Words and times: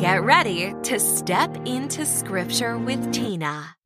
Get 0.00 0.22
ready 0.22 0.74
to 0.84 0.98
step 0.98 1.54
into 1.66 2.06
Scripture 2.06 2.78
with 2.78 3.12
Tina. 3.12 3.76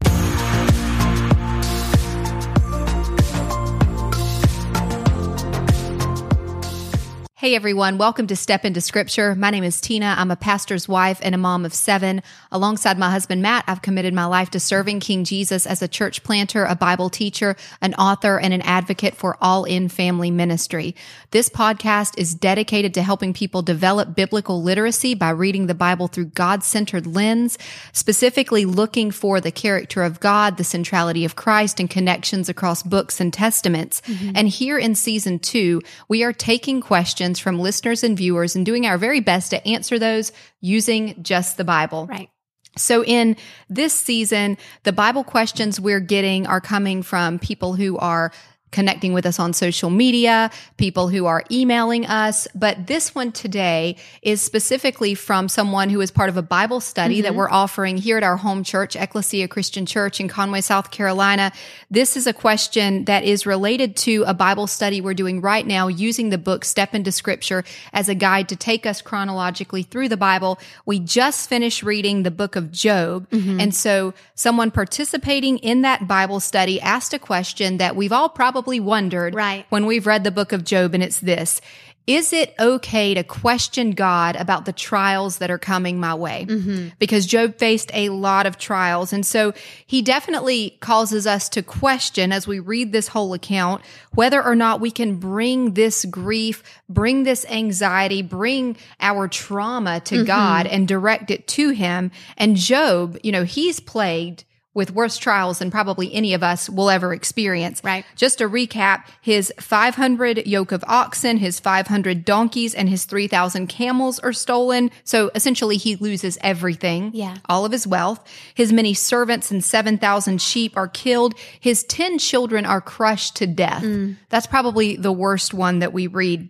Hey 7.44 7.54
everyone, 7.54 7.98
welcome 7.98 8.26
to 8.28 8.36
Step 8.36 8.64
into 8.64 8.80
Scripture. 8.80 9.34
My 9.34 9.50
name 9.50 9.64
is 9.64 9.78
Tina. 9.78 10.14
I'm 10.16 10.30
a 10.30 10.34
pastor's 10.34 10.88
wife 10.88 11.18
and 11.22 11.34
a 11.34 11.36
mom 11.36 11.66
of 11.66 11.74
seven. 11.74 12.22
Alongside 12.50 12.98
my 12.98 13.10
husband 13.10 13.42
Matt, 13.42 13.64
I've 13.66 13.82
committed 13.82 14.14
my 14.14 14.24
life 14.24 14.48
to 14.52 14.60
serving 14.60 15.00
King 15.00 15.24
Jesus 15.24 15.66
as 15.66 15.82
a 15.82 15.86
church 15.86 16.22
planter, 16.22 16.64
a 16.64 16.74
Bible 16.74 17.10
teacher, 17.10 17.54
an 17.82 17.92
author, 17.96 18.40
and 18.40 18.54
an 18.54 18.62
advocate 18.62 19.14
for 19.14 19.36
all 19.42 19.64
in 19.64 19.90
family 19.90 20.30
ministry. 20.30 20.96
This 21.32 21.50
podcast 21.50 22.14
is 22.16 22.34
dedicated 22.34 22.94
to 22.94 23.02
helping 23.02 23.34
people 23.34 23.60
develop 23.60 24.16
biblical 24.16 24.62
literacy 24.62 25.14
by 25.14 25.28
reading 25.28 25.66
the 25.66 25.74
Bible 25.74 26.08
through 26.08 26.28
God 26.28 26.64
centered 26.64 27.06
lens, 27.06 27.58
specifically 27.92 28.64
looking 28.64 29.10
for 29.10 29.38
the 29.38 29.52
character 29.52 30.02
of 30.02 30.18
God, 30.18 30.56
the 30.56 30.64
centrality 30.64 31.26
of 31.26 31.36
Christ, 31.36 31.78
and 31.78 31.90
connections 31.90 32.48
across 32.48 32.82
books 32.82 33.20
and 33.20 33.34
testaments. 33.34 34.00
Mm-hmm. 34.06 34.32
And 34.34 34.48
here 34.48 34.78
in 34.78 34.94
season 34.94 35.38
two, 35.38 35.82
we 36.08 36.24
are 36.24 36.32
taking 36.32 36.80
questions 36.80 37.33
from 37.40 37.58
listeners 37.58 38.04
and 38.04 38.16
viewers 38.16 38.56
and 38.56 38.64
doing 38.66 38.86
our 38.86 38.98
very 38.98 39.20
best 39.20 39.50
to 39.50 39.66
answer 39.66 39.98
those 39.98 40.32
using 40.60 41.22
just 41.22 41.56
the 41.56 41.64
Bible. 41.64 42.06
Right. 42.06 42.30
So 42.76 43.04
in 43.04 43.36
this 43.68 43.92
season, 43.92 44.58
the 44.82 44.92
Bible 44.92 45.24
questions 45.24 45.78
we're 45.78 46.00
getting 46.00 46.46
are 46.46 46.60
coming 46.60 47.02
from 47.02 47.38
people 47.38 47.74
who 47.74 47.96
are 47.98 48.32
connecting 48.74 49.12
with 49.12 49.24
us 49.24 49.38
on 49.38 49.52
social 49.52 49.88
media, 49.88 50.50
people 50.76 51.08
who 51.08 51.26
are 51.26 51.44
emailing 51.48 52.04
us. 52.06 52.48
But 52.56 52.88
this 52.88 53.14
one 53.14 53.30
today 53.30 53.96
is 54.20 54.42
specifically 54.42 55.14
from 55.14 55.48
someone 55.48 55.90
who 55.90 56.00
is 56.00 56.10
part 56.10 56.28
of 56.28 56.36
a 56.36 56.42
Bible 56.42 56.80
study 56.80 57.20
that 57.20 57.28
mm-hmm. 57.28 57.38
we're 57.38 57.50
offering 57.50 57.96
here 57.96 58.16
at 58.16 58.24
our 58.24 58.36
home 58.36 58.64
church, 58.64 58.96
Ecclesia 58.96 59.46
Christian 59.46 59.86
Church 59.86 60.18
in 60.18 60.26
Conway, 60.26 60.60
South 60.60 60.90
Carolina. 60.90 61.52
This 61.88 62.16
is 62.16 62.26
a 62.26 62.32
question 62.32 63.04
that 63.04 63.22
is 63.22 63.46
related 63.46 63.96
to 63.98 64.24
a 64.26 64.34
Bible 64.34 64.66
study 64.66 65.00
we're 65.00 65.14
doing 65.14 65.40
right 65.40 65.64
now 65.64 65.86
using 65.86 66.30
the 66.30 66.38
book 66.38 66.64
Step 66.64 66.96
into 66.96 67.12
Scripture 67.12 67.62
as 67.92 68.08
a 68.08 68.14
guide 68.16 68.48
to 68.48 68.56
take 68.56 68.86
us 68.86 69.00
chronologically 69.00 69.84
through 69.84 70.08
the 70.08 70.16
Bible. 70.16 70.58
We 70.84 70.98
just 70.98 71.48
finished 71.48 71.84
reading 71.84 72.24
the 72.24 72.32
book 72.32 72.56
of 72.56 72.72
Job. 72.72 73.30
Mm-hmm. 73.30 73.60
And 73.60 73.72
so 73.72 74.14
someone 74.34 74.72
participating 74.72 75.58
in 75.58 75.82
that 75.82 76.08
Bible 76.08 76.40
study 76.40 76.80
asked 76.80 77.14
a 77.14 77.20
question 77.20 77.78
that 77.78 77.94
we've 77.94 78.10
all 78.10 78.28
probably 78.28 78.63
wondered 78.80 79.34
Right. 79.34 79.66
when 79.68 79.86
we've 79.86 80.06
read 80.06 80.24
the 80.24 80.30
book 80.30 80.52
of 80.52 80.64
Job, 80.64 80.94
and 80.94 81.02
it's 81.02 81.20
this. 81.20 81.60
Is 82.06 82.34
it 82.34 82.54
okay 82.60 83.14
to 83.14 83.24
question 83.24 83.92
God 83.92 84.36
about 84.36 84.66
the 84.66 84.74
trials 84.74 85.38
that 85.38 85.50
are 85.50 85.58
coming 85.58 85.98
my 85.98 86.14
way? 86.14 86.44
Mm-hmm. 86.46 86.88
Because 86.98 87.24
Job 87.24 87.56
faced 87.56 87.90
a 87.94 88.10
lot 88.10 88.44
of 88.44 88.58
trials. 88.58 89.14
And 89.14 89.24
so 89.24 89.54
he 89.86 90.02
definitely 90.02 90.76
causes 90.80 91.26
us 91.26 91.48
to 91.50 91.62
question 91.62 92.30
as 92.30 92.46
we 92.46 92.58
read 92.58 92.92
this 92.92 93.08
whole 93.08 93.32
account 93.32 93.82
whether 94.12 94.44
or 94.44 94.54
not 94.54 94.82
we 94.82 94.90
can 94.90 95.16
bring 95.16 95.72
this 95.72 96.04
grief, 96.04 96.62
bring 96.90 97.22
this 97.22 97.46
anxiety, 97.46 98.20
bring 98.20 98.76
our 99.00 99.26
trauma 99.26 100.00
to 100.00 100.16
mm-hmm. 100.16 100.24
God 100.26 100.66
and 100.66 100.86
direct 100.86 101.30
it 101.30 101.46
to 101.48 101.70
him. 101.70 102.10
And 102.36 102.56
Job, 102.56 103.18
you 103.22 103.32
know, 103.32 103.44
he's 103.44 103.80
plagued 103.80 104.44
with 104.74 104.92
worse 104.92 105.16
trials 105.16 105.60
than 105.60 105.70
probably 105.70 106.12
any 106.12 106.34
of 106.34 106.42
us 106.42 106.68
will 106.68 106.90
ever 106.90 107.14
experience. 107.14 107.80
Right. 107.82 108.04
Just 108.16 108.38
to 108.38 108.48
recap, 108.48 109.04
his 109.20 109.52
500 109.58 110.46
yoke 110.46 110.72
of 110.72 110.84
oxen, 110.86 111.38
his 111.38 111.60
500 111.60 112.24
donkeys, 112.24 112.74
and 112.74 112.88
his 112.88 113.04
3,000 113.04 113.68
camels 113.68 114.18
are 114.18 114.32
stolen. 114.32 114.90
So 115.04 115.30
essentially, 115.34 115.76
he 115.76 115.96
loses 115.96 116.36
everything. 116.40 117.12
Yeah. 117.14 117.36
All 117.48 117.64
of 117.64 117.72
his 117.72 117.86
wealth. 117.86 118.26
His 118.54 118.72
many 118.72 118.94
servants 118.94 119.50
and 119.50 119.62
7,000 119.62 120.42
sheep 120.42 120.76
are 120.76 120.88
killed. 120.88 121.34
His 121.60 121.84
10 121.84 122.18
children 122.18 122.66
are 122.66 122.80
crushed 122.80 123.36
to 123.36 123.46
death. 123.46 123.82
Mm. 123.82 124.16
That's 124.28 124.46
probably 124.46 124.96
the 124.96 125.12
worst 125.12 125.54
one 125.54 125.78
that 125.78 125.92
we 125.92 126.08
read 126.08 126.48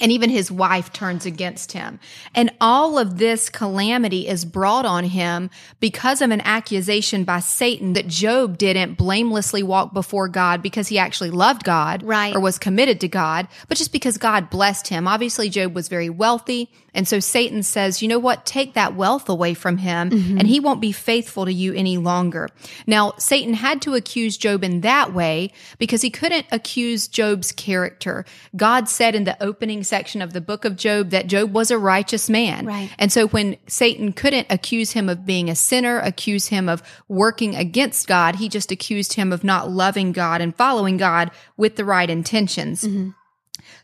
and 0.00 0.12
even 0.12 0.30
his 0.30 0.50
wife 0.50 0.92
turns 0.92 1.26
against 1.26 1.72
him. 1.72 2.00
And 2.34 2.50
all 2.60 2.98
of 2.98 3.18
this 3.18 3.50
calamity 3.50 4.28
is 4.28 4.44
brought 4.44 4.86
on 4.86 5.04
him 5.04 5.50
because 5.80 6.22
of 6.22 6.30
an 6.30 6.40
accusation 6.42 7.24
by 7.24 7.40
Satan 7.40 7.92
that 7.94 8.06
Job 8.06 8.58
didn't 8.58 8.94
blamelessly 8.94 9.62
walk 9.62 9.92
before 9.92 10.28
God 10.28 10.62
because 10.62 10.88
he 10.88 10.98
actually 10.98 11.30
loved 11.30 11.64
God 11.64 12.02
Right. 12.02 12.34
or 12.34 12.40
was 12.40 12.58
committed 12.58 13.00
to 13.00 13.08
God, 13.08 13.48
but 13.68 13.78
just 13.78 13.92
because 13.92 14.18
God 14.18 14.50
blessed 14.50 14.88
him. 14.88 15.06
Obviously, 15.06 15.48
Job 15.48 15.74
was 15.74 15.88
very 15.88 16.10
wealthy. 16.10 16.70
And 16.94 17.06
so 17.06 17.20
Satan 17.20 17.62
says, 17.62 18.02
you 18.02 18.08
know 18.08 18.18
what? 18.18 18.44
Take 18.44 18.74
that 18.74 18.96
wealth 18.96 19.28
away 19.28 19.54
from 19.54 19.76
him 19.76 20.10
mm-hmm. 20.10 20.38
and 20.38 20.48
he 20.48 20.58
won't 20.58 20.80
be 20.80 20.90
faithful 20.90 21.44
to 21.44 21.52
you 21.52 21.72
any 21.74 21.96
longer. 21.96 22.48
Now, 22.86 23.12
Satan 23.18 23.54
had 23.54 23.82
to 23.82 23.94
accuse 23.94 24.36
Job 24.36 24.64
in 24.64 24.80
that 24.80 25.12
way 25.12 25.52
because 25.78 26.02
he 26.02 26.10
couldn't 26.10 26.46
accuse 26.50 27.06
Job's 27.06 27.52
character. 27.52 28.24
God 28.56 28.88
said 28.88 29.14
in 29.14 29.24
the 29.24 29.40
opening 29.42 29.84
section 29.88 30.22
of 30.22 30.32
the 30.32 30.40
book 30.40 30.64
of 30.64 30.76
Job 30.76 31.10
that 31.10 31.26
Job 31.26 31.52
was 31.52 31.70
a 31.70 31.78
righteous 31.78 32.30
man. 32.30 32.66
Right. 32.66 32.90
And 32.98 33.10
so 33.10 33.26
when 33.28 33.56
Satan 33.66 34.12
couldn't 34.12 34.46
accuse 34.50 34.92
him 34.92 35.08
of 35.08 35.26
being 35.26 35.48
a 35.48 35.54
sinner, 35.54 35.98
accuse 36.00 36.48
him 36.48 36.68
of 36.68 36.82
working 37.08 37.56
against 37.56 38.06
God, 38.06 38.36
he 38.36 38.48
just 38.48 38.70
accused 38.70 39.14
him 39.14 39.32
of 39.32 39.44
not 39.44 39.70
loving 39.70 40.12
God 40.12 40.40
and 40.40 40.54
following 40.54 40.96
God 40.96 41.30
with 41.56 41.76
the 41.76 41.84
right 41.84 42.08
intentions. 42.08 42.84
Mm-hmm. 42.84 43.10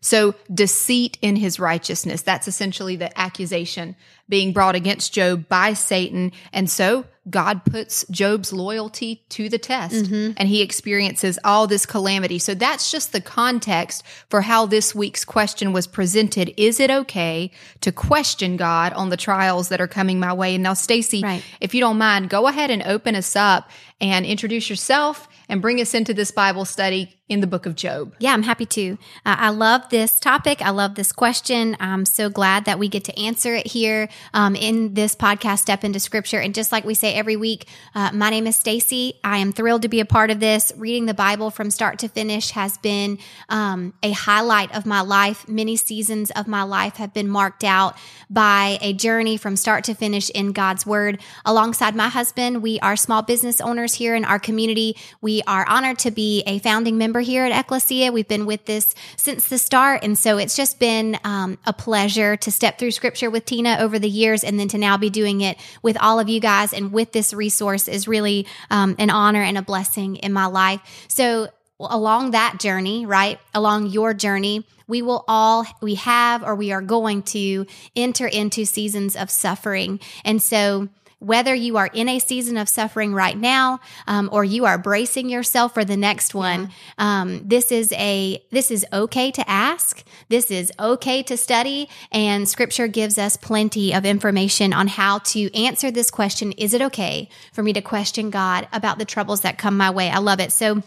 So 0.04 0.34
deceit 0.52 1.16
in 1.22 1.36
his 1.36 1.58
righteousness. 1.58 2.20
That's 2.20 2.46
essentially 2.46 2.94
the 2.94 3.18
accusation 3.18 3.96
being 4.28 4.52
brought 4.52 4.74
against 4.74 5.14
Job 5.14 5.48
by 5.48 5.72
Satan. 5.72 6.30
And 6.52 6.68
so 6.68 7.06
God 7.30 7.64
puts 7.64 8.04
Job's 8.10 8.52
loyalty 8.52 9.24
to 9.30 9.48
the 9.48 9.56
test 9.58 9.94
mm-hmm. 9.94 10.32
and 10.36 10.46
he 10.46 10.60
experiences 10.60 11.38
all 11.42 11.66
this 11.66 11.86
calamity. 11.86 12.38
So 12.38 12.54
that's 12.54 12.90
just 12.90 13.12
the 13.12 13.20
context 13.22 14.02
for 14.28 14.42
how 14.42 14.66
this 14.66 14.94
week's 14.94 15.24
question 15.24 15.72
was 15.72 15.86
presented. 15.86 16.52
Is 16.58 16.80
it 16.80 16.90
okay 16.90 17.50
to 17.80 17.90
question 17.90 18.58
God 18.58 18.92
on 18.92 19.08
the 19.08 19.16
trials 19.16 19.70
that 19.70 19.80
are 19.80 19.88
coming 19.88 20.20
my 20.20 20.34
way? 20.34 20.54
And 20.54 20.62
now, 20.62 20.74
Stacy, 20.74 21.22
Right. 21.22 21.42
if 21.62 21.74
you 21.74 21.80
don't 21.80 21.96
mind, 21.96 22.28
go 22.28 22.46
ahead 22.46 22.70
and 22.70 22.82
open 22.82 23.14
us 23.14 23.36
up 23.36 23.70
and 24.02 24.26
introduce 24.26 24.68
yourself 24.68 25.28
and 25.48 25.62
bring 25.62 25.80
us 25.80 25.94
into 25.94 26.12
this 26.12 26.30
Bible 26.30 26.66
study 26.66 27.16
in 27.26 27.40
the 27.40 27.46
book 27.46 27.64
of 27.64 27.74
Job. 27.74 28.14
Yeah, 28.18 28.34
I'm 28.34 28.42
happy 28.42 28.66
to. 28.66 28.98
Uh, 29.24 29.36
I 29.38 29.48
love 29.48 29.88
this 29.88 30.20
topic. 30.20 30.60
I 30.60 30.70
love 30.70 30.94
this 30.94 31.10
question. 31.10 31.74
I'm 31.80 32.04
so 32.04 32.28
glad 32.28 32.66
that 32.66 32.78
we 32.78 32.88
get 32.88 33.04
to 33.04 33.18
answer 33.18 33.54
it 33.54 33.66
here 33.66 34.10
um, 34.34 34.54
in 34.54 34.92
this 34.92 35.16
podcast, 35.16 35.60
Step 35.60 35.84
into 35.84 35.98
Scripture. 36.00 36.38
And 36.38 36.54
just 36.54 36.70
like 36.70 36.84
we 36.84 36.92
say 36.92 37.14
every 37.14 37.36
week, 37.36 37.66
uh, 37.94 38.10
my 38.12 38.28
name 38.28 38.46
is 38.46 38.56
Stacy. 38.56 39.14
I 39.24 39.38
am 39.38 39.52
thrilled 39.52 39.82
to 39.82 39.88
be 39.88 40.00
a 40.00 40.04
part 40.04 40.30
of 40.30 40.38
this. 40.38 40.70
Reading 40.76 41.06
the 41.06 41.14
Bible 41.14 41.50
from 41.50 41.70
start 41.70 42.00
to 42.00 42.08
finish 42.08 42.50
has 42.50 42.76
been 42.76 43.18
um, 43.48 43.94
a 44.02 44.12
highlight 44.12 44.76
of 44.76 44.84
my 44.84 45.00
life. 45.00 45.48
Many 45.48 45.76
seasons 45.76 46.30
of 46.32 46.46
my 46.46 46.62
life 46.62 46.96
have 46.96 47.14
been 47.14 47.28
marked 47.28 47.64
out 47.64 47.96
by 48.28 48.76
a 48.82 48.92
journey 48.92 49.38
from 49.38 49.56
start 49.56 49.84
to 49.84 49.94
finish 49.94 50.28
in 50.28 50.52
God's 50.52 50.84
Word. 50.84 51.22
Alongside 51.46 51.96
my 51.96 52.08
husband, 52.08 52.62
we 52.62 52.78
are 52.80 52.96
small 52.96 53.22
business 53.22 53.62
owners 53.62 53.94
here 53.94 54.14
in 54.14 54.26
our 54.26 54.38
community. 54.38 54.98
We 55.22 55.40
are 55.46 55.66
honored 55.66 55.98
to 56.00 56.10
be 56.10 56.42
a 56.46 56.58
founding 56.58 56.98
member 56.98 57.13
here 57.20 57.44
at 57.44 57.58
Ecclesia. 57.58 58.12
We've 58.12 58.28
been 58.28 58.46
with 58.46 58.64
this 58.64 58.94
since 59.16 59.48
the 59.48 59.58
start. 59.58 60.02
And 60.02 60.18
so 60.18 60.38
it's 60.38 60.56
just 60.56 60.78
been 60.78 61.18
um, 61.24 61.58
a 61.66 61.72
pleasure 61.72 62.36
to 62.36 62.50
step 62.50 62.78
through 62.78 62.90
scripture 62.90 63.30
with 63.30 63.44
Tina 63.44 63.78
over 63.80 63.98
the 63.98 64.08
years 64.08 64.44
and 64.44 64.58
then 64.58 64.68
to 64.68 64.78
now 64.78 64.96
be 64.96 65.10
doing 65.10 65.40
it 65.40 65.58
with 65.82 65.96
all 66.00 66.20
of 66.20 66.28
you 66.28 66.40
guys 66.40 66.72
and 66.72 66.92
with 66.92 67.12
this 67.12 67.32
resource 67.32 67.88
is 67.88 68.08
really 68.08 68.46
um, 68.70 68.96
an 68.98 69.10
honor 69.10 69.42
and 69.42 69.58
a 69.58 69.62
blessing 69.62 70.16
in 70.16 70.32
my 70.32 70.46
life. 70.46 70.80
So 71.08 71.48
along 71.80 72.32
that 72.32 72.60
journey, 72.60 73.06
right? 73.06 73.38
Along 73.52 73.86
your 73.86 74.14
journey, 74.14 74.66
we 74.86 75.02
will 75.02 75.24
all, 75.26 75.66
we 75.80 75.94
have, 75.96 76.42
or 76.42 76.54
we 76.54 76.72
are 76.72 76.82
going 76.82 77.22
to 77.22 77.66
enter 77.96 78.26
into 78.26 78.64
seasons 78.64 79.16
of 79.16 79.30
suffering. 79.30 80.00
And 80.24 80.42
so, 80.42 80.88
whether 81.18 81.54
you 81.54 81.76
are 81.76 81.88
in 81.92 82.08
a 82.08 82.18
season 82.18 82.56
of 82.56 82.68
suffering 82.68 83.14
right 83.14 83.38
now 83.38 83.80
um, 84.06 84.28
or 84.32 84.44
you 84.44 84.64
are 84.64 84.78
bracing 84.78 85.28
yourself 85.28 85.74
for 85.74 85.84
the 85.84 85.96
next 85.96 86.34
one 86.34 86.70
um, 86.98 87.40
this 87.46 87.72
is 87.72 87.92
a 87.92 88.42
this 88.50 88.70
is 88.70 88.84
okay 88.92 89.30
to 89.30 89.48
ask 89.48 90.04
this 90.28 90.50
is 90.50 90.72
okay 90.78 91.22
to 91.22 91.36
study 91.36 91.88
and 92.12 92.48
scripture 92.48 92.88
gives 92.88 93.18
us 93.18 93.36
plenty 93.36 93.94
of 93.94 94.04
information 94.04 94.72
on 94.72 94.88
how 94.88 95.18
to 95.18 95.54
answer 95.54 95.90
this 95.90 96.10
question 96.10 96.52
is 96.52 96.74
it 96.74 96.82
okay 96.82 97.28
for 97.52 97.62
me 97.62 97.72
to 97.72 97.80
question 97.80 98.30
god 98.30 98.66
about 98.72 98.98
the 98.98 99.04
troubles 99.04 99.42
that 99.42 99.58
come 99.58 99.76
my 99.76 99.90
way? 99.90 100.10
I 100.10 100.18
love 100.18 100.40
it. 100.40 100.52
So 100.52 100.82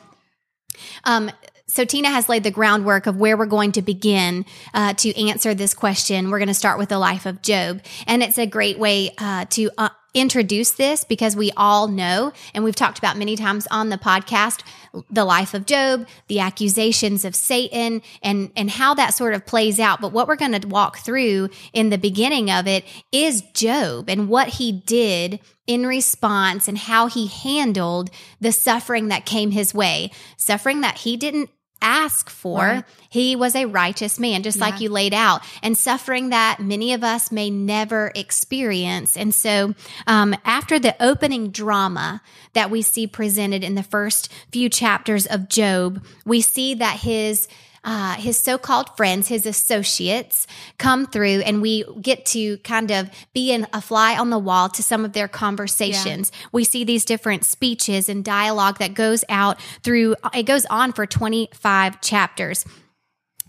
um, 1.04 1.32
so 1.70 1.84
Tina 1.84 2.10
has 2.10 2.30
laid 2.30 2.44
the 2.44 2.52
groundwork 2.52 3.08
of 3.08 3.18
where 3.18 3.36
we're 3.36 3.46
going 3.46 3.74
to 3.74 3.82
begin 3.82 4.46
uh, 4.74 4.94
to 4.94 5.28
answer 5.28 5.54
this 5.54 5.74
question. 5.74 6.30
We're 6.30 6.40
going 6.40 6.48
to 6.48 6.54
start 6.54 6.78
with 6.78 6.90
the 6.90 7.00
life 7.00 7.26
of 7.26 7.42
Job, 7.42 7.82
and 8.06 8.24
it's 8.24 8.38
a 8.38 8.46
great 8.46 8.80
way 8.80 9.12
uh, 9.18 9.46
to 9.50 9.70
uh, 9.78 9.90
introduce 10.20 10.72
this 10.72 11.04
because 11.04 11.36
we 11.36 11.52
all 11.58 11.88
know, 11.88 12.32
and 12.54 12.64
we've 12.64 12.76
talked 12.76 12.98
about 12.98 13.18
many 13.18 13.36
times 13.36 13.68
on 13.72 13.90
the 13.90 13.98
podcast, 13.98 14.62
the 15.10 15.26
life 15.26 15.54
of 15.54 15.66
Job, 15.66 16.08
the 16.28 16.40
accusations 16.40 17.26
of 17.26 17.36
Satan, 17.36 18.02
and, 18.22 18.52
and 18.56 18.70
how 18.70 18.94
that 18.94 19.14
sort 19.14 19.34
of 19.34 19.46
plays 19.46 19.80
out. 19.80 20.02
But 20.02 20.12
what 20.12 20.28
we're 20.28 20.36
going 20.36 20.60
to 20.60 20.68
walk 20.68 21.00
through 21.00 21.50
in 21.74 21.90
the 21.90 21.98
beginning 21.98 22.50
of 22.50 22.68
it 22.68 22.86
is 23.12 23.42
Job 23.54 24.10
and 24.10 24.30
what 24.30 24.48
he 24.48 24.72
did 24.72 25.40
in 25.68 25.86
response 25.86 26.68
and 26.68 26.78
how 26.78 27.08
he 27.08 27.28
handled 27.28 28.10
the 28.40 28.52
suffering 28.52 29.10
that 29.10 29.26
came 29.26 29.52
his 29.52 29.74
way, 29.74 30.12
suffering 30.38 30.82
that 30.82 31.00
he 31.00 31.18
didn't 31.18 31.50
ask 31.82 32.30
for. 32.30 32.60
Right. 32.60 32.84
He 33.10 33.36
was 33.36 33.56
a 33.56 33.66
righteous 33.66 34.20
man, 34.20 34.44
just 34.44 34.58
yeah. 34.58 34.66
like 34.66 34.82
you 34.82 34.90
laid 34.90 35.14
out, 35.14 35.42
and 35.64 35.78
suffering 35.78 36.30
that 36.30 36.60
many 36.60 36.94
of 36.94 37.04
us 37.04 37.32
may 37.32 37.50
never 37.50 38.12
experience. 38.16 39.16
And 39.16 39.34
so, 39.34 39.74
um, 40.06 40.36
after 40.46 40.80
the 40.80 40.96
opening 41.04 41.50
drama 41.50 42.22
that 42.54 42.70
we 42.70 42.82
see 42.82 43.08
presented 43.08 43.64
in 43.64 43.76
the 43.76 43.84
first 43.84 44.32
few 44.52 44.70
chapters 44.70 45.26
of 45.26 45.50
Job, 45.50 46.04
we 46.26 46.42
see 46.42 46.74
that 46.76 47.00
his 47.00 47.48
uh, 47.88 48.16
his 48.16 48.38
so-called 48.38 48.96
friends, 48.98 49.30
his 49.30 49.46
associates, 49.46 50.46
come 50.78 51.08
through, 51.08 51.40
and 51.46 51.62
we 51.62 51.86
get 52.02 52.26
to 52.28 52.58
kind 52.58 52.92
of 52.92 53.10
be 53.34 53.52
in 53.52 53.66
a 53.72 53.82
fly 53.82 54.18
on 54.18 54.30
the 54.30 54.38
wall 54.38 54.68
to 54.70 54.84
some 54.84 55.06
of 55.06 55.14
their 55.14 55.30
conversations. 55.30 56.32
Yeah. 56.32 56.48
We 56.52 56.64
see 56.66 56.84
these 56.84 57.06
different 57.06 57.46
speeches 57.46 58.10
and 58.10 58.26
dialogue 58.26 58.80
that 58.80 58.94
goes 58.94 59.24
out 59.30 59.60
through. 59.84 60.16
It 60.34 60.44
goes 60.44 60.66
on 60.66 60.92
for 60.92 61.06
twenty-five 61.06 62.02
chapters. 62.02 62.66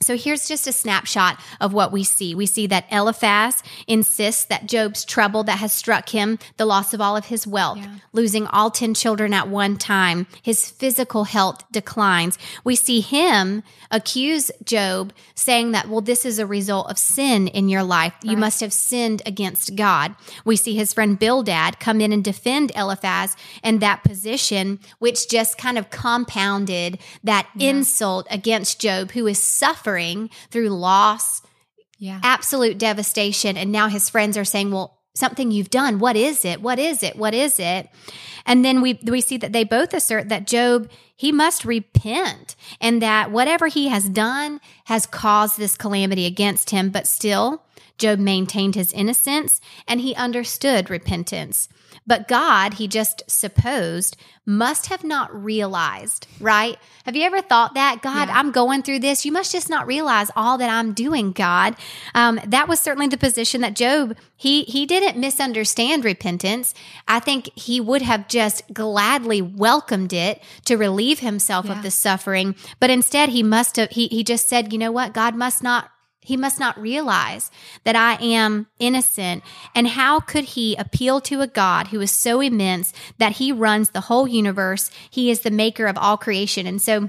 So 0.00 0.17
here's 0.17 0.47
just 0.47 0.67
a 0.67 0.73
snapshot 0.73 1.41
of 1.61 1.73
what 1.73 1.93
we 1.93 2.05
see. 2.05 2.35
We 2.35 2.47
see 2.47 2.67
that 2.69 2.87
Eliphaz 2.91 3.62
insists 3.87 4.45
that 4.45 4.67
Job's 4.67 5.05
trouble 5.05 5.45
that 5.45 5.59
has 5.59 5.73
struck 5.73 6.09
him, 6.11 6.39
the 6.56 6.67
loss 6.67 6.95
of 6.95 7.00
all 7.00 7.17
of 7.17 7.27
his 7.27 7.47
wealth, 7.47 7.79
yeah. 7.79 7.97
losing 8.12 8.47
all 8.47 8.71
10 8.71 8.95
children 8.95 9.35
at 9.35 9.49
one 9.49 9.77
time, 9.77 10.27
his 10.43 10.71
physical 10.71 11.25
health 11.25 11.65
declines. 11.73 12.39
We 12.65 12.77
see 12.77 13.00
him 13.00 13.62
accuse 13.91 14.50
Job 14.65 15.12
saying 15.35 15.73
that, 15.73 15.89
well, 15.89 16.01
this 16.01 16.25
is 16.25 16.39
a 16.39 16.47
result 16.47 16.91
of 16.91 16.99
sin 16.99 17.49
in 17.49 17.69
your 17.69 17.83
life. 17.83 18.15
Right. 18.23 18.33
You 18.33 18.37
must 18.37 18.61
have 18.61 18.73
sinned 18.73 19.23
against 19.27 19.77
God. 19.77 20.15
We 20.44 20.56
see 20.56 20.75
his 20.75 20.93
friend 20.93 21.19
Bildad 21.19 21.81
come 21.81 22.01
in 22.01 22.12
and 22.12 22.23
defend 22.23 22.73
Eliphaz 22.77 23.37
and 23.62 23.81
that 23.81 24.05
position, 24.05 24.79
which 24.99 25.29
just 25.29 25.59
kind 25.59 25.79
of 25.79 25.91
compounded 25.91 26.99
that 27.25 27.49
yeah. 27.56 27.71
insult 27.71 28.27
against 28.31 28.81
Job, 28.81 29.12
who 29.12 29.27
is 29.27 29.39
suffering 29.39 29.88
suffering 29.88 30.31
through 30.50 30.69
loss, 30.69 31.43
yeah. 31.99 32.20
absolute 32.23 32.79
devastation. 32.79 33.56
And 33.56 33.73
now 33.73 33.88
his 33.88 34.11
friends 34.11 34.37
are 34.37 34.44
saying, 34.44 34.70
well, 34.70 34.99
something 35.14 35.50
you've 35.50 35.70
done. 35.70 35.99
What 35.99 36.17
is 36.17 36.44
it? 36.44 36.61
What 36.61 36.79
is 36.79 37.02
it? 37.02 37.17
What 37.17 37.35
is 37.35 37.58
it? 37.58 37.88
And 38.46 38.64
then 38.64 38.81
we 38.81 39.00
we 39.05 39.20
see 39.20 39.37
that 39.38 39.52
they 39.52 39.64
both 39.64 39.93
assert 39.93 40.29
that 40.29 40.46
Job 40.46 40.90
he 41.17 41.32
must 41.32 41.64
repent 41.64 42.55
and 42.81 43.02
that 43.02 43.32
whatever 43.32 43.67
he 43.67 43.88
has 43.88 44.08
done 44.08 44.61
has 44.85 45.06
caused 45.06 45.58
this 45.58 45.76
calamity 45.76 46.25
against 46.25 46.70
him, 46.70 46.91
but 46.91 47.06
still 47.06 47.64
Job 47.99 48.20
maintained 48.20 48.76
his 48.76 48.93
innocence 48.93 49.61
and 49.88 50.00
he 50.00 50.14
understood 50.14 50.88
repentance. 50.88 51.69
But 52.08 52.26
God, 52.26 52.75
he 52.75 52.88
just 52.88 53.22
supposed, 53.28 54.16
must 54.46 54.87
have 54.87 55.05
not 55.05 55.44
realized, 55.44 56.26
right? 56.40 56.78
Have 57.05 57.14
you 57.14 57.22
ever 57.25 57.43
thought 57.43 57.75
that? 57.75 58.00
God, 58.00 58.28
yeah. 58.28 58.34
I'm 58.34 58.50
going 58.50 58.82
through 58.82 59.00
this. 59.00 59.26
You 59.26 59.31
must 59.31 59.52
just 59.52 59.69
not 59.69 59.87
realize 59.87 60.31
all 60.34 60.56
that 60.56 60.70
I'm 60.70 60.94
doing, 60.94 61.32
God. 61.32 61.76
Um, 62.14 62.40
that 62.46 62.66
was 62.66 62.81
certainly 62.81 63.08
the 63.08 63.19
position 63.19 63.60
that 63.60 63.76
Job, 63.76 64.16
he, 64.37 64.62
he 64.62 64.87
didn't 64.87 65.20
misunderstand 65.20 66.06
repentance. 66.06 66.72
I 67.06 67.20
think 67.20 67.50
he 67.55 67.78
would 67.78 68.00
have 68.00 68.26
just 68.26 68.62
gladly 68.72 69.43
welcomed 69.43 70.14
it 70.14 70.43
to 70.64 70.76
relieve 70.76 71.19
himself 71.19 71.66
yeah. 71.66 71.72
of 71.72 71.82
the 71.82 71.90
suffering. 71.90 72.56
But 72.81 72.88
instead, 72.88 73.28
he 73.28 73.43
must 73.43 73.76
have, 73.76 73.90
he, 73.90 74.08
he 74.08 74.25
just 74.25 74.49
said, 74.49 74.72
you 74.72 74.78
know 74.78 74.93
what? 74.93 75.12
God 75.12 75.34
must 75.34 75.62
not 75.62 75.90
he 76.29 76.37
must 76.37 76.61
not 76.61 76.79
realize 76.79 77.51
that 77.85 77.97
I 77.97 78.23
am 78.23 78.67
innocent. 78.79 79.43
And 79.75 79.89
how 79.89 80.21
could 80.21 80.45
he 80.45 80.77
appeal 80.77 81.23
to 81.23 81.41
a 81.41 81.47
God 81.47 81.87
who 81.87 82.03
is 82.03 82.13
so 82.13 82.43
immense 82.43 82.93
that 83.17 83.37
he 83.37 83.51
runs 83.51 83.89
the 83.91 84.03
whole 84.03 84.29
universe? 84.29 84.91
He 85.09 85.31
is 85.31 85.41
the 85.41 85.51
maker 85.51 85.87
of 85.87 85.97
all 85.97 86.19
creation. 86.19 86.67
And 86.67 86.83
so 86.83 87.09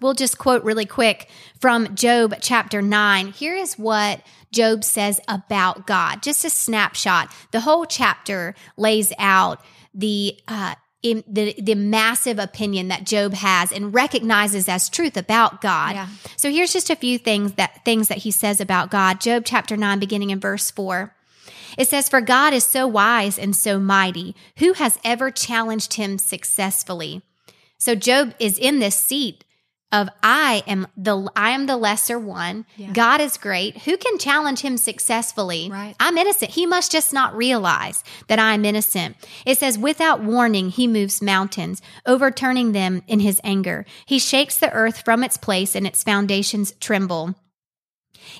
we'll 0.00 0.14
just 0.14 0.38
quote 0.38 0.64
really 0.64 0.86
quick 0.86 1.30
from 1.60 1.94
Job 1.94 2.34
chapter 2.40 2.82
9. 2.82 3.28
Here 3.28 3.54
is 3.54 3.78
what 3.78 4.20
Job 4.50 4.82
says 4.82 5.20
about 5.28 5.86
God, 5.86 6.20
just 6.20 6.44
a 6.44 6.50
snapshot. 6.50 7.32
The 7.52 7.60
whole 7.60 7.86
chapter 7.86 8.56
lays 8.76 9.12
out 9.20 9.64
the 9.94 10.36
uh, 10.48 10.74
in 11.02 11.24
the, 11.26 11.54
the 11.60 11.74
massive 11.74 12.38
opinion 12.38 12.88
that 12.88 13.04
Job 13.04 13.34
has 13.34 13.72
and 13.72 13.92
recognizes 13.92 14.68
as 14.68 14.88
truth 14.88 15.16
about 15.16 15.60
God. 15.60 15.94
Yeah. 15.94 16.08
So 16.36 16.50
here's 16.50 16.72
just 16.72 16.90
a 16.90 16.96
few 16.96 17.18
things 17.18 17.54
that 17.54 17.84
things 17.84 18.08
that 18.08 18.18
he 18.18 18.30
says 18.30 18.60
about 18.60 18.90
God. 18.90 19.20
Job 19.20 19.42
chapter 19.44 19.76
9 19.76 19.98
beginning 19.98 20.30
in 20.30 20.40
verse 20.40 20.70
4. 20.70 21.14
It 21.76 21.88
says 21.88 22.08
for 22.08 22.20
God 22.20 22.52
is 22.52 22.64
so 22.64 22.86
wise 22.86 23.38
and 23.38 23.56
so 23.56 23.78
mighty, 23.80 24.36
who 24.58 24.74
has 24.74 24.98
ever 25.04 25.30
challenged 25.30 25.94
him 25.94 26.18
successfully? 26.18 27.22
So 27.78 27.94
Job 27.94 28.34
is 28.38 28.58
in 28.58 28.78
this 28.78 28.96
seat 28.96 29.44
of 29.92 30.08
I 30.22 30.64
am 30.66 30.86
the 30.96 31.30
I 31.36 31.50
am 31.50 31.66
the 31.66 31.76
lesser 31.76 32.18
one. 32.18 32.64
Yeah. 32.76 32.92
God 32.92 33.20
is 33.20 33.36
great. 33.36 33.82
Who 33.82 33.96
can 33.96 34.18
challenge 34.18 34.60
him 34.60 34.76
successfully? 34.78 35.68
Right. 35.70 35.94
I'm 36.00 36.16
innocent. 36.16 36.52
He 36.52 36.66
must 36.66 36.90
just 36.90 37.12
not 37.12 37.36
realize 37.36 38.02
that 38.28 38.38
I'm 38.38 38.64
innocent. 38.64 39.16
It 39.44 39.58
says 39.58 39.78
without 39.78 40.22
warning 40.22 40.70
he 40.70 40.86
moves 40.86 41.22
mountains, 41.22 41.82
overturning 42.06 42.72
them 42.72 43.02
in 43.06 43.20
his 43.20 43.40
anger. 43.44 43.84
He 44.06 44.18
shakes 44.18 44.56
the 44.56 44.72
earth 44.72 45.02
from 45.04 45.22
its 45.22 45.36
place 45.36 45.76
and 45.76 45.86
its 45.86 46.02
foundations 46.02 46.72
tremble. 46.80 47.34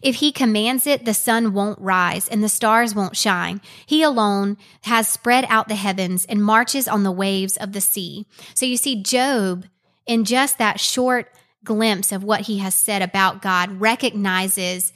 If 0.03 0.17
he 0.17 0.33
commands 0.33 0.87
it, 0.87 1.05
the 1.05 1.15
sun 1.15 1.53
won't 1.53 1.79
rise 1.81 2.29
and 2.29 2.43
the 2.43 2.49
stars 2.49 2.95
won't 2.95 3.17
shine. 3.17 3.61
He 3.85 4.03
alone 4.03 4.57
has 4.83 5.09
spread 5.09 5.45
out 5.49 5.69
the 5.69 5.75
heavens 5.75 6.25
and 6.25 6.43
marches 6.43 6.89
on 6.89 7.03
the 7.03 7.13
waves 7.13 7.57
of 7.57 7.73
the 7.73 7.81
sea. 7.81 8.27
So 8.55 8.65
you 8.65 8.77
see, 8.77 9.03
Job, 9.03 9.67
in 10.07 10.25
just 10.25 10.59
that 10.59 10.81
short 10.81 11.29
glimpse 11.65 12.13
of 12.13 12.25
what 12.25 12.43
he 12.43 12.59
has 12.59 12.75
said 12.75 13.03
about 13.03 13.43
God 13.43 13.81
recognizes 13.81 14.93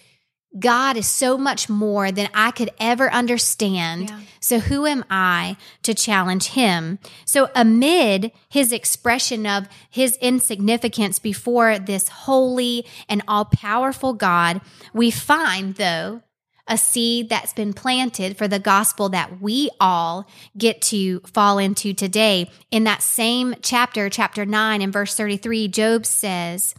God 0.58 0.96
is 0.96 1.06
so 1.06 1.36
much 1.36 1.68
more 1.68 2.10
than 2.10 2.28
I 2.32 2.50
could 2.50 2.70
ever 2.80 3.12
understand. 3.12 4.08
Yeah. 4.08 4.20
So 4.40 4.58
who 4.58 4.86
am 4.86 5.04
I 5.10 5.56
to 5.82 5.92
challenge 5.92 6.48
him? 6.48 6.98
So 7.24 7.50
amid 7.54 8.32
his 8.48 8.72
expression 8.72 9.46
of 9.46 9.68
his 9.90 10.16
insignificance 10.16 11.18
before 11.18 11.78
this 11.78 12.08
holy 12.08 12.86
and 13.08 13.22
all 13.28 13.44
powerful 13.44 14.14
God, 14.14 14.60
we 14.94 15.10
find 15.10 15.74
though 15.74 16.22
a 16.68 16.76
seed 16.76 17.28
that's 17.28 17.52
been 17.52 17.72
planted 17.72 18.36
for 18.36 18.48
the 18.48 18.58
gospel 18.58 19.08
that 19.10 19.40
we 19.40 19.70
all 19.80 20.28
get 20.56 20.82
to 20.82 21.20
fall 21.20 21.58
into 21.58 21.94
today. 21.94 22.50
In 22.70 22.84
that 22.84 23.02
same 23.02 23.55
chapter, 23.62 24.08
chapter 24.08 24.44
9 24.44 24.82
and 24.82 24.93
verse 24.93 25.14
33, 25.14 25.69
Job 25.69 26.06
says, 26.06 26.74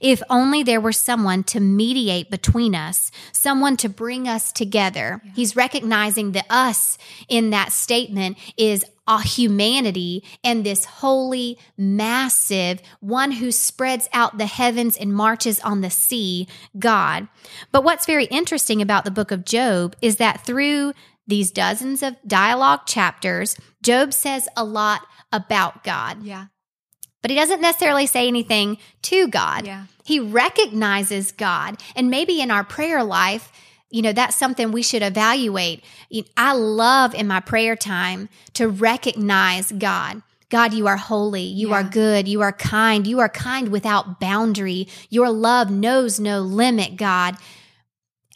if 0.00 0.22
only 0.30 0.62
there 0.62 0.80
were 0.80 0.92
someone 0.92 1.44
to 1.44 1.60
mediate 1.60 2.30
between 2.30 2.74
us, 2.74 3.10
someone 3.32 3.76
to 3.78 3.88
bring 3.88 4.28
us 4.28 4.52
together. 4.52 5.20
Yeah. 5.24 5.32
He's 5.34 5.56
recognizing 5.56 6.32
the 6.32 6.44
us 6.50 6.98
in 7.28 7.50
that 7.50 7.72
statement 7.72 8.38
is 8.56 8.84
a 9.10 9.20
humanity 9.20 10.22
and 10.44 10.64
this 10.64 10.84
holy, 10.84 11.58
massive 11.76 12.80
one 13.00 13.32
who 13.32 13.50
spreads 13.50 14.08
out 14.12 14.38
the 14.38 14.46
heavens 14.46 14.96
and 14.96 15.12
marches 15.12 15.58
on 15.60 15.80
the 15.80 15.90
sea, 15.90 16.46
God. 16.78 17.26
But 17.72 17.82
what's 17.82 18.06
very 18.06 18.26
interesting 18.26 18.80
about 18.80 19.04
the 19.04 19.10
book 19.10 19.32
of 19.32 19.44
Job 19.44 19.96
is 20.00 20.16
that 20.16 20.46
through 20.46 20.92
these 21.26 21.50
dozens 21.50 22.04
of 22.04 22.14
dialogue 22.24 22.86
chapters, 22.86 23.56
Job 23.82 24.12
says 24.12 24.48
a 24.56 24.64
lot 24.64 25.02
about 25.32 25.82
God. 25.82 26.22
Yeah. 26.22 26.46
But 27.20 27.30
he 27.30 27.36
doesn't 27.36 27.60
necessarily 27.60 28.06
say 28.06 28.28
anything 28.28 28.78
to 29.02 29.26
God. 29.28 29.66
Yeah. 29.66 29.86
He 30.04 30.20
recognizes 30.20 31.32
God. 31.32 31.80
And 31.96 32.10
maybe 32.10 32.40
in 32.40 32.50
our 32.50 32.64
prayer 32.64 33.02
life, 33.02 33.52
you 33.90 34.02
know, 34.02 34.12
that's 34.12 34.36
something 34.36 34.70
we 34.70 34.82
should 34.82 35.02
evaluate. 35.02 35.84
I 36.36 36.54
love 36.54 37.14
in 37.14 37.26
my 37.26 37.40
prayer 37.40 37.76
time 37.76 38.28
to 38.54 38.68
recognize 38.68 39.72
God. 39.72 40.22
God, 40.48 40.74
you 40.74 40.86
are 40.88 40.96
holy. 40.96 41.42
You 41.42 41.70
yeah. 41.70 41.76
are 41.76 41.84
good. 41.84 42.26
You 42.26 42.40
are 42.42 42.52
kind. 42.52 43.06
You 43.06 43.20
are 43.20 43.28
kind 43.28 43.68
without 43.68 44.20
boundary. 44.20 44.88
Your 45.08 45.30
love 45.30 45.70
knows 45.70 46.18
no 46.18 46.40
limit, 46.40 46.96
God. 46.96 47.36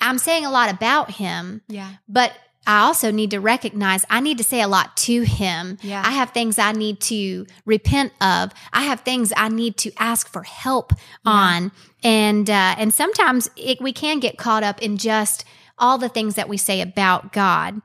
I'm 0.00 0.18
saying 0.18 0.44
a 0.44 0.50
lot 0.50 0.72
about 0.72 1.12
him. 1.12 1.62
Yeah. 1.68 1.94
But 2.08 2.32
I 2.66 2.80
also 2.80 3.10
need 3.10 3.30
to 3.32 3.40
recognize 3.40 4.04
I 4.08 4.20
need 4.20 4.38
to 4.38 4.44
say 4.44 4.60
a 4.60 4.68
lot 4.68 4.96
to 4.98 5.22
him. 5.22 5.78
Yeah. 5.82 6.02
I 6.04 6.12
have 6.12 6.30
things 6.30 6.58
I 6.58 6.72
need 6.72 7.00
to 7.02 7.46
repent 7.66 8.12
of. 8.20 8.52
I 8.72 8.82
have 8.82 9.00
things 9.00 9.32
I 9.36 9.48
need 9.48 9.76
to 9.78 9.92
ask 9.98 10.28
for 10.28 10.42
help 10.42 10.92
yeah. 10.92 11.32
on. 11.32 11.72
And 12.02 12.48
uh, 12.48 12.74
and 12.78 12.92
sometimes 12.92 13.50
it, 13.56 13.80
we 13.80 13.92
can 13.92 14.20
get 14.20 14.38
caught 14.38 14.62
up 14.62 14.82
in 14.82 14.96
just 14.96 15.44
all 15.78 15.98
the 15.98 16.08
things 16.08 16.36
that 16.36 16.48
we 16.48 16.56
say 16.56 16.80
about 16.80 17.32
God. 17.32 17.80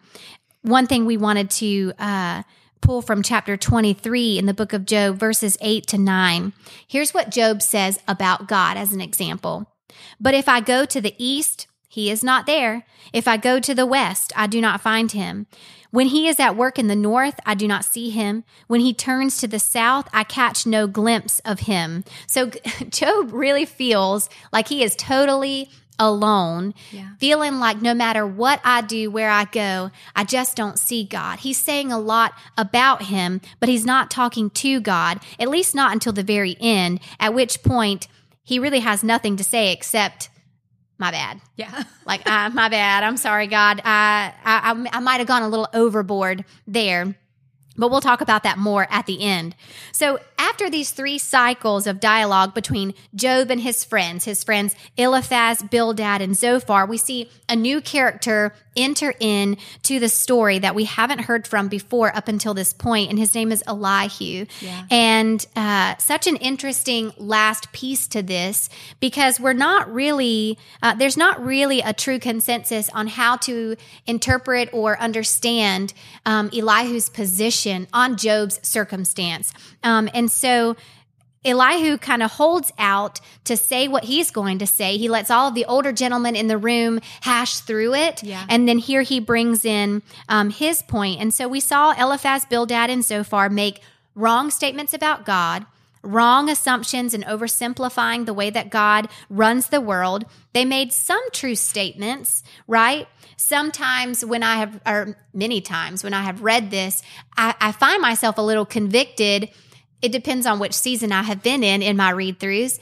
one 0.62 0.88
thing 0.88 1.06
we 1.06 1.18
wanted 1.18 1.50
to 1.50 1.94
uh, 1.98 2.44
pull 2.82 3.02
from 3.02 3.24
chapter 3.24 3.58
23 3.58 4.38
in 4.38 4.46
the 4.46 4.54
book 4.54 4.74
of 4.74 4.86
Job, 4.86 5.18
verses 5.18 5.58
8 5.62 5.88
to 5.88 5.98
9. 5.98 6.54
Here's 6.88 7.14
what 7.14 7.32
Job 7.32 7.62
says 7.62 8.00
about 8.08 8.48
God 8.48 8.78
as 8.78 8.94
an 8.94 9.02
example. 9.02 9.72
But 10.20 10.34
if 10.34 10.48
I 10.48 10.60
go 10.62 10.86
to 10.86 11.02
the 11.02 11.16
east, 11.18 11.68
he 12.00 12.10
is 12.10 12.24
not 12.24 12.46
there. 12.46 12.86
If 13.12 13.28
I 13.28 13.36
go 13.36 13.60
to 13.60 13.76
the 13.76 13.86
west, 13.86 14.32
I 14.36 14.48
do 14.48 14.62
not 14.62 14.80
find 14.80 15.12
him. 15.12 15.48
When 15.92 16.08
he 16.08 16.28
is 16.30 16.40
at 16.40 16.56
work 16.56 16.80
in 16.80 16.88
the 16.88 16.96
north, 16.96 17.40
I 17.46 17.56
do 17.56 17.68
not 17.68 17.84
see 17.84 18.10
him. 18.10 18.44
When 18.68 18.80
he 18.80 18.94
turns 18.94 19.38
to 19.40 19.48
the 19.48 19.60
south, 19.60 20.08
I 20.14 20.24
catch 20.24 20.66
no 20.66 20.88
glimpse 20.88 21.40
of 21.40 21.62
him. 21.62 22.06
So 22.28 22.52
Job 22.90 23.34
really 23.34 23.66
feels 23.66 24.30
like 24.54 24.70
he 24.70 24.82
is 24.84 24.96
totally 24.96 25.70
alone, 26.02 26.74
Yeah. 26.92 27.10
feeling 27.20 27.60
like 27.60 27.82
no 27.82 27.94
matter 27.94 28.26
what 28.26 28.62
I 28.64 28.80
do, 28.80 29.12
where 29.12 29.30
I 29.30 29.44
go, 29.44 29.92
I 30.16 30.24
just 30.24 30.56
don't 30.56 30.80
see 30.80 31.04
God. 31.04 31.40
He's 31.40 31.58
saying 31.58 31.92
a 31.92 32.00
lot 32.00 32.32
about 32.58 33.02
him, 33.04 33.42
but 33.60 33.68
he's 33.68 33.84
not 33.86 34.10
talking 34.10 34.50
to 34.52 34.80
God, 34.80 35.20
at 35.38 35.50
least 35.50 35.76
not 35.76 35.92
until 35.92 36.14
the 36.14 36.24
very 36.24 36.56
end, 36.62 37.02
at 37.20 37.34
which 37.34 37.62
point 37.64 38.08
he 38.42 38.60
really 38.60 38.80
has 38.80 39.04
nothing 39.04 39.36
to 39.36 39.44
say 39.44 39.74
except, 39.74 40.30
my 41.00 41.12
bad. 41.12 41.42
Yeah. 41.56 41.84
Like, 42.06 42.28
uh, 42.28 42.50
my 42.50 42.70
bad. 42.70 43.04
I'm 43.04 43.18
sorry, 43.18 43.46
God. 43.46 43.82
I, 43.86 44.34
I, 44.44 44.72
I, 44.72 44.98
I 44.98 45.00
might 45.00 45.20
have 45.20 45.28
gone 45.28 45.44
a 45.44 45.48
little 45.48 45.68
overboard 45.76 46.44
there. 46.66 47.16
But 47.80 47.92
we'll 47.92 48.02
talk 48.02 48.20
about 48.20 48.44
that 48.44 48.58
more 48.58 48.86
at 48.90 49.06
the 49.06 49.22
end. 49.22 49.56
So, 49.94 50.20
after 50.38 50.70
these 50.70 50.92
three 50.92 51.18
cycles 51.18 51.88
of 51.88 52.00
dialogue 52.00 52.54
between 52.54 52.94
Job 53.16 53.50
and 53.50 53.62
his 53.62 53.84
friends, 53.86 54.26
his 54.26 54.44
friends 54.44 54.76
Eliphaz, 54.98 55.64
Bildad, 55.64 56.22
and 56.22 56.36
Zophar, 56.36 56.86
we 56.86 56.98
see 56.98 57.30
a 57.48 57.56
new 57.56 57.80
character 57.80 58.54
enter 58.76 59.14
in 59.20 59.58
to 59.84 60.00
the 60.00 60.10
story 60.10 60.60
that 60.60 60.76
we 60.76 60.86
haven't 60.86 61.20
heard 61.20 61.48
from 61.48 61.68
before 61.68 62.16
up 62.16 62.28
until 62.28 62.54
this 62.54 62.74
point, 62.74 63.10
and 63.10 63.20
his 63.20 63.34
name 63.34 63.52
is 63.52 63.64
Elihu. 63.68 64.46
Yeah. 64.62 64.86
And 64.90 65.46
uh, 65.56 65.98
such 65.98 66.28
an 66.28 66.36
interesting 66.38 67.12
last 67.18 67.72
piece 67.72 68.08
to 68.08 68.22
this 68.22 68.70
because 69.00 69.40
we're 69.40 69.54
not 69.54 69.92
really, 69.94 70.58
uh, 70.82 70.96
there's 70.96 71.18
not 71.18 71.44
really 71.44 71.82
a 71.82 71.94
true 71.94 72.20
consensus 72.20 72.90
on 72.90 73.08
how 73.08 73.38
to 73.38 73.76
interpret 74.06 74.70
or 74.74 75.00
understand 75.00 75.94
um, 76.26 76.50
Elihu's 76.54 77.10
position 77.10 77.69
on 77.94 78.18
Job's 78.18 78.60
circumstance. 78.68 79.54
Um, 79.84 80.10
and 80.14 80.32
so, 80.32 80.76
Elihu 81.46 81.98
kind 81.98 82.22
of 82.22 82.32
holds 82.32 82.72
out 82.78 83.22
to 83.46 83.56
say 83.56 83.88
what 83.88 84.04
he's 84.04 84.30
going 84.30 84.60
to 84.60 84.68
say. 84.68 84.98
He 84.98 85.08
lets 85.08 85.32
all 85.32 85.48
of 85.48 85.56
the 85.56 85.66
older 85.66 85.94
gentlemen 85.94 86.36
in 86.36 86.48
the 86.48 86.58
room 86.58 87.00
hash 87.22 87.60
through 87.60 87.96
it. 87.96 88.24
Yeah. 88.24 88.46
And 88.50 88.68
then 88.68 88.78
here 88.78 89.04
he 89.04 89.20
brings 89.22 89.64
in 89.64 90.02
um, 90.28 90.50
his 90.50 90.82
point. 90.82 91.22
And 91.22 91.34
so 91.34 91.48
we 91.48 91.62
saw 91.62 91.94
Eliphaz, 91.94 92.46
Bildad, 92.46 92.90
and 92.90 93.06
Zophar 93.06 93.50
make 93.50 93.82
wrong 94.16 94.52
statements 94.52 94.94
about 94.94 95.26
God, 95.26 95.66
wrong 96.02 96.50
assumptions, 96.50 97.14
and 97.14 97.26
oversimplifying 97.26 98.26
the 98.26 98.34
way 98.34 98.50
that 98.50 98.70
God 98.70 99.10
runs 99.30 99.68
the 99.68 99.82
world. 99.82 100.26
They 100.54 100.66
made 100.66 100.94
some 100.94 101.22
true 101.32 101.56
statements, 101.56 102.44
right? 102.68 103.08
Sometimes 103.38 104.24
when 104.24 104.44
I 104.44 104.56
have, 104.58 104.82
or 104.86 105.18
many 105.34 105.62
times 105.62 106.04
when 106.04 106.14
I 106.14 106.24
have 106.24 106.42
read 106.42 106.72
this, 106.72 107.02
I, 107.38 107.56
I 107.60 107.72
find 107.72 108.02
myself 108.02 108.38
a 108.38 108.42
little 108.42 108.66
convicted 108.66 109.50
it 110.02 110.12
depends 110.12 110.46
on 110.46 110.60
which 110.60 110.74
season 110.74 111.12
I 111.12 111.24
have 111.24 111.44
been 111.44 111.64
in 111.64 111.82
in 111.82 111.98
my 111.98 112.12
read 112.12 112.40
throughs. 112.40 112.80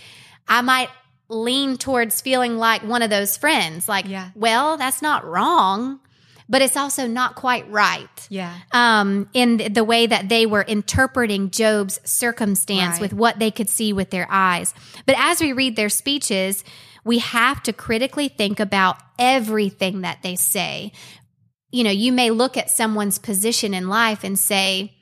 I 0.48 0.62
might 0.62 0.90
lean 1.30 1.78
towards 1.78 2.22
feeling 2.22 2.58
like 2.58 2.84
one 2.84 3.02
of 3.02 3.10
those 3.10 3.38
friends, 3.38 3.90
like, 3.90 4.08
Yeah. 4.08 4.30
well, 4.36 4.78
that's 4.78 5.02
not 5.02 5.26
wrong, 5.26 6.00
but 6.50 6.62
it's 6.62 6.78
also 6.78 7.08
not 7.08 7.36
quite 7.36 7.70
right. 7.70 8.28
Yeah. 8.30 8.56
Um, 8.72 9.30
in 9.34 9.74
the 9.74 9.84
way 9.84 10.08
that 10.08 10.30
they 10.30 10.46
were 10.46 10.62
interpreting 10.62 11.50
Job's 11.52 12.00
circumstance 12.04 12.94
Right. 12.94 13.02
with 13.02 13.14
what 13.14 13.40
they 13.40 13.52
could 13.52 13.70
see 13.70 13.94
with 13.94 14.10
their 14.10 14.28
eyes. 14.30 14.74
But 15.06 15.16
as 15.18 15.42
we 15.42 15.54
read 15.54 15.76
their 15.76 15.90
speeches, 15.90 16.64
we 17.04 17.20
have 17.20 17.64
to 17.64 17.74
critically 17.74 18.28
think 18.28 18.60
about 18.60 18.98
everything 19.20 20.02
that 20.02 20.22
they 20.24 20.36
say. 20.36 20.92
You 21.72 21.84
know, 21.84 21.92
you 21.92 22.12
may 22.12 22.32
look 22.32 22.56
at 22.58 22.70
someone's 22.70 23.18
position 23.20 23.74
in 23.74 23.90
life 23.90 24.24
and 24.24 24.38
say, 24.40 24.94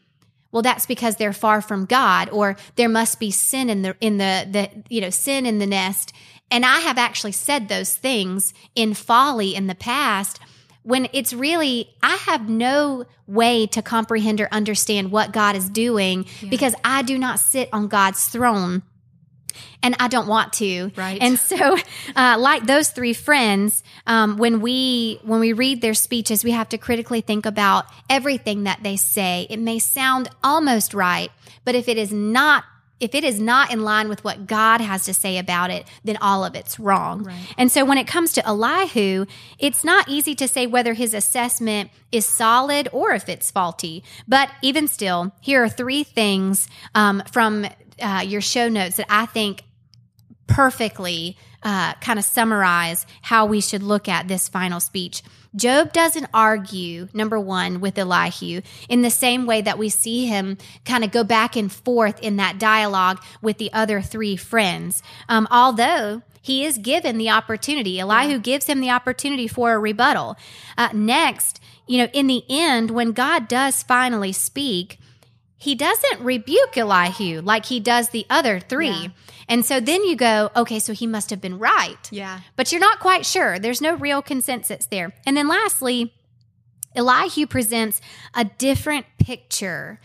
well 0.52 0.62
that's 0.62 0.86
because 0.86 1.18
they're 1.18 1.34
far 1.34 1.60
from 1.60 1.84
god 1.84 2.30
or 2.30 2.56
there 2.78 2.88
must 2.88 3.20
be 3.20 3.30
sin 3.30 3.70
in 3.70 3.82
the 3.82 3.94
in 4.00 4.18
the 4.18 4.48
the 4.50 4.70
you 4.88 5.02
know 5.02 5.10
sin 5.10 5.46
in 5.46 5.60
the 5.60 5.66
nest 5.66 6.14
and 6.50 6.66
i 6.66 6.80
have 6.80 6.98
actually 6.98 7.34
said 7.34 7.68
those 7.68 7.94
things 7.94 8.54
in 8.74 8.94
folly 8.94 9.54
in 9.54 9.68
the 9.68 9.76
past 9.76 10.40
when 10.86 11.10
it's 11.12 11.34
really 11.34 11.90
i 12.02 12.16
have 12.16 12.48
no 12.48 13.04
way 13.28 13.68
to 13.68 13.82
comprehend 13.82 14.40
or 14.40 14.48
understand 14.52 15.12
what 15.12 15.32
god 15.32 15.56
is 15.56 15.70
doing 15.70 16.26
because 16.50 16.76
i 16.84 17.02
do 17.02 17.18
not 17.18 17.40
sit 17.40 17.68
on 17.74 17.88
god's 17.88 18.26
throne 18.28 18.84
and 19.82 19.96
I 20.00 20.08
don't 20.08 20.28
want 20.28 20.54
to. 20.54 20.92
Right. 20.96 21.22
And 21.22 21.40
so, 21.40 21.78
uh, 22.16 22.38
like 22.40 22.66
those 22.66 22.90
three 22.90 23.14
friends, 23.14 23.84
um, 24.08 24.38
when 24.38 24.62
we 24.62 25.20
when 25.24 25.40
we 25.40 25.54
read 25.54 25.82
their 25.82 25.94
speeches, 25.94 26.44
we 26.44 26.52
have 26.52 26.70
to 26.70 26.78
critically 26.78 27.22
think 27.22 27.46
about 27.46 27.86
everything 28.10 28.64
that 28.64 28.80
they 28.84 28.96
say. 28.96 29.48
It 29.50 29.60
may 29.60 29.80
sound 29.80 30.30
almost 30.44 30.94
right, 30.94 31.32
but 31.64 31.76
if 31.76 31.88
it 31.88 31.98
is 31.98 32.12
not. 32.12 32.64
If 33.00 33.14
it 33.14 33.24
is 33.24 33.40
not 33.40 33.72
in 33.72 33.84
line 33.84 34.08
with 34.08 34.24
what 34.24 34.48
God 34.48 34.80
has 34.80 35.04
to 35.06 35.14
say 35.14 35.38
about 35.38 35.70
it, 35.70 35.86
then 36.04 36.18
all 36.22 36.46
of 36.46 36.56
it's 36.56 36.80
wrong. 36.80 37.24
Right. 37.24 37.54
And 37.58 37.72
so 37.72 37.84
when 37.84 37.98
it 37.98 38.08
comes 38.08 38.32
to 38.34 38.48
Elihu, 38.48 39.26
it's 39.60 39.84
not 39.84 40.08
easy 40.08 40.34
to 40.36 40.48
say 40.48 40.66
whether 40.66 40.94
his 40.94 41.14
assessment 41.14 41.92
is 42.12 42.26
solid 42.26 42.88
or 42.94 43.12
if 43.12 43.28
it's 43.28 43.52
faulty. 43.52 44.04
But 44.28 44.50
even 44.62 44.88
still, 44.88 45.34
here 45.42 45.64
are 45.64 45.70
three 45.70 46.04
things 46.04 46.70
um, 46.94 47.22
from 47.32 47.68
uh, 48.02 48.24
your 48.26 48.42
show 48.42 48.70
notes 48.70 48.98
that 48.98 49.08
I 49.10 49.26
think 49.26 49.64
perfectly 50.48 51.38
uh, 51.64 51.94
kind 51.96 52.20
of 52.20 52.26
summarize 52.26 53.06
how 53.24 53.46
we 53.46 53.60
should 53.60 53.82
look 53.82 54.08
at 54.08 54.28
this 54.28 54.48
final 54.48 54.80
speech. 54.80 55.24
Job 55.56 55.94
doesn't 55.94 56.28
argue, 56.34 57.08
number 57.14 57.40
one, 57.40 57.80
with 57.80 57.98
Elihu 57.98 58.62
in 58.90 59.02
the 59.02 59.10
same 59.10 59.46
way 59.46 59.62
that 59.62 59.78
we 59.78 59.90
see 59.90 60.28
him 60.28 60.58
kind 60.84 61.04
of 61.04 61.12
go 61.12 61.24
back 61.24 61.56
and 61.56 61.72
forth 61.72 62.22
in 62.22 62.36
that 62.36 62.60
dialogue 62.60 63.24
with 63.42 63.58
the 63.58 63.72
other 63.74 64.02
three 64.02 64.36
friends. 64.36 65.02
Um, 65.30 65.48
although 65.50 66.22
he 66.42 66.66
is 66.66 66.78
given 66.78 67.18
the 67.18 67.30
opportunity, 67.30 68.00
Elihu 68.00 68.38
gives 68.38 68.68
him 68.68 68.82
the 68.82 68.92
opportunity 68.92 69.48
for 69.48 69.74
a 69.74 69.80
rebuttal. 69.80 70.36
Uh, 70.78 70.90
next, 70.94 71.60
you 71.88 71.98
know, 71.98 72.10
in 72.14 72.28
the 72.28 72.44
end, 72.50 72.92
when 72.92 73.14
God 73.14 73.48
does 73.48 73.82
finally 73.82 74.34
speak, 74.34 75.00
he 75.66 75.74
doesn't 75.74 76.22
rebuke 76.22 76.78
Elihu 76.78 77.42
like 77.42 77.66
he 77.66 77.80
does 77.80 78.10
the 78.10 78.24
other 78.30 78.60
three. 78.60 78.90
Yeah. 78.90 79.08
And 79.50 79.66
so 79.66 79.80
then 79.80 80.04
you 80.04 80.16
go, 80.16 80.52
okay, 80.56 80.78
so 80.78 80.94
he 80.94 81.08
must 81.08 81.32
have 81.32 81.42
been 81.42 81.58
right. 81.58 82.08
Yeah. 82.12 82.42
But 82.56 82.72
you're 82.72 82.80
not 82.80 83.00
quite 83.00 83.26
sure. 83.26 83.58
There's 83.58 83.82
no 83.82 83.96
real 83.96 84.22
consensus 84.22 84.86
there. 84.86 85.14
And 85.26 85.36
then 85.36 85.48
lastly, 85.48 86.14
Elihu 86.96 87.48
presents 87.48 88.00
a 88.36 88.46
different 88.46 89.08
picture 89.18 90.00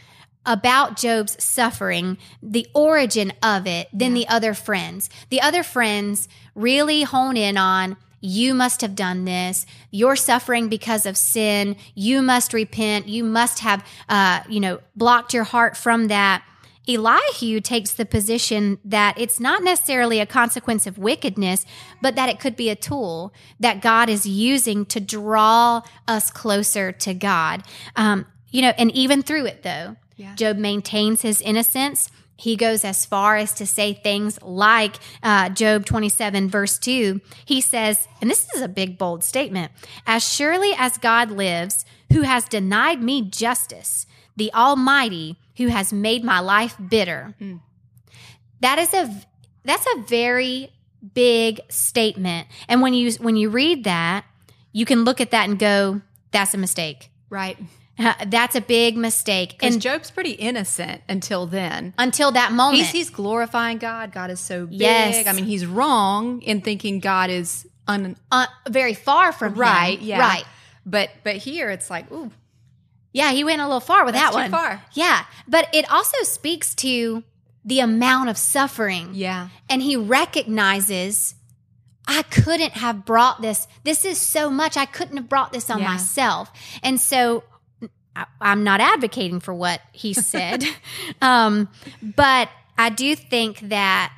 about 0.47 0.97
Job's 0.97 1.43
suffering, 1.45 2.17
the 2.43 2.67
origin 2.75 3.31
of 3.43 3.67
it, 3.67 3.89
than 3.93 4.15
the 4.15 4.27
other 4.29 4.55
friends. 4.55 5.11
The 5.29 5.43
other 5.43 5.63
friends 5.63 6.27
really 6.55 7.03
hone 7.03 7.37
in 7.37 7.59
on 7.59 7.99
you 8.21 8.55
must 8.55 8.81
have 8.81 8.95
done 8.95 9.25
this. 9.25 9.67
You're 9.91 10.17
suffering 10.17 10.69
because 10.69 11.07
of 11.07 11.17
sin. 11.17 11.77
You 11.95 12.23
must 12.23 12.53
repent. 12.53 13.09
You 13.09 13.25
must 13.25 13.61
have, 13.61 13.85
uh, 14.09 14.41
you 14.49 14.61
know, 14.61 14.81
blocked 14.95 15.33
your 15.33 15.45
heart 15.45 15.77
from 15.77 16.09
that. 16.09 16.45
Elihu 16.89 17.61
takes 17.61 17.93
the 17.93 18.07
position 18.07 18.79
that 18.85 19.15
it's 19.19 19.39
not 19.39 19.63
necessarily 19.63 20.19
a 20.19 20.27
consequence 20.27 20.87
of 20.87 20.99
wickedness, 20.99 21.65
but 22.03 22.17
that 22.17 22.29
it 22.29 22.41
could 22.41 22.57
be 22.57 22.69
a 22.69 22.75
tool 22.75 23.33
that 23.61 23.81
God 23.81 24.09
is 24.09 24.27
using 24.27 24.85
to 24.87 25.01
draw 25.01 25.83
us 26.09 26.31
closer 26.31 26.91
to 26.93 27.15
God. 27.15 27.63
Um, 27.97 28.27
you 28.51 28.63
know, 28.63 28.73
and 28.77 28.91
even 28.93 29.23
through 29.23 29.47
it, 29.47 29.63
though, 29.63 29.97
Yeah. 30.17 30.35
Job 30.35 30.57
maintains 30.59 31.23
his 31.23 31.41
innocence. 31.41 32.11
He 32.41 32.57
goes 32.57 32.85
as 32.87 33.05
far 33.05 33.37
as 33.37 33.53
to 33.55 33.67
say 33.67 33.93
things 33.93 34.41
like 34.43 34.97
uh, 35.23 35.51
Job 35.51 35.85
27, 35.85 36.49
verse 36.49 36.79
2. 36.79 37.21
He 37.45 37.61
says, 37.61 38.09
and 38.23 38.31
this 38.31 38.49
is 38.55 38.63
a 38.63 38.69
big, 38.69 38.97
bold 38.97 39.23
statement 39.23 39.73
As 40.07 40.27
surely 40.27 40.73
as 40.77 40.97
God 40.97 41.31
lives, 41.31 41.85
who 42.13 42.23
has 42.23 42.47
denied 42.47 43.03
me 43.03 43.21
justice, 43.23 44.07
the 44.37 44.53
Almighty, 44.55 45.37
who 45.59 45.67
has 45.67 45.93
made 45.93 46.25
my 46.25 46.41
life 46.41 46.77
bitter. 46.89 47.35
That 48.61 48.79
is 48.79 48.95
a 48.95 49.15
that's 49.63 49.87
a 49.95 50.01
very 50.01 50.73
big 51.15 51.61
statement. 51.69 52.49
And 52.69 52.81
when 52.81 52.95
you 52.95 53.13
when 53.21 53.37
you 53.37 53.51
read 53.51 53.85
that, 53.85 54.25
you 54.73 54.87
can 54.87 55.05
look 55.05 55.21
at 55.21 55.31
that 55.33 55.49
and 55.49 55.59
go, 55.59 56.01
"That's 56.31 56.55
a 56.55 56.59
mistake. 56.59 57.11
Right. 57.29 57.59
That's 58.27 58.55
a 58.57 58.61
big 58.61 58.97
mistake." 58.97 59.57
And 59.63 59.81
Job's 59.81 60.11
pretty 60.11 60.33
innocent 60.33 61.03
until 61.09 61.47
then. 61.47 61.95
until 61.99 62.33
that 62.33 62.53
moment, 62.53 62.79
He's 62.79 62.91
he's 62.91 63.11
glorifying 63.11 63.79
God. 63.79 64.13
God 64.13 64.31
is 64.31 64.41
so 64.41 64.67
big. 64.67 64.81
Yes. 64.81 65.27
I 65.27 65.33
mean, 65.33 65.45
he's 65.45 65.67
wrong 65.67 66.41
in 66.43 66.61
thinking 66.61 67.01
God 67.01 67.31
is 67.31 67.67
un 67.87 68.17
uh, 68.33 68.47
very 68.69 68.95
far 68.95 69.33
from 69.33 69.55
him. 69.55 69.61
right. 69.61 70.01
Yeah. 70.01 70.19
right. 70.21 70.45
But 70.87 71.11
but 71.25 71.37
here 71.37 71.69
it's 71.71 71.91
like, 71.91 72.11
ooh, 72.11 72.31
Yeah, 73.13 73.33
he 73.33 73.45
went 73.45 73.61
a 73.61 73.65
little 73.67 73.81
far 73.81 74.05
with 74.05 74.15
that 74.15 74.31
too 74.31 74.37
one. 74.39 74.51
far. 74.51 74.83
Yeah, 74.93 75.25
but 75.49 75.69
it 75.75 75.91
also 75.93 76.23
speaks 76.23 76.75
to 76.77 77.23
the 77.65 77.81
amount 77.81 78.31
of 78.31 78.39
suffering. 78.39 79.11
Yeah. 79.13 79.49
And 79.69 79.83
he 79.83 79.97
recognizes 79.97 81.35
I 82.09 82.23
couldn't 82.23 82.73
have 82.73 83.05
brought 83.05 83.41
this. 83.43 83.69
This 83.85 84.05
is 84.05 84.19
so 84.21 84.51
much. 84.51 84.77
I 84.77 84.87
couldn't 84.87 85.17
have 85.19 85.29
brought 85.29 85.53
this 85.53 85.69
on 85.71 85.79
Yeah. 85.81 85.89
myself. 85.93 86.51
And 86.83 86.99
so 87.01 87.45
I, 88.17 88.27
I'm 88.41 88.65
not 88.65 88.81
advocating 88.81 89.41
for 89.41 89.55
what 89.55 89.81
he 89.93 90.13
said. 90.13 90.65
um, 91.23 91.69
but 92.03 92.49
I 92.77 92.91
do 92.91 93.15
think 93.15 93.61
that 93.69 94.13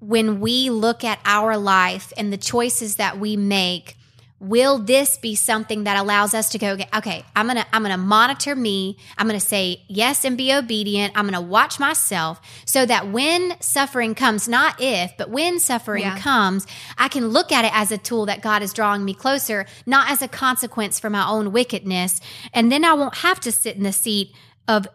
when 0.00 0.40
we 0.40 0.70
look 0.70 1.04
at 1.04 1.18
our 1.24 1.56
life 1.56 2.12
and 2.16 2.32
the 2.32 2.38
choices 2.38 2.96
that 2.96 3.18
we 3.18 3.36
make, 3.36 3.96
will 4.40 4.78
this 4.78 5.18
be 5.18 5.34
something 5.34 5.84
that 5.84 5.98
allows 5.98 6.32
us 6.32 6.48
to 6.48 6.58
go 6.58 6.76
okay, 6.94 7.24
i'm 7.36 7.46
gonna 7.46 7.66
i'm 7.72 7.82
gonna 7.82 7.98
monitor 7.98 8.56
me. 8.56 8.96
I'm 9.18 9.26
gonna 9.26 9.38
say 9.38 9.82
yes 9.86 10.24
and 10.24 10.36
be 10.36 10.52
obedient. 10.52 11.12
I'm 11.14 11.26
gonna 11.26 11.40
watch 11.42 11.78
myself 11.78 12.40
so 12.64 12.86
that 12.86 13.12
when 13.12 13.60
suffering 13.60 14.14
comes 14.14 14.48
not 14.48 14.76
if 14.80 15.12
but 15.18 15.28
when 15.30 15.58
suffering 15.60 16.02
Yeah. 16.04 16.18
comes 16.18 16.66
i 16.96 17.08
can 17.08 17.28
look 17.28 17.52
at 17.52 17.64
it 17.66 17.72
as 17.74 17.92
a 17.92 17.98
tool 17.98 18.26
that 18.26 18.40
god 18.40 18.62
is 18.62 18.72
drawing 18.72 19.04
me 19.04 19.12
closer 19.14 19.66
not 19.84 20.10
as 20.10 20.22
a 20.22 20.28
consequence 20.28 20.98
for 20.98 21.10
my 21.10 21.28
own 21.28 21.52
wickedness. 21.52 22.20
And 22.54 22.72
then 22.72 22.84
i 22.84 22.94
won't 22.94 23.16
have 23.18 23.40
to 23.40 23.52
sit 23.52 23.76
in 23.76 23.82
the 23.82 23.92
seat 23.92 24.32
of 24.66 24.86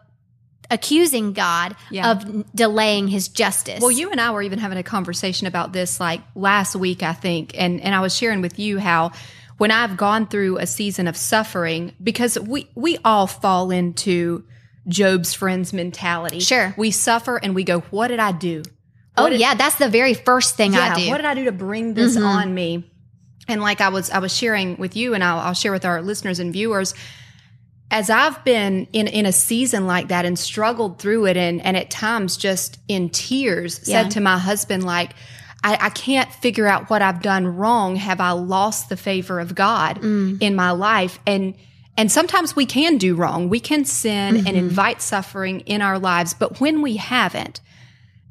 accusing 0.70 1.32
god 1.32 1.76
Yeah. 1.90 2.12
of 2.12 2.54
delaying 2.54 3.08
his 3.08 3.28
justice 3.28 3.80
Well, 3.80 3.90
you 3.90 4.10
and 4.10 4.20
I 4.20 4.30
were 4.30 4.42
even 4.42 4.58
having 4.58 4.78
a 4.78 4.82
conversation 4.82 5.46
about 5.46 5.72
this 5.72 6.00
like 6.00 6.20
last 6.34 6.74
week, 6.76 7.02
I 7.02 7.12
think, 7.12 7.52
and 7.58 7.80
and 7.80 7.94
I 7.94 8.00
was 8.00 8.16
sharing 8.16 8.40
with 8.40 8.58
you 8.58 8.78
how 8.78 9.12
when 9.58 9.70
I've 9.70 9.96
gone 9.96 10.26
through 10.26 10.58
a 10.58 10.66
season 10.66 11.06
of 11.08 11.16
suffering, 11.16 11.92
because 12.02 12.38
we 12.38 12.68
we 12.74 12.98
all 13.04 13.26
fall 13.26 13.70
into 13.70 14.44
Job's 14.88 15.34
friends 15.34 15.72
mentality. 15.72 16.40
Sure. 16.40 16.74
we 16.76 16.90
suffer 16.90 17.36
and 17.36 17.54
we 17.54 17.64
go, 17.64 17.80
"What 17.90 18.08
did 18.08 18.20
I 18.20 18.32
do? 18.32 18.62
oh 19.18 19.30
did- 19.30 19.40
yeah 19.40 19.54
that's 19.54 19.76
the 19.76 19.88
very 19.88 20.12
first 20.12 20.56
thing 20.56 20.74
i 20.74 20.88
yeah, 20.88 20.94
do 20.94 21.08
what 21.08 21.16
did 21.16 21.24
I 21.24 21.34
do 21.34 21.44
to 21.46 21.52
bring 21.52 21.94
this 21.94 22.16
mm-hmm. 22.16 22.26
on 22.26 22.54
me?" 22.54 22.90
And 23.48 23.62
like 23.62 23.80
I 23.80 23.88
was 23.88 24.10
I 24.10 24.18
was 24.18 24.36
sharing 24.36 24.76
with 24.76 24.96
you, 24.96 25.14
and 25.14 25.22
I'll, 25.22 25.38
I'll 25.38 25.54
share 25.54 25.72
with 25.72 25.84
our 25.84 26.02
listeners 26.02 26.38
and 26.40 26.52
viewers 26.52 26.94
as 27.90 28.10
I've 28.10 28.42
been 28.44 28.86
in 28.92 29.06
in 29.06 29.26
a 29.26 29.32
season 29.32 29.86
like 29.86 30.08
that 30.08 30.24
and 30.24 30.38
struggled 30.38 30.98
through 30.98 31.26
it 31.26 31.36
and 31.36 31.64
and 31.64 31.76
at 31.76 31.90
times 31.90 32.36
just 32.36 32.78
in 32.88 33.10
tears 33.10 33.80
Yeah. 33.84 34.02
said 34.02 34.12
to 34.12 34.20
my 34.20 34.38
husband 34.38 34.84
like 34.84 35.14
I, 35.64 35.78
I 35.80 35.90
can't 35.90 36.32
figure 36.32 36.66
out 36.66 36.90
what 36.90 37.02
I've 37.02 37.22
done 37.22 37.46
wrong. 37.46 37.96
Have 37.96 38.20
I 38.20 38.30
lost 38.30 38.88
the 38.88 38.96
favor 38.96 39.40
of 39.40 39.54
God 39.54 40.00
mm. 40.00 40.40
in 40.40 40.54
my 40.54 40.70
life? 40.70 41.18
And 41.26 41.54
and 41.96 42.12
sometimes 42.12 42.54
we 42.54 42.66
can 42.66 42.98
do 42.98 43.14
wrong. 43.14 43.48
We 43.48 43.58
can 43.58 43.84
sin 43.84 44.36
and 44.36 44.46
mm-hmm. 44.46 44.56
invite 44.56 45.00
suffering 45.00 45.60
in 45.60 45.80
our 45.80 45.98
lives, 45.98 46.34
but 46.34 46.60
when 46.60 46.82
we 46.82 46.96
haven't, 46.96 47.62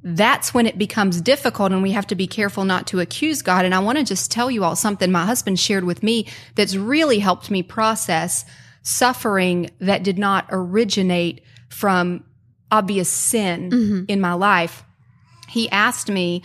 that's 0.04 0.54
when 0.54 0.68
it 0.68 0.78
becomes 0.78 1.20
difficult 1.20 1.72
and 1.72 1.82
we 1.82 1.92
have 1.92 2.06
to 2.08 2.16
be 2.16 2.28
careful 2.28 2.64
not 2.64 2.86
to 2.88 3.00
accuse 3.00 3.42
God. 3.42 3.66
And 3.66 3.74
I 3.74 3.80
want 3.80 3.98
to 3.98 4.04
just 4.04 4.30
tell 4.30 4.52
you 4.52 4.64
all 4.64 4.76
something 4.76 5.12
my 5.12 5.26
husband 5.26 5.60
shared 5.60 5.84
with 5.84 6.04
me 6.04 6.28
that's 6.54 6.76
really 6.76 7.18
helped 7.18 7.50
me 7.50 7.64
process 7.64 8.46
suffering 8.86 9.72
that 9.80 10.04
did 10.04 10.18
not 10.18 10.46
originate 10.52 11.42
from 11.70 12.24
obvious 12.72 13.10
sin 13.10 14.06
in 14.08 14.22
my 14.22 14.34
life. 14.34 14.84
He 15.50 15.70
asked 15.72 16.10
me, 16.10 16.44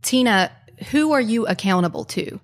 Tina, 0.00 0.50
who 0.90 1.12
are 1.12 1.20
you 1.20 1.46
accountable 1.46 2.04
to? 2.06 2.40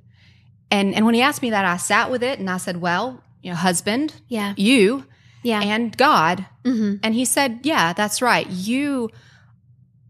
And 0.70 0.94
and 0.94 1.04
when 1.06 1.14
he 1.14 1.22
asked 1.22 1.40
me 1.42 1.50
that, 1.50 1.64
I 1.64 1.78
sat 1.78 2.10
with 2.10 2.22
it 2.22 2.38
and 2.38 2.48
I 2.50 2.58
said, 2.58 2.76
well, 2.80 3.22
you 3.42 3.50
know, 3.50 3.56
husband, 3.56 4.12
Yeah. 4.28 4.52
you, 4.56 5.04
yeah 5.42 5.62
and 5.62 5.96
God. 5.96 6.44
hmm 6.64 6.96
And 7.02 7.14
he 7.14 7.24
said, 7.24 7.60
Yeah, 7.62 7.94
that's 7.94 8.20
right. 8.20 8.46
You 8.48 9.10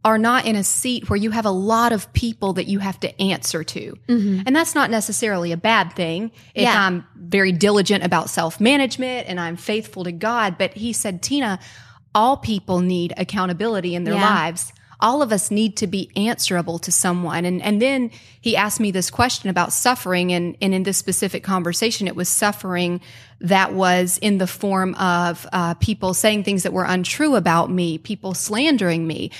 are 0.04 0.18
not 0.18 0.46
in 0.46 0.54
a 0.56 0.62
seat 0.64 1.10
where 1.10 1.16
you 1.16 1.30
have 1.32 1.44
a 1.44 1.50
lot 1.50 1.92
of 1.92 2.12
people 2.12 2.52
that 2.54 2.66
you 2.68 2.78
have 2.78 2.98
to 3.00 3.20
answer 3.20 3.64
to. 3.64 3.98
hmm 4.08 4.40
And 4.46 4.54
that's 4.54 4.74
not 4.74 4.90
necessarily 4.90 5.52
a 5.52 5.56
bad 5.56 5.92
thing 5.94 6.30
if 6.54 6.62
Yeah. 6.62 6.86
I'm 6.86 7.04
very 7.16 7.52
diligent 7.52 8.04
about 8.04 8.30
self 8.30 8.60
management 8.60 9.28
and 9.28 9.38
I'm 9.40 9.56
faithful 9.56 10.04
to 10.04 10.12
God. 10.12 10.56
But 10.56 10.74
he 10.74 10.92
said, 10.92 11.20
Tina, 11.22 11.58
all 12.14 12.36
people 12.36 12.80
need 12.80 13.12
accountability 13.16 13.94
in 13.94 14.04
their 14.04 14.14
Yeah. 14.14 14.22
lives. 14.34 14.72
All 15.00 15.22
of 15.22 15.30
us 15.30 15.50
need 15.52 15.76
to 15.76 15.86
be 15.86 16.10
answerable 16.16 16.78
to 16.80 16.90
someone. 16.90 17.44
And, 17.44 17.62
and 17.62 17.80
then 17.80 18.10
he 18.40 18.56
asked 18.56 18.80
me 18.80 18.90
this 18.90 19.10
question 19.10 19.48
about 19.50 19.72
suffering. 19.72 20.32
And, 20.32 20.56
and 20.60 20.74
in 20.74 20.82
this 20.84 20.96
specific 20.96 21.44
conversation, 21.44 22.08
it 22.08 22.16
was 22.16 22.28
suffering 22.28 23.00
that 23.40 23.74
was 23.74 24.18
in 24.18 24.38
the 24.38 24.46
form 24.48 24.94
of 24.96 25.46
uh, 25.52 25.74
people 25.74 26.14
saying 26.14 26.42
things 26.44 26.62
that 26.64 26.72
were 26.72 26.84
untrue 26.84 27.36
about 27.36 27.70
me, 27.70 27.98
people 27.98 28.34
slandering 28.34 29.06
me. 29.06 29.30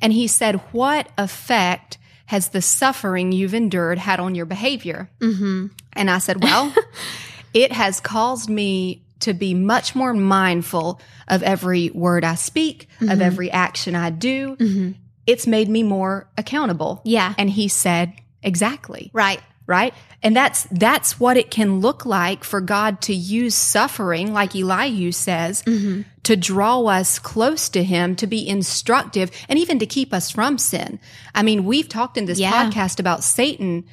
And 0.00 0.12
he 0.12 0.26
said, 0.26 0.56
What 0.72 1.08
effect 1.18 1.98
has 2.26 2.48
the 2.48 2.60
suffering 2.62 3.32
you've 3.32 3.54
endured 3.54 3.98
had 3.98 4.20
on 4.20 4.34
your 4.34 4.46
behavior? 4.46 5.08
hmm 5.20 5.66
And 5.94 6.10
I 6.10 6.18
said, 6.18 6.42
Well, 6.42 6.74
it 7.54 7.72
has 7.72 8.00
caused 8.00 8.48
me 8.48 9.02
to 9.20 9.32
be 9.34 9.52
much 9.54 9.94
more 9.96 10.14
mindful 10.14 11.00
of 11.26 11.42
every 11.42 11.90
word 11.90 12.22
I 12.24 12.36
speak, 12.36 12.88
of 13.00 13.20
every 13.20 13.50
action 13.50 13.96
I 13.96 14.10
do. 14.10 14.54
hmm 14.56 14.90
It's 15.26 15.46
made 15.46 15.68
me 15.68 15.82
more 15.82 16.28
accountable. 16.36 17.00
Yeah. 17.04 17.34
And 17.36 17.50
he 17.50 17.68
said, 17.68 18.12
Exactly. 18.42 19.10
Right. 19.12 19.40
Right. 19.68 19.94
And 20.22 20.34
that's, 20.34 20.64
that's 20.72 21.20
what 21.20 21.36
it 21.36 21.50
can 21.52 21.78
look 21.80 22.04
like 22.04 22.42
for 22.42 22.60
God 22.60 23.00
to 23.02 23.14
use 23.14 23.54
suffering, 23.54 24.32
like 24.32 24.56
Elihu 24.56 25.12
says, 25.12 25.62
hmm 25.66 26.02
to 26.24 26.36
draw 26.36 26.84
us 26.84 27.18
close 27.18 27.70
to 27.70 27.82
him, 27.82 28.14
to 28.14 28.26
be 28.26 28.46
instructive, 28.46 29.30
and 29.48 29.58
even 29.58 29.78
to 29.78 29.86
keep 29.86 30.12
us 30.12 30.30
from 30.30 30.58
sin. 30.58 31.00
I 31.34 31.42
mean, 31.42 31.64
we've 31.64 31.88
talked 31.88 32.18
in 32.18 32.26
this 32.26 32.38
Yeah. 32.38 32.52
podcast 32.70 33.00
about 33.00 33.24
Satan 33.24 33.84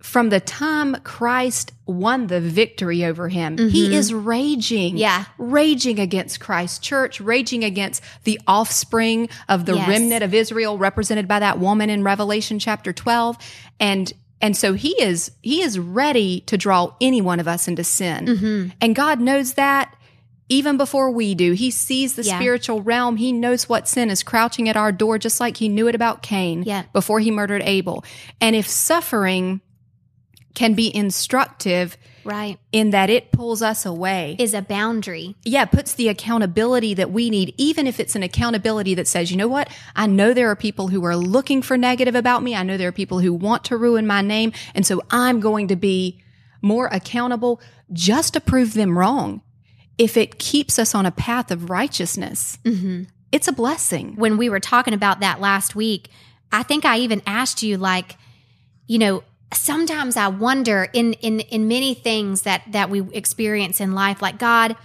from 0.00 0.30
the 0.30 0.40
time 0.40 0.96
Christ 1.04 1.72
won 1.84 2.28
the 2.28 2.40
victory 2.40 3.04
over 3.04 3.28
him. 3.28 3.58
He 3.58 3.94
is 3.94 4.14
raging. 4.14 4.92
Mm-hmm. 4.92 4.96
Yeah. 4.96 5.24
Raging 5.36 5.98
against 5.98 6.40
Christ's 6.40 6.78
church, 6.78 7.20
raging 7.20 7.64
against 7.64 8.02
the 8.24 8.40
offspring 8.46 9.28
of 9.50 9.66
the 9.66 9.74
Yes. 9.74 9.86
remnant 9.88 10.24
of 10.24 10.32
Israel 10.32 10.78
represented 10.78 11.28
by 11.28 11.40
that 11.40 11.58
woman 11.58 11.90
in 11.90 12.02
Revelation 12.02 12.58
chapter 12.58 12.94
12. 12.94 13.36
And 13.78 14.10
and 14.40 14.56
so 14.56 14.74
he 14.74 14.90
is 15.02 15.30
he 15.42 15.62
is 15.62 15.78
ready 15.78 16.40
to 16.42 16.56
draw 16.58 16.94
any 17.00 17.20
one 17.20 17.40
of 17.40 17.48
us 17.48 17.68
into 17.68 17.84
sin. 17.84 18.26
hmm 18.36 18.66
And 18.80 18.94
God 18.94 19.20
knows 19.20 19.54
that 19.54 19.94
even 20.50 20.76
before 20.76 21.10
we 21.10 21.34
do. 21.34 21.52
He 21.52 21.70
sees 21.70 22.16
the 22.16 22.22
Yeah. 22.22 22.38
spiritual 22.38 22.82
realm. 22.82 23.16
He 23.16 23.32
knows 23.32 23.66
what 23.66 23.88
sin 23.88 24.10
is 24.10 24.22
crouching 24.22 24.68
at 24.68 24.76
our 24.76 24.92
door, 24.92 25.18
just 25.18 25.40
like 25.40 25.56
he 25.56 25.70
knew 25.70 25.88
it 25.88 25.94
about 25.94 26.22
Cain 26.22 26.64
Yeah. 26.64 26.82
before 26.92 27.18
he 27.20 27.30
murdered 27.30 27.62
Abel. 27.64 28.04
And 28.42 28.54
if 28.54 28.68
suffering 28.68 29.62
can 30.54 30.74
be 30.74 30.94
instructive 30.94 31.96
Right. 32.24 32.58
in 32.72 32.90
that 32.90 33.10
it 33.10 33.32
pulls 33.32 33.62
us 33.62 33.84
away, 33.86 34.36
Is 34.38 34.54
a 34.54 34.62
boundary. 34.62 35.36
yeah, 35.44 35.64
puts 35.64 35.94
the 35.94 36.08
accountability 36.08 36.94
that 36.94 37.10
we 37.10 37.30
need, 37.30 37.54
even 37.56 37.86
if 37.86 38.00
it's 38.00 38.14
an 38.16 38.22
accountability 38.22 38.94
that 38.94 39.06
says, 39.08 39.30
you 39.30 39.36
know 39.36 39.48
what? 39.48 39.68
I 39.94 40.06
know 40.06 40.32
there 40.34 40.50
are 40.50 40.56
people 40.56 40.88
who 40.88 41.04
are 41.04 41.16
looking 41.16 41.62
for 41.62 41.76
negative 41.76 42.14
about 42.14 42.42
me. 42.42 42.54
I 42.54 42.62
know 42.62 42.76
there 42.76 42.88
are 42.88 42.92
people 42.92 43.18
who 43.20 43.32
want 43.32 43.64
to 43.64 43.76
ruin 43.76 44.06
my 44.06 44.22
name. 44.22 44.52
And 44.74 44.86
so 44.86 45.02
I'm 45.10 45.40
going 45.40 45.68
to 45.68 45.76
be 45.76 46.20
more 46.62 46.86
accountable 46.90 47.60
just 47.92 48.32
to 48.34 48.40
prove 48.40 48.74
them 48.74 48.96
wrong. 48.98 49.42
If 49.98 50.16
it 50.16 50.38
keeps 50.38 50.78
us 50.78 50.94
on 50.94 51.06
a 51.06 51.10
path 51.12 51.50
of 51.50 51.70
righteousness, 51.70 52.58
hmm 52.64 53.02
it's 53.32 53.48
a 53.48 53.52
blessing. 53.52 54.14
When 54.14 54.36
we 54.36 54.48
were 54.48 54.60
talking 54.60 54.94
about 54.94 55.18
that 55.18 55.40
last 55.40 55.74
week, 55.74 56.08
I 56.52 56.62
think 56.62 56.84
I 56.84 56.98
even 56.98 57.20
asked 57.26 57.64
you, 57.64 57.76
like, 57.78 58.16
you 58.86 58.96
know, 59.00 59.24
sometimes 59.56 60.16
I 60.16 60.28
wonder 60.28 60.88
in 60.92 61.12
in 61.14 61.40
in 61.40 61.68
many 61.68 61.94
things 61.94 62.42
that 62.42 62.62
that 62.72 62.90
we 62.90 63.00
experience 63.12 63.80
in 63.80 63.94
life, 63.94 64.20
like 64.22 64.38
God, 64.38 64.76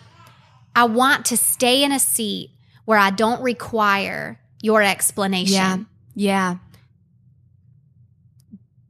I 0.75 0.85
want 0.85 1.25
to 1.27 1.37
stay 1.37 1.83
in 1.83 1.91
a 1.91 1.99
seat 1.99 2.51
where 2.85 2.97
I 2.97 3.09
don't 3.11 3.41
require 3.41 4.39
your 4.61 4.81
explanation, 4.81 5.53
Yeah. 5.53 5.77
Yeah. 6.15 6.55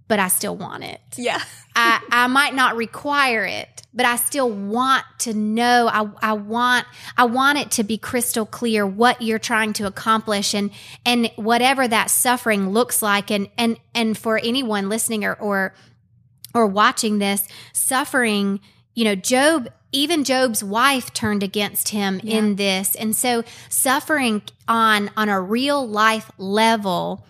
but 0.07 0.19
I 0.19 0.27
still 0.27 0.55
want 0.55 0.83
it. 0.83 1.01
Yeah. 1.17 1.41
I, 1.79 2.01
I 2.11 2.27
might 2.27 2.53
not 2.53 2.75
require 2.75 3.45
it, 3.45 3.83
but 3.93 4.05
I 4.05 4.17
still 4.17 4.49
want 4.49 5.05
to 5.19 5.33
know. 5.33 5.87
I, 5.91 6.29
I 6.29 6.33
want 6.33 6.85
I 7.17 7.25
want 7.25 7.57
it 7.57 7.71
to 7.71 7.83
be 7.83 7.97
crystal 7.97 8.45
clear 8.45 8.85
what 8.85 9.21
you're 9.21 9.39
trying 9.39 9.73
to 9.73 9.87
accomplish 9.87 10.53
and 10.53 10.71
and 11.05 11.31
whatever 11.37 11.87
that 11.87 12.09
suffering 12.09 12.69
looks 12.71 13.01
like 13.01 13.31
and 13.31 13.49
and 13.57 13.77
and 13.95 14.17
for 14.17 14.37
anyone 14.37 14.89
listening 14.89 15.23
or 15.23 15.33
or 15.35 15.73
or 16.53 16.65
watching 16.67 17.19
this, 17.19 17.47
suffering, 17.73 18.59
you 18.95 19.05
know, 19.05 19.15
Job 19.15 19.69
even 19.91 20.23
Job's 20.23 20.63
wife 20.63 21.13
turned 21.13 21.41
against 21.43 21.89
him 21.89 22.19
Yeah. 22.23 22.37
in 22.37 22.55
this. 22.57 22.95
And 22.95 23.15
so 23.15 23.43
suffering 23.69 24.41
on 24.67 25.09
on 25.15 25.29
a 25.29 25.39
real 25.41 25.87
life 25.87 26.29
level 26.37 27.25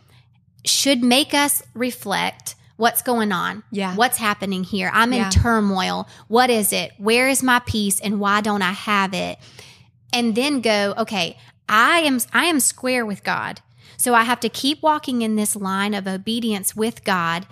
should 0.65 1.01
make 1.03 1.33
us 1.33 1.63
reflect 1.73 2.55
what's 2.79 3.01
going 3.01 3.31
on. 3.31 3.63
Yeah. 3.71 3.93
What's 3.95 4.17
happening 4.17 4.63
here? 4.63 4.89
I'm 4.93 5.11
Yeah. 5.13 5.25
in 5.25 5.31
turmoil. 5.31 6.07
What 6.27 6.49
is 6.49 6.71
it? 6.73 6.93
Where 6.97 7.27
is 7.27 7.43
my 7.43 7.59
peace 7.59 7.99
and 7.99 8.19
why 8.19 8.41
don't 8.41 8.61
I 8.61 8.71
have 8.71 9.13
it? 9.13 9.37
and 10.11 10.33
then 10.33 10.59
go, 10.59 10.95
okay, 10.97 11.37
I 11.67 11.99
am 11.99 12.19
I 12.33 12.45
am 12.45 12.59
square 12.59 13.05
with 13.05 13.23
God. 13.23 13.61
So 13.95 14.15
I 14.15 14.23
have 14.23 14.39
to 14.39 14.49
keep 14.49 14.81
walking 14.81 15.21
in 15.21 15.35
this 15.35 15.55
line 15.55 15.93
of 15.93 16.07
obedience 16.07 16.75
with 16.75 17.03
God, 17.03 17.45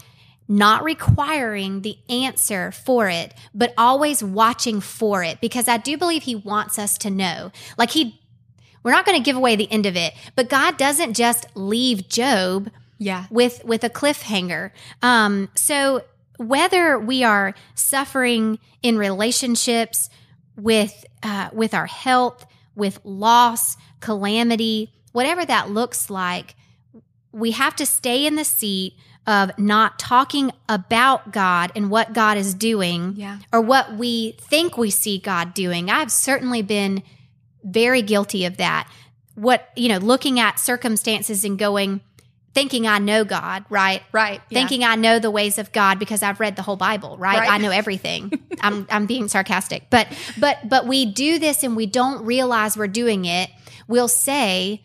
not 0.48 0.84
requiring 0.84 1.82
the 1.82 1.98
answer 2.10 2.72
for 2.72 3.10
it, 3.10 3.36
but 3.54 3.76
always 3.78 4.24
watching 4.24 4.82
for 4.82 5.24
it 5.24 5.40
because 5.40 5.68
I 5.68 5.78
do 5.78 5.98
believe 5.98 6.24
he 6.24 6.34
wants 6.36 6.80
us 6.80 6.98
to 7.00 7.12
know. 7.12 7.52
Like 7.78 7.92
he 7.92 8.20
we're 8.82 8.92
not 8.92 9.06
going 9.06 9.22
to 9.22 9.24
give 9.24 9.36
away 9.36 9.56
the 9.56 9.72
end 9.72 9.86
of 9.86 9.96
it, 9.96 10.14
but 10.36 10.50
God 10.50 10.78
doesn't 10.78 11.14
just 11.14 11.46
leave 11.56 12.10
Job 12.10 12.72
Yeah. 12.98 13.26
with 13.30 13.64
with 13.66 13.84
a 13.84 13.90
cliffhanger. 13.90 14.72
Um, 15.02 15.50
so 15.56 16.04
whether 16.38 17.00
we 17.00 17.24
are 17.24 17.54
suffering 17.76 18.60
in 18.84 18.98
relationships 18.98 20.10
with 20.56 21.06
uh, 21.24 21.50
with 21.54 21.74
our 21.74 21.86
health, 21.88 22.46
with 22.76 23.00
loss, 23.04 23.78
calamity, 24.00 24.92
whatever 25.12 25.46
that 25.46 25.70
looks 25.72 26.10
like, 26.10 26.56
we 27.32 27.52
have 27.52 27.76
to 27.78 27.86
stay 27.86 28.26
in 28.26 28.36
the 28.36 28.44
seat 28.46 28.94
of 29.26 29.52
not 29.60 30.00
talking 30.00 30.52
about 30.70 31.34
God 31.34 31.72
and 31.76 31.90
what 31.90 32.14
God 32.14 32.38
is 32.38 32.54
doing 32.54 33.14
Yeah. 33.18 33.40
or 33.52 33.60
what 33.62 33.96
we 33.98 34.38
think 34.40 34.78
we 34.78 34.90
see 34.90 35.18
God 35.18 35.54
doing. 35.54 35.90
I've 35.90 36.12
certainly 36.12 36.62
been 36.62 37.04
very 37.64 38.02
guilty 38.02 38.46
of 38.46 38.56
that. 38.58 38.90
What, 39.36 39.70
you 39.76 39.90
know, 39.90 39.98
looking 39.98 40.40
at 40.40 40.60
circumstances 40.60 41.44
and 41.44 41.60
going, 41.60 42.00
thinking 42.58 42.88
I 42.88 42.98
know 42.98 43.24
God, 43.24 43.66
right? 43.70 44.02
Right. 44.12 44.42
Yeah. 44.50 44.60
Thinking 44.60 44.84
I 44.84 44.96
know 44.96 45.20
the 45.20 45.30
ways 45.30 45.60
of 45.60 45.72
God 45.72 46.00
because 46.00 46.24
I've 46.24 46.40
read 46.40 46.56
the 46.56 46.64
whole 46.64 46.76
Bible, 46.76 47.16
right? 47.18 47.40
Right. 47.40 47.52
I 47.52 47.58
know 47.60 47.70
everything. 47.70 48.32
I'm 48.62 48.88
I'm 48.90 49.06
being 49.06 49.28
sarcastic. 49.28 49.90
But 49.92 50.08
but 50.40 50.68
but 50.68 50.88
we 50.88 51.06
do 51.06 51.38
this 51.38 51.64
and 51.64 51.76
we 51.76 51.86
don't 51.86 52.26
realize 52.26 52.76
we're 52.76 52.88
doing 52.88 53.26
it. 53.26 53.52
We'll 53.88 54.08
say, 54.08 54.82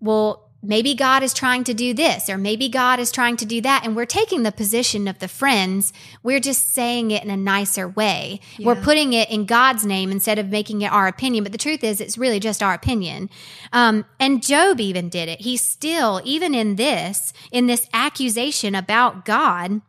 well, 0.00 0.43
maybe 0.64 0.94
God 0.94 1.22
is 1.22 1.34
trying 1.34 1.64
to 1.64 1.74
do 1.74 1.94
this 1.94 2.28
or 2.28 2.38
maybe 2.38 2.68
God 2.68 2.98
is 2.98 3.12
trying 3.12 3.36
to 3.36 3.46
do 3.46 3.60
that 3.60 3.82
and 3.84 3.94
we're 3.94 4.06
taking 4.06 4.42
the 4.42 4.52
position 4.52 5.06
of 5.06 5.18
the 5.18 5.28
friends. 5.28 5.92
We're 6.22 6.40
just 6.40 6.72
saying 6.72 7.10
it 7.10 7.22
in 7.22 7.30
a 7.30 7.36
nicer 7.36 7.86
way. 7.88 8.40
We're 8.58 8.74
putting 8.74 9.12
it 9.12 9.30
in 9.30 9.44
God's 9.46 9.84
name 9.84 10.10
instead 10.10 10.38
of 10.38 10.48
making 10.48 10.82
it 10.82 10.92
our 10.92 11.06
opinion. 11.06 11.44
But 11.44 11.52
the 11.52 11.58
truth 11.58 11.84
is, 11.84 12.00
it's 12.00 12.18
really 12.18 12.40
just 12.40 12.62
our 12.62 12.74
opinion. 12.74 13.30
Um, 13.72 14.04
and 14.18 14.42
Job 14.42 14.80
even 14.80 15.08
did 15.08 15.28
it. 15.28 15.42
He 15.42 15.56
still, 15.56 16.20
even 16.24 16.54
in 16.54 16.76
this, 16.76 17.32
in 17.52 17.66
this 17.66 17.88
accusation 17.92 18.74
about 18.74 19.24
God, 19.24 19.82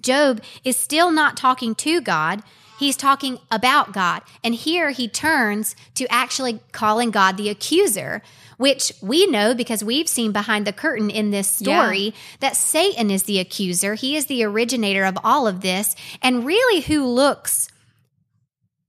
Job 0.00 0.42
is 0.64 0.76
still 0.76 1.10
not 1.10 1.36
talking 1.36 1.74
to 1.76 2.00
God. 2.00 2.42
He's 2.78 2.96
talking 2.96 3.38
about 3.50 3.92
God. 3.92 4.22
And 4.44 4.54
here 4.54 4.90
he 4.90 5.08
turns 5.08 5.74
to 5.94 6.06
actually 6.12 6.60
calling 6.72 7.10
God 7.10 7.36
the 7.36 7.48
accuser, 7.48 8.22
which 8.56 8.92
we 9.02 9.26
know 9.26 9.54
because 9.54 9.84
we've 9.84 10.08
seen 10.08 10.32
behind 10.32 10.66
the 10.66 10.72
curtain 10.72 11.10
in 11.10 11.30
this 11.30 11.48
story 11.48 12.14
that 12.40 12.56
Satan 12.56 13.10
is 13.10 13.24
the 13.24 13.38
accuser. 13.38 13.94
He 13.94 14.16
is 14.16 14.26
the 14.26 14.44
originator 14.44 15.04
of 15.04 15.18
all 15.22 15.46
of 15.46 15.60
this 15.60 15.94
and 16.22 16.46
really 16.46 16.80
who 16.82 17.04
looks 17.06 17.68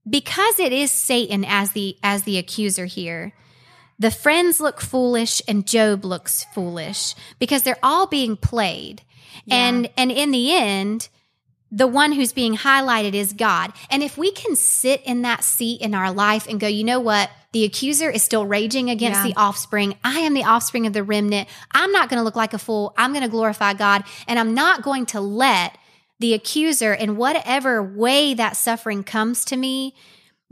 because 0.08 0.58
it 0.58 0.72
is 0.72 0.90
Satan 0.90 1.44
as 1.44 1.72
the 1.72 1.96
as 2.02 2.22
the 2.22 2.38
accuser 2.38 2.86
here. 2.86 3.34
The 3.98 4.10
friends 4.10 4.60
look 4.60 4.80
foolish 4.80 5.42
and 5.48 5.66
Job 5.66 6.04
looks 6.04 6.44
foolish 6.54 7.14
because 7.38 7.62
they're 7.62 7.78
all 7.82 8.06
being 8.06 8.36
played. 8.36 9.02
And 9.50 9.88
and 9.96 10.12
in 10.12 10.30
the 10.30 10.54
end, 10.54 11.08
the 11.70 11.86
one 11.86 12.12
who's 12.12 12.32
being 12.32 12.56
highlighted 12.56 13.14
is 13.14 13.32
God. 13.32 13.72
And 13.90 14.02
if 14.02 14.16
we 14.16 14.30
can 14.32 14.56
sit 14.56 15.02
in 15.04 15.22
that 15.22 15.44
seat 15.44 15.80
in 15.80 15.94
our 15.94 16.10
life 16.12 16.46
and 16.48 16.58
go, 16.58 16.66
you 16.66 16.82
know 16.84 17.00
what? 17.00 17.30
The 17.52 17.64
accuser 17.64 18.10
is 18.10 18.22
still 18.22 18.46
raging 18.46 18.88
against 18.90 19.18
Yeah. 19.20 19.32
the 19.32 19.36
offspring. 19.36 19.96
I 20.04 20.20
am 20.20 20.34
the 20.34 20.44
offspring 20.44 20.86
of 20.86 20.92
the 20.92 21.02
remnant. 21.02 21.48
I'm 21.72 21.92
not 21.92 22.08
going 22.08 22.18
to 22.18 22.24
look 22.24 22.36
like 22.36 22.54
a 22.54 22.58
fool. 22.58 22.94
I'm 22.96 23.12
going 23.12 23.22
to 23.24 23.28
glorify 23.30 23.74
God. 23.74 24.04
And 24.26 24.38
I'm 24.38 24.54
not 24.54 24.82
going 24.82 25.06
to 25.06 25.20
let 25.20 25.76
the 26.20 26.34
accuser, 26.34 26.92
in 26.92 27.16
whatever 27.16 27.82
way 27.82 28.34
that 28.34 28.56
suffering 28.56 29.04
comes 29.04 29.44
to 29.46 29.56
me, 29.56 29.94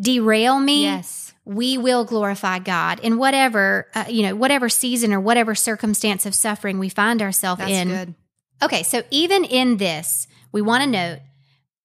derail 0.00 0.60
me 0.60 0.84
Yes. 0.84 1.32
we 1.44 1.78
will 1.78 2.04
glorify 2.04 2.58
God 2.58 3.00
in 3.00 3.16
whatever 3.18 3.88
uh, 3.94 4.04
you 4.08 4.22
know 4.22 4.36
whatever 4.36 4.68
season 4.68 5.12
or 5.12 5.20
whatever 5.20 5.54
circumstance 5.54 6.26
of 6.26 6.34
suffering 6.34 6.78
we 6.78 6.88
find 6.88 7.22
ourselves 7.22 7.60
That's 7.60 7.72
in. 7.72 7.88
good. 7.88 8.14
Okay, 8.62 8.82
so 8.82 9.02
even 9.10 9.44
in 9.44 9.76
this, 9.78 10.26
we 10.56 10.62
want 10.62 10.82
to 10.82 10.88
note 10.88 11.18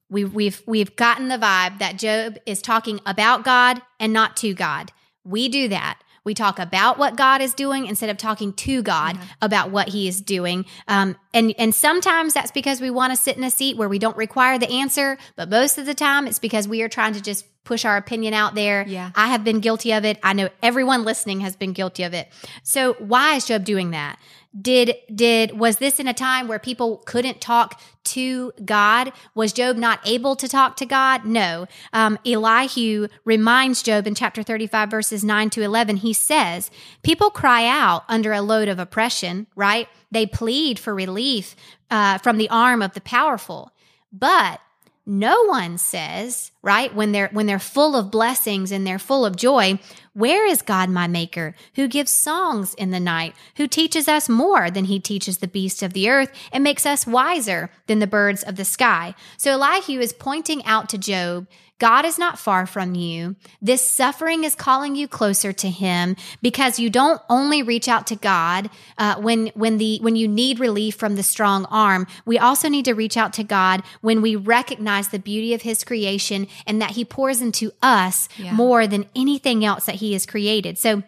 we, 0.10 0.24
we've 0.24 0.64
we've 0.66 0.96
gotten 0.96 1.28
the 1.28 1.36
vibe 1.36 1.80
that 1.80 1.98
Job 1.98 2.38
is 2.46 2.62
talking 2.62 3.02
about 3.06 3.44
God 3.44 3.82
and 4.00 4.14
not 4.14 4.38
to 4.38 4.54
God. 4.54 4.94
We 5.26 5.50
do 5.50 5.68
that. 5.68 6.00
We 6.24 6.34
talk 6.34 6.58
about 6.58 6.98
what 6.98 7.18
God 7.18 7.42
is 7.42 7.54
doing 7.54 7.86
instead 7.86 8.10
of 8.10 8.16
talking 8.16 8.54
to 8.54 8.82
God 8.82 9.20
about 9.42 9.72
what 9.72 9.90
He 9.90 10.08
is 10.08 10.22
doing. 10.22 10.66
Um, 10.88 11.18
and 11.34 11.54
and 11.58 11.76
sometimes 11.76 12.34
that's 12.34 12.52
because 12.52 12.80
we 12.80 12.90
want 12.90 13.12
to 13.12 13.22
sit 13.22 13.36
in 13.36 13.44
a 13.44 13.52
seat 13.52 13.76
where 13.76 13.90
we 13.90 14.00
don't 14.00 14.16
require 14.16 14.58
the 14.58 14.70
answer, 14.70 15.18
but 15.36 15.50
most 15.50 15.78
of 15.78 15.86
the 15.86 15.94
time 15.94 16.26
it's 16.26 16.40
because 16.40 16.66
we 16.66 16.82
are 16.82 16.90
trying 16.90 17.14
to 17.16 17.22
just 17.22 17.46
push 17.66 17.84
our 17.84 17.98
opinion 17.98 18.34
out 18.34 18.56
there. 18.56 18.86
Yeah. 18.88 19.12
I 19.16 19.28
have 19.28 19.44
been 19.44 19.60
guilty 19.60 19.92
of 19.92 20.06
it. 20.06 20.18
I 20.24 20.32
know 20.32 20.48
everyone 20.64 21.04
listening 21.04 21.42
has 21.42 21.58
been 21.58 21.74
guilty 21.74 22.04
of 22.04 22.14
it. 22.14 22.30
So 22.64 22.94
why 22.94 23.36
is 23.36 23.46
Job 23.46 23.66
doing 23.66 23.92
that? 23.92 24.18
Did 24.60 24.96
did 25.14 25.58
was 25.58 25.78
this 25.78 25.98
in 25.98 26.10
a 26.10 26.14
time 26.14 26.50
where 26.50 26.60
people 26.60 26.98
couldn't 27.06 27.40
talk 27.40 27.80
to 28.04 28.52
God? 28.66 29.14
Was 29.34 29.54
Job 29.54 29.78
not 29.78 30.02
able 30.06 30.36
to 30.36 30.48
talk 30.48 30.76
to 30.78 30.86
God? 30.86 31.24
No. 31.24 31.68
Um, 31.94 32.20
Elihu 32.26 33.08
reminds 33.24 33.82
Job 33.82 34.08
in 34.08 34.14
chapter 34.14 34.44
thirty 34.44 34.68
five 34.68 34.92
verses 34.92 35.24
nine 35.24 35.50
to 35.52 35.62
eleven. 35.62 35.96
He 35.96 36.12
says, 36.12 36.70
"People 37.02 37.30
cry 37.30 37.66
out 37.66 38.04
under 38.10 38.34
a 38.34 38.42
load 38.42 38.68
of 38.68 38.78
oppression. 38.78 39.48
Right? 39.56 39.88
They 40.12 40.26
plead 40.26 40.80
for 40.80 40.94
relief 40.94 41.56
uh, 41.90 42.18
from 42.18 42.38
the 42.38 42.50
arm 42.50 42.82
of 42.82 42.94
the 42.94 43.02
powerful, 43.02 43.72
but." 44.12 44.60
No 45.06 45.44
one 45.46 45.78
says 45.78 46.52
right 46.62 46.94
when 46.94 47.12
they're 47.12 47.30
when 47.32 47.48
they're 47.48 47.60
full 47.60 47.96
of 47.96 48.12
blessings 48.12 48.72
and 48.72 48.86
they're 48.86 49.00
full 49.00 49.26
of 49.26 49.36
joy 49.36 49.78
where 50.14 50.46
is 50.46 50.62
god 50.62 50.90
my 50.90 51.08
maker 51.08 51.56
who 51.76 51.88
gives 51.88 52.12
songs 52.12 52.74
in 52.76 52.92
the 52.92 53.00
night 53.00 53.34
who 53.56 53.68
teaches 53.68 54.08
us 54.08 54.30
more 54.30 54.70
than 54.70 54.86
he 54.86 55.00
teaches 55.00 55.40
the 55.40 55.48
beasts 55.48 55.82
of 55.82 55.94
the 55.94 56.10
earth 56.10 56.32
and 56.52 56.64
makes 56.64 56.86
us 56.86 57.08
wiser 57.08 57.70
than 57.88 58.00
the 58.00 58.08
birds 58.08 58.44
of 58.44 58.56
the 58.56 58.66
sky? 58.66 59.16
So 59.38 59.52
elihu 59.52 60.00
is 60.00 60.14
pointing 60.14 60.66
out 60.66 60.90
to 60.90 60.98
job 60.98 61.48
God 61.82 62.06
is 62.06 62.20
not 62.20 62.38
far 62.38 62.67
from 62.67 62.94
you. 62.94 63.36
This 63.60 63.82
suffering 63.82 64.44
is 64.44 64.54
calling 64.54 64.96
you 64.96 65.08
closer 65.08 65.52
to 65.52 65.67
Him 65.67 66.15
because 66.39 66.78
you 66.78 66.91
don't 66.91 67.20
only 67.28 67.63
reach 67.63 67.88
out 67.88 68.06
to 68.08 68.15
God 68.15 68.70
uh, 69.00 69.15
when 69.20 69.48
when 69.56 69.80
the 69.80 69.98
when 70.02 70.15
you 70.15 70.28
need 70.28 70.60
relief 70.60 70.94
from 70.96 71.15
the 71.15 71.24
strong 71.24 71.65
arm. 71.72 72.06
We 72.24 72.38
also 72.38 72.70
need 72.70 72.86
to 72.86 72.94
reach 72.94 73.17
out 73.17 73.34
to 73.34 73.44
God 73.44 73.82
when 74.02 74.22
we 74.22 74.36
recognize 74.36 75.08
the 75.08 75.17
beauty 75.17 75.56
of 75.56 75.63
His 75.63 75.84
creation 75.84 76.48
and 76.67 76.80
that 76.84 76.91
He 76.91 77.04
pours 77.04 77.41
into 77.41 77.72
us 77.82 78.30
Yeah. 78.38 78.54
more 78.54 78.86
than 78.86 79.08
anything 79.15 79.65
else 79.65 79.86
that 79.88 79.96
He 79.96 80.13
has 80.13 80.28
created. 80.28 80.78
So, 80.78 81.02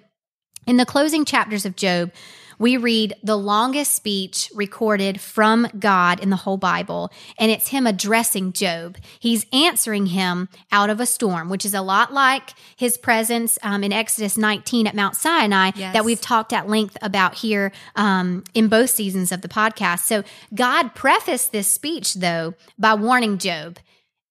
in 0.66 0.78
the 0.78 0.88
closing 0.88 1.24
chapters 1.24 1.68
of 1.68 1.76
Job, 1.76 2.12
we 2.64 2.78
read 2.78 3.14
the 3.22 3.36
longest 3.36 3.92
speech 3.92 4.50
recorded 4.56 5.20
from 5.20 5.68
God 5.78 6.22
in 6.22 6.30
the 6.30 6.38
whole 6.38 6.56
Bible, 6.56 7.12
and 7.38 7.52
it's 7.52 7.68
him 7.68 7.86
addressing 7.86 8.54
Job. 8.54 8.96
He's 9.20 9.46
answering 9.52 10.06
him 10.06 10.48
out 10.72 10.90
of 10.90 11.02
a 11.02 11.06
storm, 11.06 11.50
which 11.50 11.66
is 11.66 11.74
a 11.74 11.82
lot 11.82 12.14
like 12.14 12.52
his 12.78 12.98
presence 12.98 13.60
um, 13.64 13.84
in 13.84 13.92
Exodus 13.92 14.38
19 14.38 14.88
at 14.88 14.96
Mount 14.96 15.18
Sinai 15.18 15.72
Yes. 15.76 15.94
that 15.94 16.06
we've 16.06 16.22
talked 16.22 16.54
at 16.54 16.70
length 16.70 16.98
about 17.02 17.36
here 17.36 17.74
um, 17.98 18.46
in 18.54 18.70
both 18.70 18.92
seasons 18.92 19.34
of 19.34 19.42
the 19.42 19.50
podcast. 19.50 20.04
So 20.04 20.24
God 20.56 20.96
prefaced 20.96 21.52
this 21.52 21.70
speech, 21.72 22.14
though, 22.14 22.54
by 22.80 22.94
warning 22.94 23.40
Job. 23.40 23.78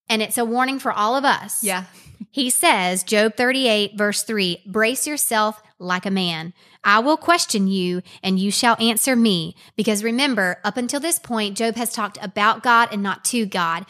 And 0.08 0.22
it's 0.22 0.38
a 0.38 0.44
warning 0.46 0.78
for 0.78 0.90
all 0.90 1.16
of 1.16 1.26
us. 1.26 1.62
Yeah. 1.62 1.84
He 2.30 2.48
says, 2.48 3.04
Job 3.04 3.36
38, 3.36 3.98
verse 3.98 4.22
3 4.22 4.62
Brace 4.66 5.06
yourself 5.06 5.62
like 5.78 6.06
a 6.06 6.10
man. 6.10 6.54
I 6.84 6.98
will 6.98 7.16
question 7.16 7.68
you, 7.68 8.02
and 8.22 8.38
you 8.38 8.50
shall 8.50 8.76
answer 8.80 9.14
me. 9.14 9.54
Because 9.76 10.02
remember, 10.02 10.58
up 10.64 10.76
until 10.76 11.00
this 11.00 11.18
point, 11.18 11.56
Job 11.56 11.76
has 11.76 11.92
talked 11.92 12.18
about 12.20 12.62
God 12.62 12.88
and 12.92 13.02
not 13.02 13.24
to 13.26 13.46
God. 13.46 13.86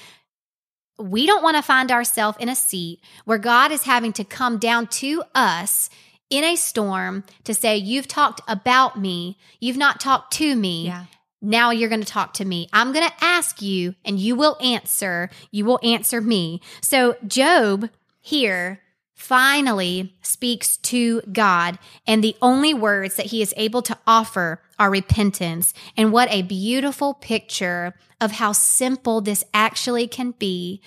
We 0.99 1.27
don't 1.27 1.43
want 1.43 1.57
to 1.57 1.63
find 1.63 1.91
ourselves 1.91 2.39
in 2.39 2.49
a 2.49 2.55
seat 2.55 3.01
where 3.25 3.39
God 3.39 3.73
is 3.73 3.85
having 3.85 4.13
to 4.15 4.25
come 4.25 4.59
down 4.59 4.87
to 4.89 5.23
us 5.35 5.89
in 6.29 6.45
a 6.45 6.57
storm 6.57 7.25
to 7.45 7.55
say, 7.55 7.77
You've 7.77 8.09
talked 8.09 8.41
about 8.47 9.01
me, 9.01 9.39
you've 9.59 9.77
not 9.77 10.01
talked 10.01 10.35
to 10.35 10.55
me. 10.55 10.87
Yeah. 10.87 11.07
Now 11.45 11.71
you're 11.71 11.89
going 11.89 12.03
to 12.03 12.07
talk 12.07 12.35
to 12.35 12.45
me. 12.45 12.69
I'm 12.73 12.93
going 12.93 13.09
to 13.09 13.25
ask 13.25 13.61
you, 13.61 13.97
and 14.05 14.21
you 14.21 14.37
will 14.37 14.57
answer. 14.63 15.29
You 15.51 15.65
will 15.65 15.81
answer 15.83 16.21
me. 16.21 16.61
So, 16.81 17.17
Job 17.27 17.91
here 18.21 18.82
finally 19.23 20.17
speaks 20.21 20.77
to 20.79 21.21
God, 21.33 21.79
and 22.09 22.25
the 22.25 22.37
only 22.43 22.75
words 22.75 23.15
that 23.15 23.27
he 23.27 23.41
is 23.41 23.55
able 23.57 23.81
to 23.81 23.97
offer 24.05 24.61
are 24.81 24.91
repentance. 24.91 25.73
And 25.97 26.13
what 26.13 26.29
a 26.33 26.43
beautiful 26.43 27.15
picture 27.15 27.95
of 28.21 28.33
how 28.33 28.51
simple 28.51 29.21
this 29.21 29.45
actually 29.55 30.09
can 30.09 30.33
be. 30.33 30.83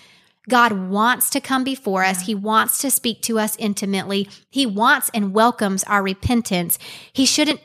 God 0.50 0.74
wants 0.74 1.30
to 1.30 1.40
come 1.40 1.64
before 1.64 2.04
us. 2.04 2.24
He 2.24 2.36
wants 2.36 2.80
to 2.80 2.92
speak 2.92 3.22
to 3.22 3.40
us 3.40 3.56
intimately. 3.58 4.28
He 4.50 4.66
wants 4.66 5.10
and 5.14 5.34
welcomes 5.34 5.86
our 5.86 6.04
repentance. 6.04 6.78
He 7.14 7.26
shouldn't, 7.26 7.62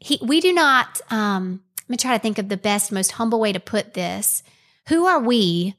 he, 0.00 0.18
we 0.20 0.40
do 0.40 0.52
not, 0.52 1.00
um, 1.10 1.62
let 1.84 1.90
me 1.90 1.96
try 1.96 2.16
to 2.16 2.22
think 2.22 2.38
of 2.38 2.48
the 2.48 2.56
best, 2.56 2.90
most 2.90 3.12
humble 3.12 3.38
way 3.38 3.52
to 3.52 3.60
put 3.60 3.94
this. 3.94 4.42
Who 4.88 5.06
are 5.06 5.20
we 5.20 5.76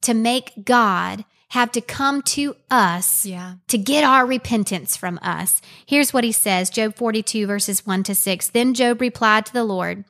to 0.00 0.14
make 0.14 0.64
God 0.64 1.24
have 1.50 1.72
to 1.72 1.80
come 1.80 2.20
to 2.22 2.54
us 2.70 3.24
Yeah. 3.24 3.54
to 3.68 3.78
get 3.78 4.04
our 4.04 4.26
repentance 4.26 4.96
from 4.96 5.18
us? 5.22 5.60
Here's 5.86 6.12
what 6.12 6.24
he 6.24 6.32
says 6.32 6.70
Job 6.70 6.94
42, 6.96 7.46
verses 7.46 7.86
1 7.86 8.02
to 8.04 8.14
6. 8.14 8.48
Then 8.48 8.74
Job 8.74 9.00
replied 9.00 9.46
to 9.46 9.52
the 9.52 9.64
Lord, 9.64 10.04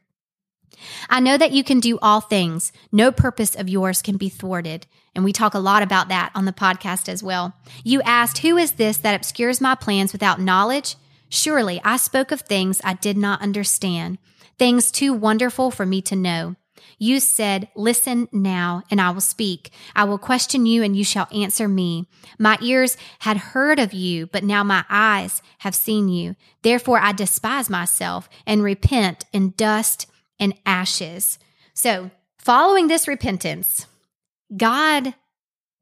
I 1.10 1.20
know 1.20 1.36
that 1.36 1.52
you 1.52 1.64
can 1.64 1.80
do 1.80 1.98
all 2.00 2.20
things. 2.20 2.72
No 2.92 3.10
purpose 3.10 3.54
of 3.56 3.68
yours 3.68 4.02
can 4.02 4.16
be 4.16 4.28
thwarted. 4.28 4.86
And 5.14 5.24
we 5.24 5.32
talk 5.32 5.54
a 5.54 5.58
lot 5.58 5.82
about 5.82 6.08
that 6.08 6.30
on 6.34 6.44
the 6.44 6.52
podcast 6.52 7.08
as 7.08 7.22
well. 7.22 7.54
You 7.82 8.00
asked, 8.02 8.38
Who 8.38 8.56
is 8.56 8.72
this 8.72 8.98
that 8.98 9.16
obscures 9.16 9.60
my 9.60 9.74
plans 9.74 10.12
without 10.12 10.40
knowledge? 10.40 10.96
Surely 11.28 11.80
I 11.84 11.96
spoke 11.96 12.30
of 12.30 12.42
things 12.42 12.80
I 12.84 12.94
did 12.94 13.16
not 13.16 13.42
understand, 13.42 14.18
things 14.58 14.90
too 14.92 15.12
wonderful 15.12 15.70
for 15.70 15.84
me 15.84 16.00
to 16.02 16.16
know. 16.16 16.54
You 16.98 17.20
said, 17.20 17.68
Listen 17.74 18.28
now, 18.32 18.82
and 18.90 19.00
I 19.00 19.10
will 19.10 19.20
speak. 19.20 19.70
I 19.94 20.04
will 20.04 20.18
question 20.18 20.66
you, 20.66 20.82
and 20.82 20.96
you 20.96 21.04
shall 21.04 21.28
answer 21.32 21.68
me. 21.68 22.06
My 22.38 22.58
ears 22.62 22.96
had 23.20 23.36
heard 23.36 23.78
of 23.78 23.92
you, 23.92 24.26
but 24.26 24.44
now 24.44 24.62
my 24.64 24.84
eyes 24.88 25.42
have 25.58 25.74
seen 25.74 26.08
you. 26.08 26.36
Therefore 26.62 26.98
I 26.98 27.12
despise 27.12 27.70
myself 27.70 28.28
and 28.46 28.62
repent 28.62 29.24
in 29.32 29.54
dust 29.56 30.06
and 30.38 30.54
ashes. 30.64 31.38
So, 31.74 32.10
following 32.38 32.88
this 32.88 33.08
repentance, 33.08 33.86
God 34.56 35.14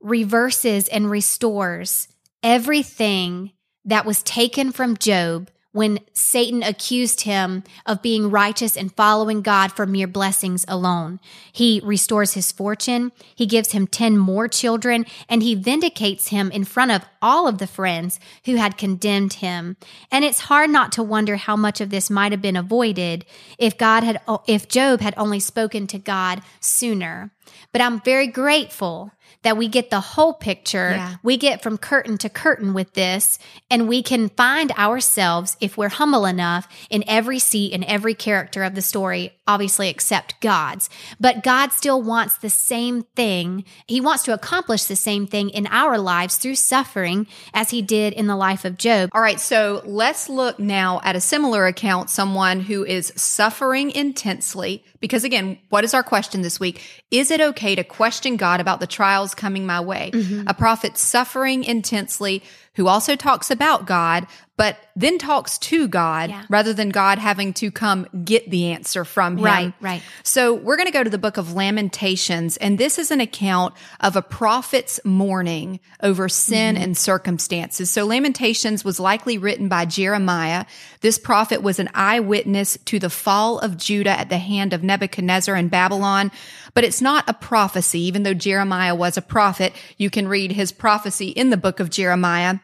reverses 0.00 0.88
and 0.88 1.10
restores 1.10 2.08
everything 2.42 3.52
that 3.84 4.04
was 4.04 4.22
taken 4.22 4.72
from 4.72 4.96
Job 4.96 5.50
when 5.76 6.00
Satan 6.14 6.62
accused 6.62 7.20
him 7.20 7.62
of 7.84 8.00
being 8.00 8.30
righteous 8.30 8.78
and 8.78 8.96
following 8.96 9.42
God 9.42 9.70
for 9.72 9.84
mere 9.84 10.06
blessings 10.06 10.64
alone. 10.66 11.20
He 11.52 11.82
restores 11.84 12.32
his 12.32 12.50
fortune, 12.50 13.12
he 13.34 13.44
gives 13.44 13.72
him 13.72 13.86
10 13.86 14.16
more 14.16 14.48
children, 14.48 15.04
and 15.28 15.42
he 15.42 15.54
vindicates 15.54 16.28
him 16.28 16.50
in 16.50 16.64
front 16.64 16.92
of 16.92 17.04
all 17.20 17.46
of 17.46 17.58
the 17.58 17.66
friends 17.66 18.18
who 18.46 18.56
had 18.56 18.78
condemned 18.78 19.34
him. 19.34 19.76
And 20.10 20.24
it's 20.24 20.40
hard 20.40 20.70
not 20.70 20.92
to 20.92 21.02
wonder 21.02 21.36
how 21.36 21.56
much 21.56 21.82
of 21.82 21.90
this 21.90 22.08
might 22.08 22.32
have 22.32 22.40
been 22.40 22.56
avoided 22.56 23.26
if 23.58 23.76
God 23.76 24.02
had 24.02 24.22
if 24.46 24.68
Job 24.68 25.02
had 25.02 25.12
only 25.18 25.40
spoken 25.40 25.86
to 25.88 25.98
God 25.98 26.40
sooner. 26.58 27.32
But 27.72 27.82
I'm 27.82 28.00
very 28.00 28.28
grateful 28.28 29.12
that 29.42 29.56
we 29.56 29.68
get 29.68 29.90
the 29.90 30.00
whole 30.00 30.34
picture. 30.34 30.90
Yeah. 30.90 31.16
We 31.22 31.36
get 31.36 31.62
from 31.62 31.78
curtain 31.78 32.18
to 32.18 32.28
curtain 32.28 32.74
with 32.74 32.94
this, 32.94 33.38
and 33.70 33.88
we 33.88 34.02
can 34.02 34.28
find 34.30 34.72
ourselves, 34.72 35.56
if 35.60 35.76
we're 35.76 35.88
humble 35.88 36.26
enough, 36.26 36.68
in 36.90 37.04
every 37.06 37.38
seat 37.38 37.72
and 37.72 37.84
every 37.84 38.14
character 38.14 38.62
of 38.62 38.74
the 38.74 38.82
story, 38.82 39.32
obviously 39.46 39.88
except 39.88 40.40
God's. 40.40 40.90
But 41.20 41.44
God 41.44 41.72
still 41.72 42.02
wants 42.02 42.38
the 42.38 42.50
same 42.50 43.02
thing. 43.14 43.64
He 43.86 44.00
wants 44.00 44.24
to 44.24 44.34
accomplish 44.34 44.84
the 44.84 44.96
same 44.96 45.26
thing 45.26 45.50
in 45.50 45.66
our 45.68 45.98
lives 45.98 46.36
through 46.36 46.56
suffering 46.56 47.26
as 47.54 47.70
he 47.70 47.82
did 47.82 48.12
in 48.12 48.26
the 48.26 48.36
life 48.36 48.64
of 48.64 48.78
Job. 48.78 49.10
All 49.12 49.20
right, 49.20 49.40
so 49.40 49.82
let's 49.84 50.28
look 50.28 50.58
now 50.58 51.00
at 51.04 51.16
a 51.16 51.20
similar 51.20 51.66
account, 51.66 52.10
someone 52.10 52.60
who 52.60 52.84
is 52.84 53.12
suffering 53.16 53.90
intensely. 53.90 54.84
Because 55.00 55.24
again, 55.24 55.58
what 55.68 55.84
is 55.84 55.94
our 55.94 56.02
question 56.02 56.42
this 56.42 56.60
week? 56.60 56.82
Is 57.10 57.30
it 57.30 57.40
okay 57.40 57.74
to 57.74 57.84
question 57.84 58.36
God 58.36 58.60
about 58.60 58.80
the 58.80 58.86
trials 58.86 59.34
coming 59.34 59.66
my 59.66 59.80
way? 59.80 60.10
Mm-hmm. 60.12 60.48
A 60.48 60.54
prophet 60.54 60.96
suffering 60.96 61.64
intensely 61.64 62.42
who 62.76 62.86
also 62.88 63.16
talks 63.16 63.50
about 63.50 63.86
God, 63.86 64.26
but 64.58 64.78
then 64.94 65.18
talks 65.18 65.58
to 65.58 65.86
God 65.86 66.30
Yeah. 66.30 66.42
rather 66.48 66.72
than 66.72 66.88
God 66.88 67.18
having 67.18 67.52
to 67.54 67.70
come 67.70 68.06
get 68.24 68.50
the 68.50 68.72
answer 68.72 69.04
from 69.04 69.36
him. 69.36 69.44
Right, 69.44 69.72
right. 69.82 70.02
So 70.22 70.54
we're 70.54 70.76
going 70.76 70.86
to 70.86 70.92
go 70.92 71.04
to 71.04 71.10
the 71.10 71.18
book 71.18 71.36
of 71.36 71.52
Lamentations, 71.54 72.56
and 72.56 72.78
this 72.78 72.98
is 72.98 73.10
an 73.10 73.20
account 73.20 73.74
of 74.00 74.16
a 74.16 74.22
prophet's 74.22 74.98
mourning 75.04 75.80
over 76.02 76.28
sin 76.28 76.74
Mm-hmm. 76.76 76.84
and 76.84 76.96
circumstances. 76.96 77.90
So 77.90 78.04
Lamentations 78.06 78.84
was 78.84 78.98
likely 78.98 79.36
written 79.36 79.68
by 79.68 79.84
Jeremiah. 79.84 80.64
This 81.02 81.18
prophet 81.18 81.62
was 81.62 81.78
an 81.78 81.90
eyewitness 81.94 82.78
to 82.86 82.98
the 82.98 83.10
fall 83.10 83.58
of 83.58 83.76
Judah 83.76 84.18
at 84.18 84.30
the 84.30 84.38
hand 84.38 84.72
of 84.72 84.82
Nebuchadnezzar 84.82 85.54
and 85.54 85.70
Babylon. 85.70 86.30
But 86.72 86.84
it's 86.84 87.00
not 87.02 87.28
a 87.28 87.34
prophecy, 87.34 88.00
even 88.00 88.22
though 88.22 88.34
Jeremiah 88.34 88.94
was 88.94 89.16
a 89.16 89.22
prophet. 89.22 89.72
You 89.96 90.08
can 90.10 90.28
read 90.28 90.52
his 90.52 90.72
prophecy 90.72 91.28
in 91.28 91.50
the 91.50 91.56
book 91.56 91.78
of 91.80 91.90
Jeremiah. 91.90 92.58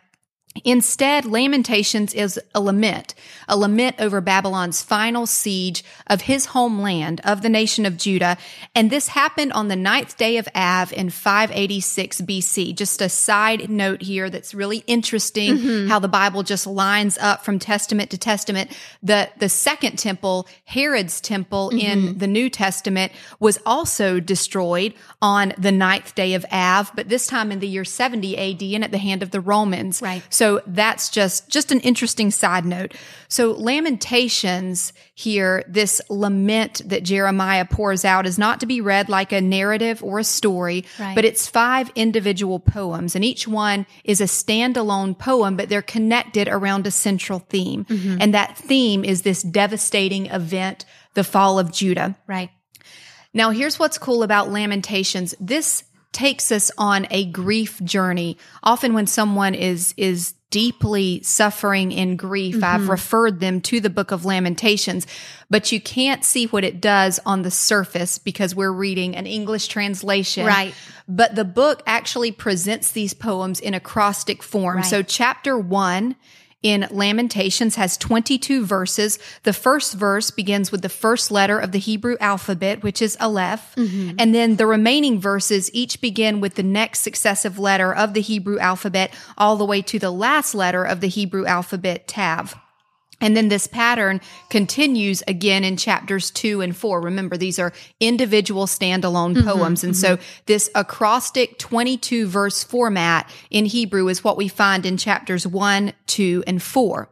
Instead, 0.64 1.24
Lamentations 1.24 2.12
is 2.12 2.38
a 2.54 2.60
lament, 2.60 3.14
a 3.48 3.56
lament 3.56 3.96
over 3.98 4.20
Babylon's 4.20 4.82
final 4.82 5.26
siege 5.26 5.82
of 6.06 6.22
his 6.22 6.46
homeland, 6.46 7.20
of 7.24 7.40
the 7.40 7.48
nation 7.48 7.86
of 7.86 7.96
Judah. 7.96 8.36
And 8.74 8.90
this 8.90 9.08
happened 9.08 9.52
on 9.54 9.68
the 9.68 9.76
ninth 9.76 10.16
day 10.18 10.36
of 10.36 10.46
Av 10.54 10.92
in 10.92 11.08
586 11.10 12.20
BC. 12.22 12.76
Just 12.76 13.00
a 13.00 13.08
side 13.08 13.70
note 13.70 14.02
here 14.02 14.28
that's 14.28 14.54
really 14.54 14.84
interesting 14.86 15.56
mm-hmm. 15.56 15.88
how 15.88 15.98
the 15.98 16.08
Bible 16.08 16.42
just 16.42 16.66
lines 16.66 17.16
up 17.18 17.44
from 17.44 17.58
testament 17.58 18.10
to 18.10 18.18
testament. 18.18 18.76
The, 19.02 19.30
the 19.38 19.48
second 19.48 19.98
temple, 19.98 20.46
Herod's 20.64 21.20
temple 21.20 21.70
in 21.70 21.98
mm-hmm. 21.98 22.18
the 22.18 22.26
New 22.26 22.50
Testament 22.50 23.12
was 23.40 23.58
also 23.64 24.20
destroyed 24.20 24.92
on 25.22 25.54
the 25.56 25.72
ninth 25.72 26.14
day 26.14 26.34
of 26.34 26.44
Av, 26.52 26.92
but 26.94 27.08
this 27.08 27.26
time 27.26 27.50
in 27.50 27.60
the 27.60 27.68
year 27.68 27.84
70 27.84 28.36
AD 28.36 28.62
and 28.62 28.84
at 28.84 28.90
the 28.90 28.98
hand 28.98 29.22
of 29.22 29.30
the 29.30 29.40
Romans. 29.40 30.02
Right. 30.02 30.22
So 30.28 30.41
that's 30.66 31.10
just 31.10 31.48
just 31.48 31.72
an 31.72 31.80
interesting 31.80 32.30
side 32.30 32.64
note. 32.64 32.94
So 33.28 33.52
Lamentations 33.52 34.92
here, 35.14 35.64
this 35.68 36.00
lament 36.10 36.82
that 36.86 37.02
Jeremiah 37.02 37.64
pours 37.64 38.04
out 38.04 38.26
is 38.26 38.38
not 38.38 38.60
to 38.60 38.66
be 38.66 38.80
read 38.80 39.08
like 39.08 39.32
a 39.32 39.40
narrative 39.40 40.02
or 40.02 40.18
a 40.18 40.24
story, 40.24 40.84
Right. 40.98 41.14
but 41.14 41.24
it's 41.24 41.46
five 41.48 41.90
individual 41.94 42.58
poems 42.60 43.14
and 43.14 43.24
each 43.24 43.46
one 43.46 43.86
is 44.04 44.20
a 44.20 44.24
standalone 44.24 45.18
poem, 45.18 45.56
but 45.56 45.68
they're 45.68 45.82
connected 45.82 46.48
around 46.48 46.86
a 46.86 46.90
central 46.90 47.38
theme. 47.38 47.84
Mm-hmm. 47.84 48.16
And 48.20 48.34
that 48.34 48.56
theme 48.58 49.04
is 49.04 49.22
this 49.22 49.42
devastating 49.42 50.26
event, 50.26 50.84
the 51.14 51.24
fall 51.24 51.58
of 51.58 51.72
Judah. 51.72 52.16
Right. 52.26 52.50
Now, 53.34 53.50
here's 53.50 53.78
what's 53.78 53.96
cool 53.98 54.22
about 54.22 54.50
Lamentations. 54.50 55.34
This 55.40 55.84
takes 56.12 56.52
us 56.52 56.70
on 56.76 57.06
a 57.10 57.24
grief 57.26 57.82
journey. 57.82 58.36
Often 58.62 58.94
when 58.94 59.06
someone 59.06 59.54
is, 59.54 59.94
is 59.96 60.34
deeply 60.50 61.22
suffering 61.22 61.90
in 61.90 62.16
grief, 62.16 62.62
I've 62.62 62.82
mm-hmm. 62.82 62.90
referred 62.90 63.40
them 63.40 63.60
to 63.62 63.80
the 63.80 63.88
book 63.88 64.10
of 64.10 64.26
Lamentations, 64.26 65.06
but 65.48 65.72
you 65.72 65.80
can't 65.80 66.22
see 66.24 66.46
what 66.46 66.62
it 66.62 66.80
does 66.80 67.18
on 67.24 67.42
the 67.42 67.50
surface 67.50 68.18
because 68.18 68.54
we're 68.54 68.70
reading 68.70 69.16
an 69.16 69.26
English 69.26 69.68
translation. 69.68 70.46
Right. 70.46 70.74
But 71.08 71.34
the 71.34 71.44
book 71.44 71.82
actually 71.86 72.32
presents 72.32 72.92
these 72.92 73.14
poems 73.14 73.58
in 73.60 73.72
acrostic 73.72 74.42
form. 74.42 74.76
Right. 74.76 74.86
So 74.86 75.02
chapter 75.02 75.58
one 75.58 76.16
in 76.62 76.86
Lamentations 76.90 77.74
has 77.74 77.96
22 77.96 78.64
verses. 78.64 79.18
The 79.42 79.52
first 79.52 79.94
verse 79.94 80.30
begins 80.30 80.70
with 80.70 80.82
the 80.82 80.88
first 80.88 81.30
letter 81.30 81.58
of 81.58 81.72
the 81.72 81.78
Hebrew 81.78 82.16
alphabet, 82.20 82.82
which 82.82 83.02
is 83.02 83.16
Aleph. 83.20 83.74
Mm-hmm. 83.76 84.16
And 84.18 84.34
then 84.34 84.56
the 84.56 84.66
remaining 84.66 85.20
verses 85.20 85.70
each 85.72 86.00
begin 86.00 86.40
with 86.40 86.54
the 86.54 86.62
next 86.62 87.00
successive 87.00 87.58
letter 87.58 87.94
of 87.94 88.14
the 88.14 88.20
Hebrew 88.20 88.58
alphabet 88.58 89.12
all 89.36 89.56
the 89.56 89.64
way 89.64 89.82
to 89.82 89.98
the 89.98 90.10
last 90.10 90.54
letter 90.54 90.84
of 90.84 91.00
the 91.00 91.08
Hebrew 91.08 91.46
alphabet, 91.46 92.06
Tav. 92.06 92.56
And 93.22 93.36
then 93.36 93.48
this 93.48 93.66
pattern 93.66 94.20
continues 94.50 95.22
again 95.28 95.64
in 95.64 95.78
chapters 95.78 96.30
two 96.30 96.60
and 96.60 96.76
four. 96.76 97.00
Remember, 97.00 97.36
these 97.36 97.58
are 97.58 97.72
individual 98.00 98.66
standalone 98.66 99.36
mm-hmm, 99.36 99.48
poems. 99.48 99.84
And 99.84 99.96
so 99.96 100.16
mm-hmm. 100.16 100.42
this 100.46 100.68
acrostic 100.74 101.58
22 101.58 102.26
verse 102.26 102.64
format 102.64 103.30
in 103.48 103.64
Hebrew 103.64 104.08
is 104.08 104.24
what 104.24 104.36
we 104.36 104.48
find 104.48 104.84
in 104.84 104.96
chapters 104.96 105.46
one, 105.46 105.92
two, 106.06 106.42
and 106.46 106.60
four. 106.60 107.10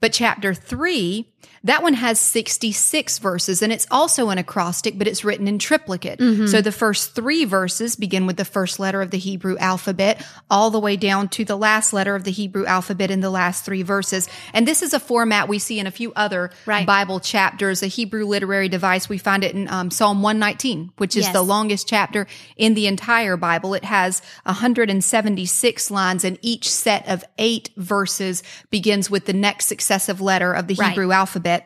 But 0.00 0.12
chapter 0.12 0.52
three, 0.54 1.32
that 1.64 1.82
one 1.82 1.94
has 1.94 2.20
66 2.20 3.18
verses 3.18 3.62
and 3.62 3.72
it's 3.72 3.86
also 3.90 4.30
an 4.30 4.38
acrostic, 4.38 4.96
but 4.98 5.06
it's 5.08 5.24
written 5.24 5.48
in 5.48 5.58
triplicate. 5.58 6.18
So 6.48 6.60
the 6.60 6.72
first 6.72 7.14
three 7.14 7.44
verses 7.44 7.96
begin 7.96 8.26
with 8.26 8.36
the 8.36 8.44
first 8.44 8.78
letter 8.78 9.02
of 9.02 9.10
the 9.10 9.18
Hebrew 9.18 9.56
alphabet 9.58 10.24
all 10.50 10.70
the 10.70 10.78
way 10.80 10.96
down 10.96 11.28
to 11.30 11.44
the 11.44 11.56
last 11.56 11.92
letter 11.92 12.14
of 12.14 12.24
the 12.24 12.30
Hebrew 12.30 12.64
alphabet 12.66 13.10
in 13.10 13.20
the 13.20 13.30
last 13.30 13.64
three 13.64 13.82
verses. 13.82 14.28
And 14.52 14.66
this 14.66 14.82
is 14.82 14.94
a 14.94 15.00
format 15.00 15.48
we 15.48 15.58
see 15.58 15.78
in 15.78 15.86
a 15.86 15.90
few 15.90 16.12
other 16.14 16.50
Right. 16.66 16.86
Bible 16.86 17.20
chapters, 17.20 17.82
a 17.82 17.86
Hebrew 17.86 18.24
literary 18.24 18.68
device. 18.68 19.08
We 19.08 19.18
find 19.18 19.42
it 19.44 19.54
in 19.54 19.68
um, 19.68 19.90
Psalm 19.90 20.22
119, 20.22 20.92
which 20.98 21.16
is 21.16 21.24
Yes. 21.24 21.32
the 21.32 21.42
longest 21.42 21.88
chapter 21.88 22.26
in 22.56 22.74
the 22.74 22.86
entire 22.86 23.36
Bible. 23.36 23.74
It 23.74 23.84
has 23.84 24.22
176 24.44 25.90
lines 25.90 26.24
and 26.24 26.38
each 26.42 26.68
set 26.70 27.08
of 27.08 27.24
eight 27.38 27.70
verses 27.76 28.42
begins 28.70 29.10
with 29.10 29.26
the 29.26 29.32
next 29.32 29.66
successive 29.66 30.20
letter 30.20 30.52
of 30.52 30.66
the 30.66 30.74
Right. 30.74 30.90
Hebrew 30.90 31.12
alphabet. 31.12 31.57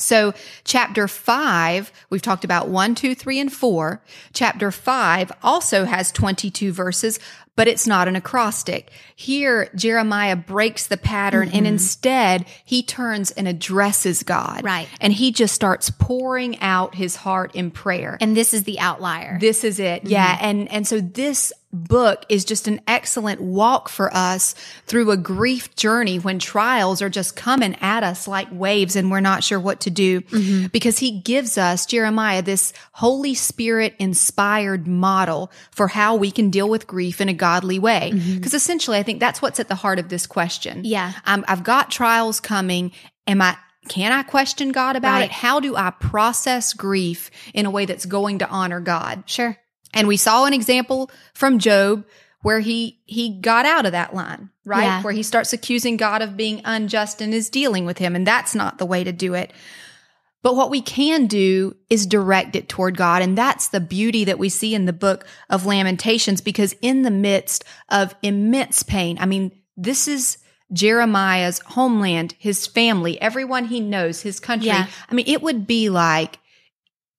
So, 0.00 0.34
chapter 0.64 1.06
five, 1.08 1.92
we've 2.10 2.22
talked 2.22 2.44
about 2.44 2.68
one, 2.68 2.94
two, 2.94 3.14
three, 3.14 3.38
and 3.38 3.52
four. 3.52 4.02
Chapter 4.32 4.70
five 4.70 5.30
also 5.42 5.84
has 5.84 6.10
22 6.12 6.72
verses, 6.72 7.18
but 7.56 7.68
it's 7.68 7.86
not 7.86 8.08
an 8.08 8.16
acrostic. 8.16 8.90
Here, 9.14 9.68
Jeremiah 9.74 10.36
breaks 10.36 10.86
the 10.86 10.96
pattern 10.96 11.48
Mm-hmm. 11.48 11.56
and 11.58 11.66
instead 11.66 12.46
he 12.64 12.82
turns 12.82 13.30
and 13.32 13.46
addresses 13.46 14.22
God. 14.22 14.64
Right. 14.64 14.88
And 15.00 15.12
he 15.12 15.30
just 15.32 15.54
starts 15.54 15.90
pouring 15.90 16.58
out 16.60 16.94
his 16.94 17.16
heart 17.16 17.54
in 17.54 17.70
prayer. 17.70 18.16
And 18.20 18.36
this 18.36 18.54
is 18.54 18.64
the 18.64 18.78
outlier. 18.80 19.38
This 19.40 19.64
is 19.64 19.78
it. 19.78 20.04
Yeah. 20.04 20.38
And, 20.40 20.70
and 20.72 20.86
so 20.86 21.00
this 21.00 21.52
book 21.72 22.24
is 22.28 22.44
just 22.44 22.66
an 22.66 22.80
excellent 22.86 23.40
walk 23.40 23.88
for 23.88 24.12
us 24.14 24.54
through 24.86 25.10
a 25.10 25.16
grief 25.16 25.74
journey 25.76 26.18
when 26.18 26.38
trials 26.38 27.00
are 27.00 27.08
just 27.08 27.36
coming 27.36 27.76
at 27.80 28.02
us 28.02 28.26
like 28.26 28.48
waves 28.50 28.96
and 28.96 29.10
we're 29.10 29.20
not 29.20 29.44
sure 29.44 29.60
what 29.60 29.80
to 29.80 29.90
do 29.90 30.20
mm-hmm. 30.22 30.66
because 30.68 30.98
he 30.98 31.20
gives 31.20 31.56
us, 31.56 31.86
Jeremiah, 31.86 32.42
this 32.42 32.72
Holy 32.92 33.34
Spirit 33.34 33.94
inspired 33.98 34.88
model 34.88 35.52
for 35.70 35.88
how 35.88 36.16
we 36.16 36.30
can 36.30 36.50
deal 36.50 36.68
with 36.68 36.86
grief 36.86 37.20
in 37.20 37.28
a 37.28 37.34
godly 37.34 37.78
way. 37.78 38.10
Mm-hmm. 38.12 38.36
Because 38.36 38.54
essentially, 38.54 38.98
I 38.98 39.02
think 39.02 39.20
that's 39.20 39.40
what's 39.40 39.60
at 39.60 39.68
the 39.68 39.76
heart 39.76 39.98
of 39.98 40.08
this 40.08 40.26
question. 40.26 40.82
Yeah. 40.84 41.12
I'm, 41.24 41.44
I've 41.46 41.62
got 41.62 41.90
trials 41.90 42.40
coming. 42.40 42.90
Am 43.28 43.40
I, 43.40 43.56
can 43.88 44.12
I 44.12 44.24
question 44.24 44.72
God 44.72 44.96
about 44.96 45.12
Right. 45.12 45.24
it? 45.24 45.30
How 45.30 45.60
do 45.60 45.76
I 45.76 45.90
process 45.90 46.72
grief 46.72 47.30
in 47.54 47.64
a 47.64 47.70
way 47.70 47.86
that's 47.86 48.06
going 48.06 48.38
to 48.38 48.48
honor 48.48 48.80
God? 48.80 49.22
sure. 49.26 49.56
And 49.94 50.08
we 50.08 50.16
saw 50.16 50.44
an 50.44 50.52
example 50.52 51.10
from 51.34 51.58
Job 51.58 52.04
where 52.42 52.60
he 52.60 53.00
he 53.04 53.38
got 53.40 53.66
out 53.66 53.86
of 53.86 53.92
that 53.92 54.14
line, 54.14 54.50
right? 54.64 54.82
Yeah. 54.82 55.02
Where 55.02 55.12
he 55.12 55.22
starts 55.22 55.52
accusing 55.52 55.96
God 55.96 56.22
of 56.22 56.36
being 56.36 56.62
unjust 56.64 57.20
and 57.20 57.34
is 57.34 57.50
dealing 57.50 57.84
with 57.84 57.98
him, 57.98 58.16
and 58.16 58.26
that's 58.26 58.54
not 58.54 58.78
the 58.78 58.86
way 58.86 59.04
to 59.04 59.12
do 59.12 59.34
it. 59.34 59.52
But 60.42 60.56
what 60.56 60.70
we 60.70 60.80
can 60.80 61.26
do 61.26 61.76
is 61.90 62.06
direct 62.06 62.56
it 62.56 62.68
toward 62.68 62.96
God. 62.96 63.20
And 63.20 63.36
that's 63.36 63.68
the 63.68 63.80
beauty 63.80 64.24
that 64.24 64.38
we 64.38 64.48
see 64.48 64.74
in 64.74 64.86
the 64.86 64.92
book 64.94 65.26
of 65.50 65.66
Lamentations, 65.66 66.40
because 66.40 66.74
in 66.80 67.02
the 67.02 67.10
midst 67.10 67.64
of 67.90 68.14
immense 68.22 68.82
pain, 68.82 69.18
I 69.20 69.26
mean, 69.26 69.52
this 69.76 70.08
is 70.08 70.38
Jeremiah's 70.72 71.58
homeland, 71.58 72.34
his 72.38 72.66
family, 72.66 73.20
everyone 73.20 73.66
he 73.66 73.80
knows, 73.80 74.22
his 74.22 74.40
country. 74.40 74.68
Yeah. 74.68 74.86
I 75.10 75.14
mean, 75.14 75.26
it 75.28 75.42
would 75.42 75.66
be 75.66 75.90
like 75.90 76.38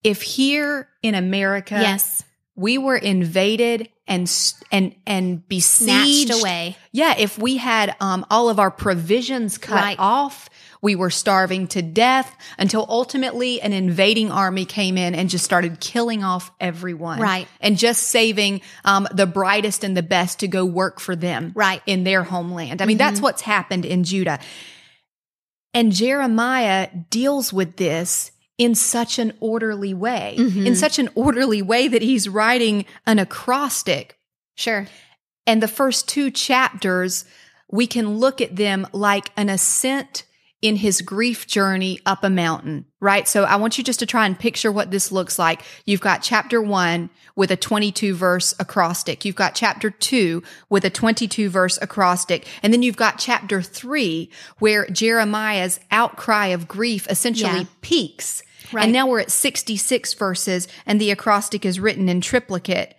if 0.04 0.24
here 0.24 0.90
in 1.04 1.14
America, 1.14 1.76
yes. 1.76 2.24
We 2.56 2.78
were 2.78 2.98
invaded 2.98 3.90
and 4.08 4.30
and 4.72 4.94
and 5.08 5.48
besieged 5.48 6.28
Snatched 6.30 6.42
away. 6.42 6.78
Yeah, 6.92 7.16
if 7.18 7.38
we 7.40 7.58
had 7.58 7.96
um, 8.00 8.26
all 8.30 8.50
of 8.50 8.60
our 8.60 8.72
provisions 8.72 9.58
cut 9.58 9.76
Right. 9.82 9.96
off, 10.00 10.50
we 10.82 10.96
were 10.96 11.10
starving 11.10 11.68
to 11.68 11.82
death 11.82 12.36
until 12.58 12.86
ultimately 12.90 13.62
an 13.62 13.72
invading 13.72 14.32
army 14.32 14.66
came 14.66 14.98
in 14.98 15.16
and 15.16 15.30
just 15.30 15.46
started 15.46 15.80
killing 15.80 16.24
off 16.24 16.52
everyone, 16.60 17.20
Right. 17.20 17.48
And 17.62 17.78
just 17.78 18.04
saving 18.10 18.62
um, 18.84 19.08
the 19.14 19.28
brightest 19.28 19.84
and 19.84 19.96
the 19.96 20.04
best 20.04 20.40
to 20.40 20.48
go 20.48 20.66
work 20.66 21.00
for 21.00 21.16
them, 21.16 21.52
Right. 21.56 21.80
Mm-hmm. 21.82 21.90
in 21.90 22.04
their 22.04 22.24
homeland. 22.24 22.82
I 22.82 22.86
mean, 22.86 22.98
that's 22.98 23.22
what's 23.22 23.42
happened 23.42 23.86
in 23.86 24.04
Judah. 24.04 24.40
And 25.74 25.94
Jeremiah 25.94 26.90
deals 27.10 27.54
with 27.54 27.78
this 27.78 28.31
in 28.62 28.76
such 28.76 29.18
an 29.18 29.34
orderly 29.40 29.94
way, 29.94 30.36
Mm-hmm. 30.38 30.68
in 30.68 30.76
such 30.76 31.00
an 31.00 31.10
orderly 31.16 31.62
way 31.64 31.88
that 31.88 32.04
he's 32.04 32.30
writing 32.30 32.86
an 33.08 33.18
acrostic. 33.18 34.18
Sure. 34.56 34.86
And 35.48 35.64
the 35.64 35.68
first 35.68 36.08
two 36.08 36.30
chapters, 36.30 37.26
we 37.72 37.88
can 37.88 38.18
look 38.20 38.40
at 38.40 38.56
them 38.56 38.86
like 38.94 39.32
an 39.36 39.50
ascent 39.50 40.26
in 40.62 40.76
his 40.76 41.02
grief 41.02 41.48
journey 41.48 42.00
up 42.06 42.24
a 42.24 42.30
mountain, 42.30 42.86
right? 43.00 43.28
So 43.28 43.46
I 43.46 43.56
want 43.56 43.80
you 43.80 43.84
just 43.84 43.98
to 44.02 44.06
try 44.06 44.28
and 44.28 44.38
picture 44.38 44.72
what 44.72 44.92
this 44.92 45.12
looks 45.12 45.40
like. 45.40 45.64
You've 45.86 46.02
got 46.02 46.22
chapter 46.22 46.62
one 46.62 47.10
with 47.36 47.50
a 47.50 47.56
22 47.58 48.14
verse 48.14 48.54
acrostic. 48.60 49.26
You've 49.26 49.36
got 49.36 49.56
chapter 49.56 49.90
two 49.90 50.44
with 50.70 50.86
a 50.86 50.92
22 50.92 51.50
verse 51.50 51.80
acrostic. 51.82 52.46
And 52.62 52.72
then 52.72 52.84
you've 52.84 52.96
got 52.96 53.18
chapter 53.18 53.60
three 53.64 54.30
where 54.60 54.86
Jeremiah's 54.86 55.80
outcry 55.90 56.48
of 56.54 56.68
grief 56.68 57.08
essentially 57.10 57.62
Yeah. 57.62 57.66
peaks. 57.82 58.44
Right. 58.72 58.84
And 58.84 58.94
now 58.94 59.08
we're 59.08 59.20
at 59.20 59.32
66 59.32 60.14
verses 60.14 60.68
and 60.86 61.00
the 61.00 61.12
acrostic 61.12 61.66
is 61.66 61.80
written 61.80 62.10
in 62.10 62.22
triplicate. 62.22 62.96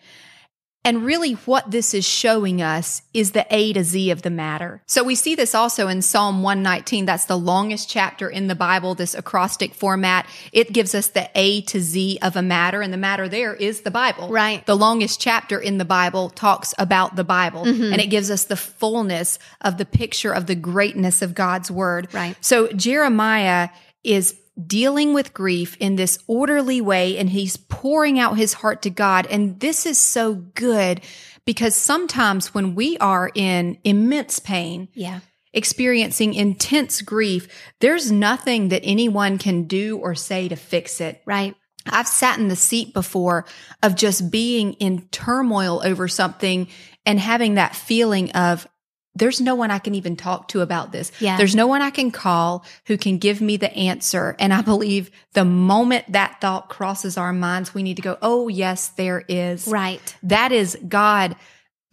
And 0.84 1.04
really, 1.04 1.34
what 1.34 1.70
this 1.70 1.94
is 1.94 2.04
showing 2.04 2.60
us 2.60 3.02
is 3.14 3.30
the 3.30 3.46
A 3.50 3.72
to 3.72 3.84
Z 3.84 4.10
of 4.10 4.22
the 4.22 4.30
matter. 4.30 4.82
So 4.86 5.04
we 5.04 5.14
see 5.14 5.36
this 5.36 5.54
also 5.54 5.86
in 5.86 6.02
Psalm 6.02 6.42
119. 6.42 7.04
That's 7.04 7.26
the 7.26 7.38
longest 7.38 7.88
chapter 7.88 8.28
in 8.28 8.48
the 8.48 8.56
Bible, 8.56 8.96
this 8.96 9.14
acrostic 9.14 9.74
format. 9.74 10.26
It 10.52 10.72
gives 10.72 10.92
us 10.92 11.06
the 11.06 11.30
A 11.36 11.60
to 11.62 11.80
Z 11.80 12.18
of 12.20 12.34
a 12.34 12.42
matter, 12.42 12.82
and 12.82 12.92
the 12.92 12.98
matter 12.98 13.28
there 13.28 13.54
is 13.54 13.82
the 13.82 13.92
Bible. 13.92 14.28
Right. 14.28 14.66
The 14.66 14.76
longest 14.76 15.20
chapter 15.20 15.60
in 15.60 15.78
the 15.78 15.84
Bible 15.84 16.30
talks 16.30 16.74
about 16.78 17.14
the 17.14 17.24
Bible, 17.24 17.64
mm-hmm. 17.64 17.92
and 17.92 18.00
it 18.00 18.08
gives 18.08 18.28
us 18.28 18.44
the 18.44 18.56
fullness 18.56 19.38
of 19.60 19.78
the 19.78 19.86
picture 19.86 20.32
of 20.32 20.46
the 20.46 20.56
greatness 20.56 21.22
of 21.22 21.32
God's 21.32 21.70
word. 21.70 22.12
Right. 22.12 22.36
So 22.40 22.66
Jeremiah 22.72 23.68
is 24.02 24.36
dealing 24.66 25.14
with 25.14 25.32
grief 25.32 25.76
in 25.80 25.96
this 25.96 26.18
orderly 26.26 26.80
way 26.80 27.16
and 27.18 27.30
he's 27.30 27.56
pouring 27.56 28.18
out 28.18 28.36
his 28.36 28.52
heart 28.54 28.82
to 28.82 28.90
God. 28.90 29.26
And 29.30 29.58
this 29.60 29.86
is 29.86 29.98
so 29.98 30.34
good 30.34 31.00
because 31.46 31.74
sometimes 31.74 32.54
when 32.54 32.74
we 32.74 32.98
are 32.98 33.30
in 33.34 33.78
immense 33.84 34.38
pain, 34.38 34.88
Yeah. 34.94 35.20
experiencing 35.54 36.34
intense 36.34 37.02
grief, 37.02 37.48
there's 37.80 38.10
nothing 38.12 38.68
that 38.68 38.82
anyone 38.84 39.38
can 39.38 39.64
do 39.64 39.98
or 39.98 40.14
say 40.14 40.48
to 40.48 40.56
fix 40.56 41.00
it. 41.00 41.22
Right. 41.26 41.54
I've 41.86 42.06
sat 42.08 42.38
in 42.38 42.48
the 42.48 42.56
seat 42.56 42.94
before 42.94 43.44
of 43.82 43.96
just 43.96 44.30
being 44.30 44.74
in 44.74 45.08
turmoil 45.10 45.82
over 45.84 46.06
something 46.08 46.68
and 47.04 47.18
having 47.18 47.54
that 47.54 47.74
feeling 47.74 48.30
of 48.32 48.66
there's 49.14 49.40
no 49.40 49.54
one 49.54 49.70
I 49.70 49.78
can 49.78 49.94
even 49.94 50.16
talk 50.16 50.48
to 50.48 50.60
about 50.60 50.92
this. 50.92 51.12
Yeah. 51.20 51.36
There's 51.36 51.54
no 51.54 51.66
one 51.66 51.82
I 51.82 51.90
can 51.90 52.10
call 52.10 52.64
who 52.86 52.96
can 52.96 53.18
give 53.18 53.40
me 53.40 53.56
the 53.56 53.72
answer. 53.74 54.36
And 54.38 54.52
I 54.52 54.62
believe 54.62 55.10
the 55.34 55.44
moment 55.44 56.12
that 56.12 56.40
thought 56.40 56.68
crosses 56.68 57.18
our 57.18 57.32
minds, 57.32 57.74
we 57.74 57.82
need 57.82 57.96
to 57.96 58.02
go, 58.02 58.18
Oh, 58.22 58.48
yes, 58.48 58.88
there 58.88 59.24
is. 59.28 59.66
Right. 59.66 60.16
That 60.22 60.52
is 60.52 60.78
God 60.88 61.36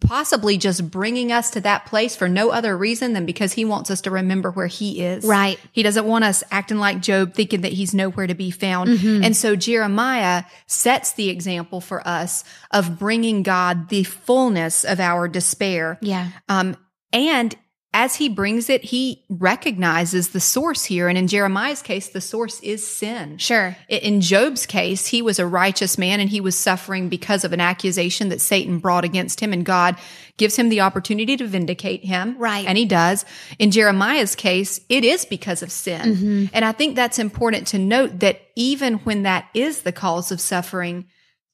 possibly 0.00 0.56
just 0.56 0.90
bringing 0.90 1.30
us 1.30 1.50
to 1.50 1.60
that 1.60 1.86
place 1.86 2.16
for 2.16 2.28
no 2.28 2.50
other 2.50 2.76
reason 2.76 3.12
than 3.12 3.26
because 3.26 3.52
he 3.52 3.64
wants 3.64 3.90
us 3.90 4.00
to 4.00 4.10
remember 4.10 4.50
where 4.50 4.66
he 4.66 5.02
is. 5.02 5.24
Right. 5.24 5.58
He 5.72 5.82
doesn't 5.82 6.06
want 6.06 6.24
us 6.24 6.42
acting 6.50 6.78
like 6.78 7.02
Job, 7.02 7.34
thinking 7.34 7.60
that 7.60 7.72
he's 7.72 7.94
nowhere 7.94 8.26
to 8.26 8.34
be 8.34 8.50
found. 8.50 8.90
Mm-hmm. 8.90 9.24
And 9.24 9.36
so 9.36 9.56
Jeremiah 9.56 10.44
sets 10.66 11.12
the 11.12 11.28
example 11.28 11.80
for 11.80 12.06
us 12.08 12.44
of 12.70 12.98
bringing 12.98 13.42
God 13.42 13.90
the 13.90 14.04
fullness 14.04 14.84
of 14.84 15.00
our 15.00 15.28
despair. 15.28 15.98
Yeah. 16.00 16.30
Um, 16.48 16.76
and 17.12 17.56
as 17.92 18.14
he 18.14 18.28
brings 18.28 18.70
it, 18.70 18.84
he 18.84 19.24
recognizes 19.28 20.28
the 20.28 20.38
source 20.38 20.84
here. 20.84 21.08
And 21.08 21.18
in 21.18 21.26
Jeremiah's 21.26 21.82
case, 21.82 22.08
the 22.08 22.20
source 22.20 22.60
is 22.60 22.86
sin. 22.86 23.36
Sure. 23.38 23.76
In 23.88 24.20
Job's 24.20 24.64
case, 24.64 25.08
he 25.08 25.22
was 25.22 25.40
a 25.40 25.46
righteous 25.46 25.98
man 25.98 26.20
and 26.20 26.30
he 26.30 26.40
was 26.40 26.56
suffering 26.56 27.08
because 27.08 27.44
of 27.44 27.52
an 27.52 27.60
accusation 27.60 28.28
that 28.28 28.40
Satan 28.40 28.78
brought 28.78 29.04
against 29.04 29.40
him, 29.40 29.52
and 29.52 29.66
God 29.66 29.96
gives 30.36 30.54
him 30.54 30.68
the 30.68 30.82
opportunity 30.82 31.36
to 31.36 31.46
vindicate 31.48 32.04
him. 32.04 32.38
Right. 32.38 32.64
And 32.64 32.78
he 32.78 32.86
does. 32.86 33.24
In 33.58 33.72
Jeremiah's 33.72 34.36
case, 34.36 34.80
it 34.88 35.04
is 35.04 35.24
because 35.24 35.60
of 35.60 35.72
sin. 35.72 36.14
Mm-hmm. 36.14 36.44
And 36.52 36.64
I 36.64 36.70
think 36.70 36.94
that's 36.94 37.18
important 37.18 37.66
to 37.68 37.78
note 37.78 38.20
that 38.20 38.40
even 38.54 38.98
when 38.98 39.24
that 39.24 39.48
is 39.52 39.82
the 39.82 39.92
cause 39.92 40.30
of 40.30 40.40
suffering, 40.40 41.06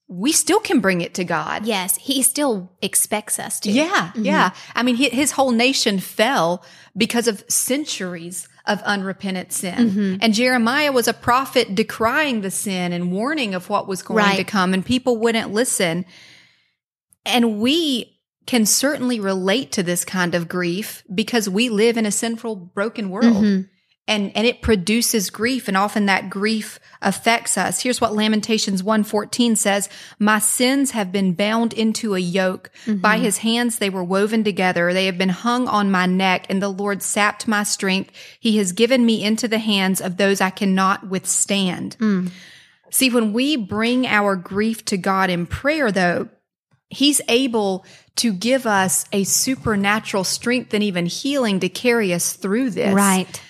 we 0.09 0.31
still 0.31 0.61
can 0.61 0.79
bring 0.81 1.01
it 1.01 1.15
to 1.15 1.25
God. 1.25 1.67
Yes. 1.67 1.97
He 1.97 2.23
still 2.23 2.71
expects 2.81 3.39
us 3.41 3.59
to. 3.61 3.71
Yeah, 3.71 4.13
mm-hmm. 4.15 4.25
yeah. 4.25 4.51
I 4.75 4.83
mean, 4.85 4.97
hi- 4.97 5.09
his 5.09 5.33
whole 5.33 5.51
nation 5.51 5.99
fell 5.99 6.65
because 6.97 7.27
of 7.27 7.45
centuries 7.49 8.49
of 8.67 8.81
unrepentant 8.83 9.53
sin. 9.53 9.75
Mm-hmm. 9.91 10.17
And 10.21 10.33
Jeremiah 10.35 10.93
was 10.93 11.09
a 11.09 11.13
prophet 11.13 11.75
decrying 11.75 12.41
the 12.43 12.51
sin 12.51 12.93
and 12.93 13.11
warning 13.13 13.55
of 13.55 13.69
what 13.69 13.89
was 13.89 14.03
going 14.03 14.19
Right. 14.25 14.37
to 14.37 14.45
come, 14.45 14.75
and 14.75 14.85
people 14.87 15.17
wouldn't 15.17 15.53
listen. 15.53 16.05
And 17.25 17.61
we 17.61 18.13
can 18.47 18.65
certainly 18.65 19.19
relate 19.19 19.73
to 19.73 19.83
this 19.83 20.05
kind 20.05 20.35
of 20.37 20.49
grief 20.49 21.03
because 21.13 21.49
we 21.49 21.69
live 21.69 21.97
in 21.97 22.07
a 22.07 22.13
sinful, 22.13 22.55
broken 22.55 23.11
world. 23.11 23.37
Mm-hmm. 23.45 23.63
And, 24.09 24.31
and 24.37 24.47
it 24.47 24.63
produces 24.63 25.31
grief 25.31 25.67
and 25.67 25.77
often 25.77 26.07
that 26.07 26.31
grief 26.31 26.79
affects 27.03 27.59
us. 27.59 27.83
Here's 27.83 28.01
what 28.01 28.15
Lamentations 28.15 28.83
114 28.83 29.57
says. 29.57 29.89
My 30.19 30.39
sins 30.39 30.93
have 30.93 31.11
been 31.11 31.33
bound 31.33 31.73
into 31.73 32.15
a 32.15 32.21
yoke. 32.21 32.71
Mm-hmm. 32.85 33.01
By 33.01 33.19
his 33.19 33.39
hands 33.39 33.79
they 33.79 33.91
were 33.91 34.05
woven 34.05 34.45
together. 34.45 34.93
They 34.93 35.07
have 35.07 35.19
been 35.19 35.29
hung 35.29 35.67
on 35.67 35.91
my 35.91 36.07
neck 36.07 36.47
and 36.49 36.63
the 36.63 36.69
Lord 36.69 37.03
sapped 37.03 37.49
my 37.49 37.65
strength. 37.65 38.13
He 38.39 38.59
has 38.59 38.73
given 38.73 39.05
me 39.05 39.25
into 39.25 39.49
the 39.49 39.59
hands 39.59 40.01
of 40.01 40.17
those 40.17 40.41
I 40.41 40.51
cannot 40.51 41.09
withstand. 41.09 41.97
Mm. 41.99 42.31
See, 42.91 43.11
when 43.11 43.33
we 43.33 43.57
bring 43.57 44.07
our 44.07 44.37
grief 44.37 44.85
to 44.87 44.97
God 44.97 45.31
in 45.31 45.47
prayer, 45.47 45.91
though, 45.91 46.29
He's 46.89 47.21
able 47.29 47.85
to 48.17 48.33
give 48.33 48.65
us 48.65 49.05
a 49.13 49.25
supernatural 49.25 50.25
strength 50.25 50.73
and 50.73 50.83
even 50.83 51.07
healing 51.07 51.61
to 51.61 51.69
carry 51.69 52.15
us 52.15 52.35
through 52.35 52.71
this. 52.71 52.95
Right. 52.95 53.43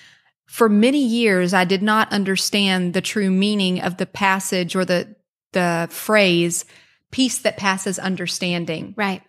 For 0.47 0.67
many 0.69 1.05
years, 1.05 1.53
I 1.53 1.65
did 1.65 1.83
not 1.83 2.11
understand 2.11 2.93
the 2.93 3.01
true 3.01 3.29
meaning 3.29 3.81
of 3.81 3.97
the 3.97 4.05
passage 4.05 4.75
or 4.75 4.85
the, 4.85 5.15
the 5.51 5.87
phrase, 5.91 6.65
peace 7.11 7.37
that 7.39 7.57
passes 7.57 7.99
understanding. 7.99 8.93
Right. 8.97 9.21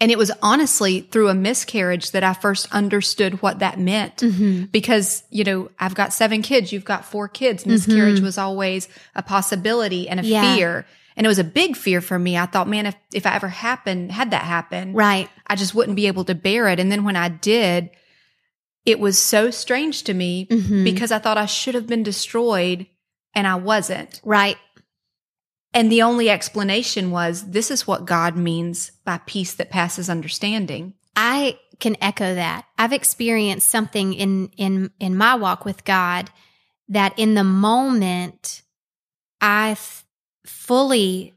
And 0.00 0.10
it 0.10 0.18
was 0.18 0.30
honestly 0.42 1.00
through 1.02 1.28
a 1.28 1.34
miscarriage 1.34 2.12
that 2.12 2.24
I 2.24 2.32
first 2.34 2.72
understood 2.74 3.42
what 3.42 3.58
that 3.60 3.78
meant. 3.78 4.18
Mm-hmm. 4.18 4.64
Because, 4.66 5.22
you 5.30 5.44
know, 5.44 5.70
I've 5.78 5.94
got 5.94 6.12
seven 6.12 6.42
kids, 6.42 6.72
you've 6.72 6.84
got 6.84 7.04
four 7.04 7.28
kids. 7.28 7.66
Miscarriage 7.66 8.20
was 8.20 8.38
always 8.38 8.88
a 9.14 9.22
possibility 9.22 10.08
and 10.08 10.18
a 10.20 10.22
Mm-hmm. 10.22 10.32
Yeah. 10.32 10.54
fear. 10.56 10.86
And 11.16 11.24
it 11.24 11.28
was 11.28 11.38
a 11.38 11.44
big 11.44 11.76
fear 11.76 12.00
for 12.00 12.18
me. 12.18 12.36
I 12.36 12.46
thought, 12.46 12.66
man, 12.68 12.86
if, 12.86 12.96
if 13.12 13.24
I 13.26 13.36
ever 13.36 13.48
happened, 13.48 14.10
had 14.10 14.32
that 14.32 14.42
happen, 14.42 14.94
Right. 14.94 15.28
I 15.46 15.54
just 15.54 15.74
wouldn't 15.74 15.96
be 15.96 16.08
able 16.08 16.24
to 16.24 16.34
bear 16.34 16.66
it. 16.68 16.80
And 16.80 16.90
then 16.90 17.04
when 17.04 17.14
I 17.16 17.28
did, 17.28 17.90
it 18.84 19.00
was 19.00 19.18
so 19.18 19.50
strange 19.50 20.02
to 20.04 20.14
me 20.14 20.46
Mhm. 20.50 20.84
because 20.84 21.10
I 21.10 21.18
thought 21.18 21.38
I 21.38 21.46
should 21.46 21.74
have 21.74 21.86
been 21.86 22.02
destroyed 22.02 22.86
and 23.34 23.46
I 23.46 23.54
wasn't. 23.56 24.20
Right. 24.24 24.58
And 25.72 25.90
the 25.90 26.02
only 26.02 26.30
explanation 26.30 27.10
was 27.10 27.50
this 27.50 27.70
is 27.70 27.86
what 27.86 28.04
God 28.04 28.36
means 28.36 28.92
by 29.04 29.18
peace 29.26 29.54
that 29.54 29.70
passes 29.70 30.08
understanding. 30.08 30.94
I 31.16 31.58
can 31.80 31.96
echo 32.00 32.34
that. 32.34 32.66
I've 32.78 32.92
experienced 32.92 33.68
something 33.70 34.14
in 34.14 34.50
in 34.56 34.90
in 35.00 35.16
my 35.16 35.34
walk 35.34 35.64
with 35.64 35.84
God 35.84 36.30
that 36.88 37.18
in 37.18 37.34
the 37.34 37.44
moment 37.44 38.62
I 39.40 39.70
f- 39.70 40.04
fully 40.46 41.32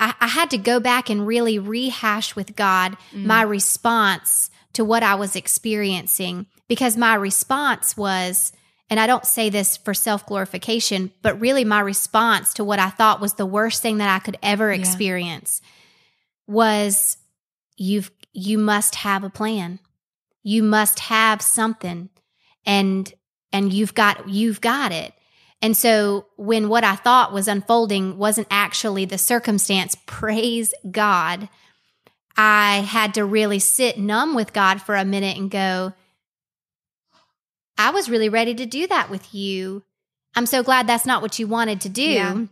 I, 0.00 0.14
I 0.20 0.26
had 0.28 0.50
to 0.50 0.58
go 0.58 0.80
back 0.80 1.10
and 1.10 1.26
really 1.26 1.58
rehash 1.58 2.36
with 2.36 2.56
God 2.56 2.96
my 3.12 3.42
response 3.42 4.50
to 4.74 4.84
what 4.84 5.02
I 5.02 5.14
was 5.16 5.36
experiencing 5.36 6.46
because 6.68 6.96
my 6.96 7.14
response 7.14 7.96
was 7.96 8.52
and 8.88 9.00
I 9.00 9.08
don't 9.08 9.26
say 9.26 9.50
this 9.50 9.76
for 9.76 9.94
self 9.94 10.24
glorification, 10.26 11.10
but 11.20 11.40
really 11.40 11.64
my 11.64 11.80
response 11.80 12.54
to 12.54 12.64
what 12.64 12.78
I 12.78 12.88
thought 12.90 13.20
was 13.20 13.34
the 13.34 13.44
worst 13.46 13.82
thing 13.82 13.98
that 13.98 14.14
I 14.14 14.20
could 14.20 14.38
ever 14.42 14.72
Yeah. 14.72 14.78
experience 14.78 15.60
was 16.46 17.18
you've 17.76 18.10
you 18.32 18.58
must 18.58 18.96
have 18.96 19.24
a 19.24 19.30
plan. 19.30 19.80
You 20.42 20.62
must 20.62 21.00
have 21.00 21.42
something 21.42 22.10
and 22.64 23.12
and 23.52 23.72
you've 23.72 23.94
got 23.94 24.28
you've 24.28 24.60
got 24.60 24.92
it. 24.92 25.12
And 25.62 25.76
so 25.76 26.26
when 26.36 26.68
what 26.68 26.84
I 26.84 26.94
thought 26.96 27.32
was 27.32 27.48
unfolding 27.48 28.18
wasn't 28.18 28.46
actually 28.50 29.04
the 29.04 29.18
circumstance, 29.18 29.96
praise 30.06 30.74
God, 30.90 31.48
I 32.36 32.84
had 32.86 33.14
to 33.14 33.24
really 33.24 33.58
sit 33.58 33.98
numb 33.98 34.34
with 34.34 34.52
God 34.52 34.80
for 34.80 34.94
a 34.94 35.04
minute 35.04 35.36
and 35.38 35.50
go, 35.50 35.92
I 37.78 37.90
was 37.90 38.08
really 38.08 38.28
ready 38.28 38.54
to 38.54 38.66
do 38.66 38.86
that 38.86 39.10
with 39.10 39.34
you. 39.34 39.82
I'm 40.34 40.46
so 40.46 40.62
glad 40.62 40.86
that's 40.86 41.06
not 41.06 41.22
what 41.22 41.38
you 41.38 41.46
wanted 41.46 41.80
to 41.82 41.88
do. 41.88 42.02
Yeah. 42.02 42.44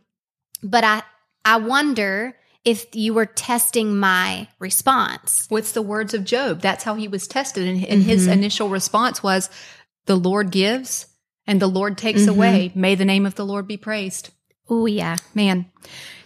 But 0.62 0.84
I 0.84 1.02
I 1.44 1.56
wonder 1.58 2.36
if 2.64 2.86
you 2.94 3.12
were 3.12 3.26
testing 3.26 3.96
my 3.98 4.48
response. 4.58 5.44
What's 5.50 5.72
the 5.72 5.82
words 5.82 6.14
of 6.14 6.24
Job? 6.24 6.62
That's 6.62 6.84
how 6.84 6.94
he 6.94 7.08
was 7.08 7.28
tested. 7.28 7.68
And, 7.68 7.84
and 7.84 8.02
his 8.02 8.26
Mhm. 8.26 8.32
initial 8.32 8.68
response 8.70 9.22
was, 9.22 9.50
The 10.06 10.16
Lord 10.16 10.50
gives 10.50 11.06
and 11.46 11.60
the 11.60 11.66
Lord 11.66 11.98
takes 11.98 12.22
Mhm. 12.22 12.28
away. 12.28 12.72
May 12.74 12.94
the 12.94 13.04
name 13.04 13.26
of 13.26 13.34
the 13.34 13.44
Lord 13.44 13.66
be 13.66 13.76
praised. 13.76 14.30
Oh 14.70 14.86
yeah. 14.86 15.16
Man, 15.34 15.66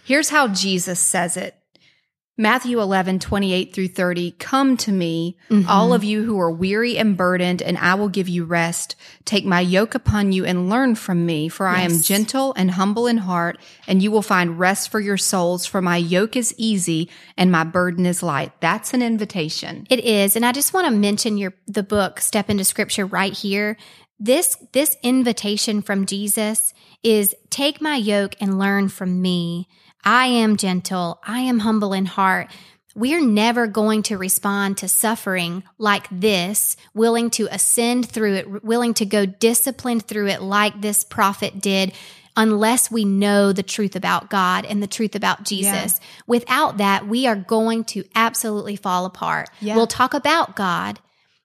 here's 0.05 0.29
how 0.29 0.47
Jesus 0.47 0.99
says 1.01 1.35
it 1.35 1.55
Matthew 2.39 2.79
11, 2.79 3.19
28 3.19 3.73
through 3.73 3.89
30. 3.89 4.31
Come 4.39 4.77
to 4.77 4.93
me, 4.93 5.35
Mm-hmm. 5.49 5.69
all 5.69 5.93
of 5.93 6.05
you 6.05 6.23
who 6.23 6.39
are 6.39 6.49
weary 6.49 6.97
and 6.97 7.17
burdened, 7.17 7.61
and 7.61 7.77
I 7.77 7.95
will 7.95 8.07
give 8.07 8.29
you 8.29 8.45
rest. 8.45 8.95
Take 9.25 9.45
my 9.45 9.59
yoke 9.59 9.93
upon 9.93 10.31
you 10.31 10.45
and 10.45 10.69
learn 10.69 10.95
from 10.95 11.25
me, 11.25 11.49
for 11.49 11.67
I 11.67 11.81
am 11.81 12.01
gentle 12.01 12.53
and 12.55 12.71
humble 12.71 13.07
in 13.07 13.17
heart, 13.17 13.59
and 13.87 14.01
you 14.01 14.09
will 14.09 14.21
find 14.21 14.57
rest 14.57 14.89
for 14.89 15.01
your 15.01 15.17
souls. 15.17 15.65
For 15.65 15.81
my 15.81 15.97
yoke 15.97 16.37
is 16.37 16.55
easy 16.57 17.09
and 17.35 17.51
my 17.51 17.65
burden 17.65 18.05
is 18.05 18.23
light. 18.23 18.53
That's 18.61 18.93
an 18.93 19.01
invitation. 19.01 19.85
It 19.89 19.99
is, 19.99 20.35
and 20.37 20.45
I 20.45 20.53
just 20.53 20.73
want 20.73 20.87
to 20.87 20.91
mention 20.91 21.37
your 21.37 21.53
the 21.67 21.83
book 21.83 22.21
Step 22.21 22.49
into 22.49 22.63
Scripture 22.63 23.05
right 23.05 23.33
here. 23.33 23.75
This 24.17 24.55
this 24.71 24.95
invitation 25.03 25.81
from 25.81 26.05
Jesus 26.05 26.73
is 27.03 27.35
take 27.49 27.81
my 27.81 27.95
yoke 27.95 28.35
and 28.39 28.57
learn 28.59 28.87
from 28.89 29.21
me. 29.21 29.67
I 30.03 30.27
am 30.27 30.57
gentle, 30.57 31.19
I 31.23 31.41
am 31.41 31.59
humble 31.59 31.93
in 31.93 32.05
heart. 32.05 32.49
We're 32.95 33.21
never 33.25 33.67
going 33.67 34.03
to 34.03 34.17
respond 34.17 34.77
to 34.79 34.87
suffering 34.87 35.63
like 35.77 36.07
this, 36.11 36.75
willing 36.93 37.29
to 37.31 37.47
ascend 37.51 38.09
through 38.09 38.33
it, 38.35 38.63
willing 38.63 38.93
to 38.95 39.05
go 39.05 39.25
disciplined 39.25 40.05
through 40.05 40.27
it 40.27 40.41
like 40.41 40.81
this 40.81 41.03
prophet 41.03 41.61
did, 41.61 41.93
unless 42.35 42.89
we 42.89 43.05
know 43.05 43.53
the 43.53 43.63
truth 43.63 43.95
about 43.95 44.29
God 44.29 44.65
and 44.65 44.81
the 44.81 44.87
truth 44.87 45.15
about 45.15 45.43
Jesus. 45.43 45.99
Without 46.25 46.77
that, 46.77 47.07
we 47.07 47.27
are 47.27 47.35
going 47.35 47.83
to 47.85 48.03
absolutely 48.15 48.75
fall 48.75 49.05
apart. 49.05 49.49
Yeah. 49.61 49.75
We'll 49.75 49.87
talk 49.87 50.13
about 50.13 50.55
God. 50.55 50.99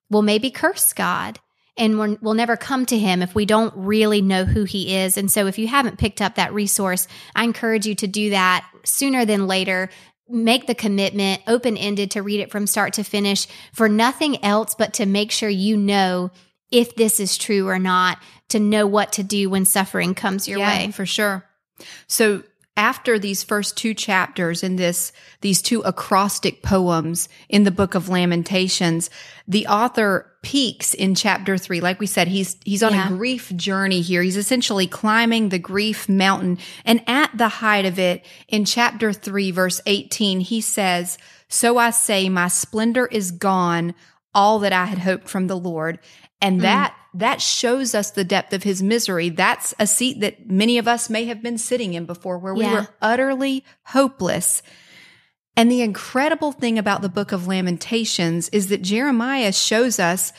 We'll 0.09 0.23
maybe 0.23 0.51
curse 0.51 0.93
God. 0.93 1.41
And 1.77 1.99
we're, 1.99 2.17
we'll 2.21 2.35
never 2.35 2.57
come 2.57 2.87
to 2.87 2.99
him 2.99 3.21
if 3.21 3.35
we 3.35 3.47
don't 3.47 3.75
really 3.77 4.23
know 4.23 4.45
who 4.45 4.65
he 4.65 4.95
is. 4.97 5.17
And 5.17 5.31
so, 5.31 5.47
if 5.47 5.59
you 5.59 5.67
haven't 5.67 5.99
picked 5.99 6.23
up 6.23 6.37
that 6.37 6.55
resource, 6.55 7.09
I 7.35 7.45
encourage 7.45 7.87
you 7.87 7.95
to 7.97 8.07
do 8.07 8.31
that 8.31 8.69
sooner 8.85 9.25
than 9.25 9.47
later. 9.47 9.91
Make 10.29 10.67
the 10.67 10.75
commitment, 10.75 11.43
open 11.47 11.77
ended, 11.77 12.13
to 12.13 12.23
read 12.23 12.41
it 12.41 12.51
from 12.51 12.67
start 12.67 12.95
to 12.95 13.03
finish 13.03 13.47
for 13.73 13.89
nothing 13.89 14.43
else 14.45 14.75
but 14.75 14.95
to 14.95 15.07
make 15.07 15.31
sure 15.31 15.49
you 15.49 15.77
know 15.77 16.31
if 16.71 16.95
this 16.97 17.21
is 17.21 17.37
true 17.37 17.69
or 17.69 17.79
not, 17.79 18.19
to 18.49 18.59
know 18.59 18.87
what 18.87 19.13
to 19.13 19.23
do 19.23 19.51
when 19.51 19.65
suffering 19.65 20.15
comes 20.15 20.49
your 20.49 20.59
way. 20.59 20.91
for 20.93 21.07
sure. 21.07 21.45
So 22.07 22.43
after 22.77 23.19
these 23.19 23.45
first 23.45 23.77
two 23.77 23.95
chapters 23.95 24.65
in 24.65 24.77
this, 24.77 25.13
these 25.43 25.63
two 25.63 25.81
acrostic 25.83 26.63
poems 26.63 27.29
in 27.49 27.63
the 27.63 27.71
book 27.71 27.95
of 27.95 28.09
Lamentations, 28.09 29.11
the 29.47 29.67
author 29.69 30.33
peaks 30.43 30.93
in 30.93 31.15
chapter 31.15 31.57
three. 31.57 31.81
Like 31.81 32.01
we 32.01 32.07
said, 32.07 32.27
he's, 32.27 32.57
he's 32.65 32.83
on 32.83 32.93
Yeah. 32.93 33.07
a 33.07 33.17
grief 33.17 33.55
journey 33.55 34.01
here. 34.01 34.23
He's 34.23 34.37
essentially 34.37 34.89
climbing 34.89 35.51
the 35.51 35.59
grief 35.59 36.09
mountain. 36.09 36.59
And 36.85 37.03
at 37.07 37.31
the 37.37 37.49
height 37.49 37.85
of 37.85 37.99
it, 37.99 38.27
in 38.49 38.65
chapter 38.65 39.13
three, 39.13 39.53
verse 39.53 39.81
18, 39.87 40.41
he 40.41 40.61
says, 40.61 41.17
So 41.49 41.79
I 41.79 41.91
say, 41.91 42.29
my 42.29 42.49
splendor 42.49 43.07
is 43.07 43.31
gone, 43.31 43.95
all 44.35 44.59
that 44.59 44.73
I 44.73 44.87
had 44.87 44.99
hoped 44.99 45.29
from 45.29 45.47
the 45.47 45.57
Lord. 45.57 46.01
And 46.41 46.59
mm. 46.59 46.63
that, 46.63 46.97
that 47.15 47.41
shows 47.41 47.95
us 47.95 48.11
the 48.11 48.25
depth 48.25 48.53
of 48.53 48.65
his 48.65 48.83
misery. 48.83 49.29
That's 49.29 49.73
a 49.79 49.87
seat 49.87 50.21
that 50.21 50.51
many 50.51 50.79
of 50.79 50.89
us 50.89 51.09
may 51.09 51.25
have 51.27 51.43
been 51.43 51.59
sitting 51.59 51.95
in 51.95 52.07
before 52.07 52.39
where 52.39 52.55
we 52.55 52.65
were 52.65 52.89
utterly 53.01 53.65
hopeless. 53.85 54.63
And 55.57 55.71
the 55.71 55.83
incredible 55.83 56.51
thing 56.51 56.79
about 56.79 57.03
the 57.03 57.09
book 57.09 57.31
of 57.31 57.47
Lamentations 57.47 58.49
is 58.49 58.67
that 58.69 58.83
Jeremiah 58.83 59.53
shows 59.53 60.01
us 60.01 60.33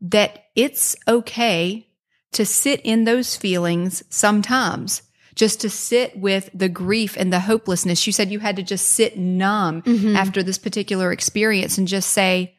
that 0.00 0.46
it's 0.56 0.96
okay 1.06 1.88
to 2.32 2.46
sit 2.46 2.80
in 2.82 3.04
those 3.04 3.36
feelings 3.36 4.02
sometimes, 4.08 5.02
just 5.34 5.60
to 5.60 5.68
sit 5.68 6.18
with 6.18 6.48
the 6.54 6.70
grief 6.70 7.14
and 7.18 7.30
the 7.30 7.40
hopelessness. 7.40 8.06
You 8.06 8.12
said 8.14 8.30
you 8.30 8.38
had 8.38 8.56
to 8.56 8.62
just 8.62 8.86
sit 8.88 9.18
numb 9.18 9.82
Mhm. 9.82 10.16
after 10.16 10.42
this 10.42 10.56
particular 10.56 11.12
experience 11.12 11.76
and 11.76 11.86
just 11.86 12.10
say, 12.10 12.54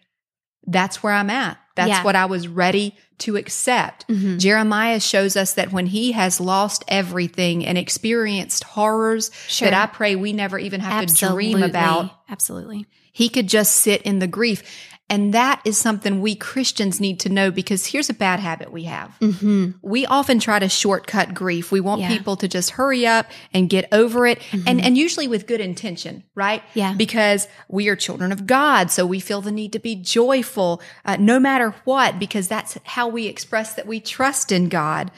that's 0.68 1.02
where 1.02 1.14
I'm 1.14 1.32
at. 1.32 1.58
That's 1.76 1.90
Yeah. 1.90 2.04
what 2.04 2.16
I 2.16 2.26
was 2.26 2.48
ready 2.48 2.96
to 3.20 3.36
accept. 3.38 4.08
Mhm. 4.08 4.40
Jeremiah 4.40 5.00
shows 5.00 5.36
us 5.38 5.54
that 5.54 5.72
when 5.72 5.88
he 5.88 6.12
has 6.12 6.40
lost 6.40 6.84
everything 6.88 7.66
and 7.66 7.78
experienced 7.78 8.64
horrors 8.64 9.32
Sure. 9.48 9.70
that 9.70 9.74
I 9.80 9.86
pray 9.92 10.16
we 10.16 10.34
never 10.34 10.60
even 10.60 10.82
have 10.82 11.04
Absolutely. 11.04 11.46
to 11.46 11.52
dream 11.58 11.64
about, 11.70 12.12
Absolutely. 12.30 12.86
he 13.12 13.30
could 13.30 13.48
just 13.48 13.76
sit 13.76 14.02
in 14.04 14.20
the 14.20 14.28
grief. 14.28 14.62
And 15.10 15.34
that 15.34 15.62
is 15.66 15.78
something 15.78 16.22
we 16.22 16.34
Christians 16.34 17.00
need 17.00 17.20
to 17.20 17.30
know 17.30 17.52
because 17.52 17.86
here's 17.86 18.10
a 18.10 18.14
bad 18.14 18.40
habit 18.40 18.72
we 18.72 18.84
have. 18.86 19.12
hmm 19.20 19.72
We 19.82 20.06
often 20.06 20.40
try 20.40 20.58
to 20.60 20.70
shortcut 20.70 21.34
grief. 21.34 21.72
We 21.72 21.82
want 21.82 22.02
Yeah. 22.02 22.08
Mm-hmm. 22.08 22.18
people 22.18 22.36
to 22.38 22.48
just 22.48 22.72
hurry 22.72 23.06
up 23.06 23.28
and 23.54 23.70
get 23.70 23.88
over 23.92 24.26
it. 24.26 24.42
And, 24.66 24.82
and 24.82 24.98
usually 24.98 25.28
with 25.28 25.46
good 25.46 25.62
intention, 25.62 26.24
right? 26.36 26.64
Yeah. 26.74 26.94
Because 26.94 27.48
we 27.68 27.90
are 27.90 27.96
children 27.96 28.32
of 28.32 28.48
God. 28.48 28.90
So 28.92 29.06
we 29.06 29.20
feel 29.20 29.42
the 29.42 29.52
need 29.52 29.74
to 29.74 29.80
be 29.80 29.96
joyful, 29.96 30.82
uh, 31.06 31.18
no 31.20 31.40
matter 31.40 31.76
what, 31.84 32.18
because 32.18 32.48
that's 32.48 32.78
how 32.84 33.08
we 33.08 33.28
express 33.28 33.74
that 33.76 33.86
we 33.86 34.00
trust 34.00 34.52
in 34.52 34.70
God. 34.70 35.12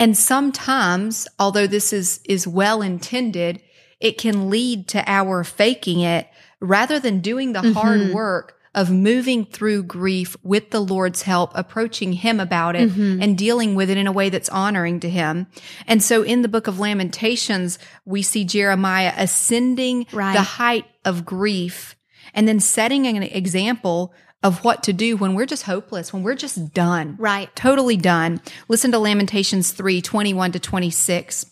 And 0.00 0.18
sometimes, 0.18 1.28
although 1.38 1.68
this 1.68 1.92
is, 1.92 2.20
is 2.24 2.46
well 2.46 2.82
intended, 2.82 3.62
it 4.00 4.18
can 4.18 4.50
lead 4.50 4.88
to 4.88 5.02
our 5.08 5.44
faking 5.44 6.00
it 6.00 6.26
rather 6.60 6.98
than 6.98 7.20
doing 7.20 7.52
the 7.52 7.72
hard 7.72 8.12
work 8.12 8.58
of 8.74 8.90
moving 8.90 9.44
through 9.44 9.82
grief 9.82 10.36
with 10.42 10.70
the 10.70 10.80
Lord's 10.80 11.22
help, 11.22 11.52
approaching 11.54 12.14
Him 12.14 12.40
about 12.40 12.74
it 12.74 12.90
and 12.90 13.36
dealing 13.36 13.74
with 13.74 13.90
it 13.90 13.98
in 13.98 14.06
a 14.06 14.12
way 14.12 14.30
that's 14.30 14.48
honoring 14.48 15.00
to 15.00 15.10
Him. 15.10 15.46
And 15.86 16.02
so 16.02 16.22
in 16.22 16.42
the 16.42 16.48
book 16.48 16.66
of 16.66 16.78
Lamentations, 16.78 17.78
we 18.06 18.22
see 18.22 18.44
Jeremiah 18.44 19.12
ascending 19.16 20.06
Right. 20.12 20.32
the 20.32 20.42
height 20.42 20.86
of 21.04 21.24
grief 21.26 21.96
and 22.32 22.48
then 22.48 22.60
setting 22.60 23.06
an 23.06 23.22
example 23.22 24.14
of 24.42 24.64
what 24.64 24.82
to 24.84 24.92
do 24.92 25.16
when 25.16 25.34
we're 25.34 25.46
just 25.46 25.64
hopeless, 25.64 26.12
when 26.12 26.22
we're 26.22 26.34
just 26.34 26.72
done. 26.72 27.16
Right. 27.18 27.54
Totally 27.54 27.96
done. 27.96 28.40
Listen 28.68 28.90
to 28.92 28.98
Lamentations 28.98 29.70
3 29.72 30.00
21 30.00 30.52
to 30.52 30.58
26. 30.58 31.46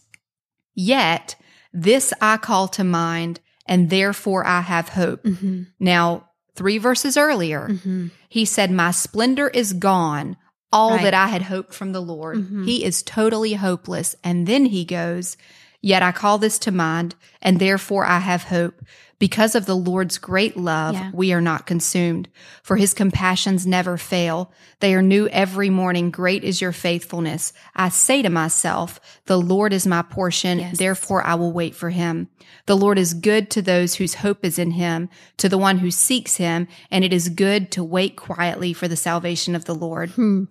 Yet 0.74 1.36
this 1.72 2.12
I 2.20 2.36
call 2.38 2.66
to 2.68 2.82
mind, 2.84 3.40
and 3.66 3.90
therefore 3.90 4.44
I 4.46 4.62
have 4.62 4.88
hope. 4.88 5.22
Mm-hmm. 5.22 5.62
Now, 5.78 6.29
three 6.60 6.76
verses 6.76 7.16
earlier, 7.16 7.68
Mm-hmm. 7.70 8.08
he 8.28 8.44
said, 8.44 8.70
My 8.70 8.90
splendor 8.90 9.48
is 9.48 9.72
gone, 9.72 10.36
all 10.70 10.90
Right. 10.96 11.02
that 11.04 11.14
I 11.14 11.28
had 11.28 11.42
hoped 11.42 11.72
from 11.72 11.92
the 11.92 12.02
Lord. 12.02 12.36
Mhm. 12.36 12.66
He 12.66 12.84
is 12.84 13.02
totally 13.02 13.54
hopeless. 13.54 14.14
And 14.22 14.46
then 14.46 14.66
he 14.66 14.84
goes, 14.84 15.38
Yet 15.80 16.02
I 16.02 16.12
call 16.12 16.36
this 16.36 16.58
to 16.60 16.70
mind, 16.70 17.14
and 17.40 17.58
therefore 17.58 18.04
I 18.04 18.18
have 18.18 18.44
hope. 18.44 18.76
Because 19.20 19.54
of 19.54 19.66
the 19.66 19.76
Lord's 19.76 20.18
great 20.18 20.56
love, 20.56 20.94
Yeah. 20.94 21.10
we 21.12 21.32
are 21.32 21.42
not 21.42 21.66
consumed. 21.66 22.28
For 22.64 22.76
his 22.76 22.94
compassions 22.94 23.66
never 23.66 23.96
fail. 23.96 24.50
They 24.80 24.94
are 24.94 25.02
new 25.02 25.28
every 25.28 25.70
morning. 25.70 26.10
Great 26.10 26.42
is 26.42 26.60
your 26.60 26.72
faithfulness. 26.72 27.52
I 27.76 27.90
say 27.90 28.22
to 28.22 28.30
myself, 28.30 28.98
the 29.26 29.38
Lord 29.38 29.72
is 29.72 29.86
my 29.86 30.02
portion. 30.02 30.58
Yes. 30.58 30.78
Therefore 30.78 31.22
I 31.24 31.34
will 31.34 31.52
wait 31.52 31.74
for 31.76 31.90
him. 31.90 32.28
The 32.66 32.76
Lord 32.76 32.98
is 32.98 33.14
good 33.14 33.50
to 33.50 33.62
those 33.62 33.96
whose 33.96 34.14
hope 34.14 34.44
is 34.44 34.58
in 34.58 34.72
him, 34.72 35.08
to 35.36 35.48
the 35.48 35.58
one 35.58 35.78
who 35.78 35.90
seeks 35.90 36.36
him, 36.36 36.66
and 36.90 37.04
it 37.04 37.12
is 37.12 37.28
good 37.28 37.70
to 37.72 37.84
wait 37.84 38.16
quietly 38.16 38.72
for 38.72 38.88
the 38.88 38.96
salvation 38.96 39.54
of 39.54 39.66
the 39.66 39.74
Lord. 39.74 40.10
Hmm. 40.10 40.44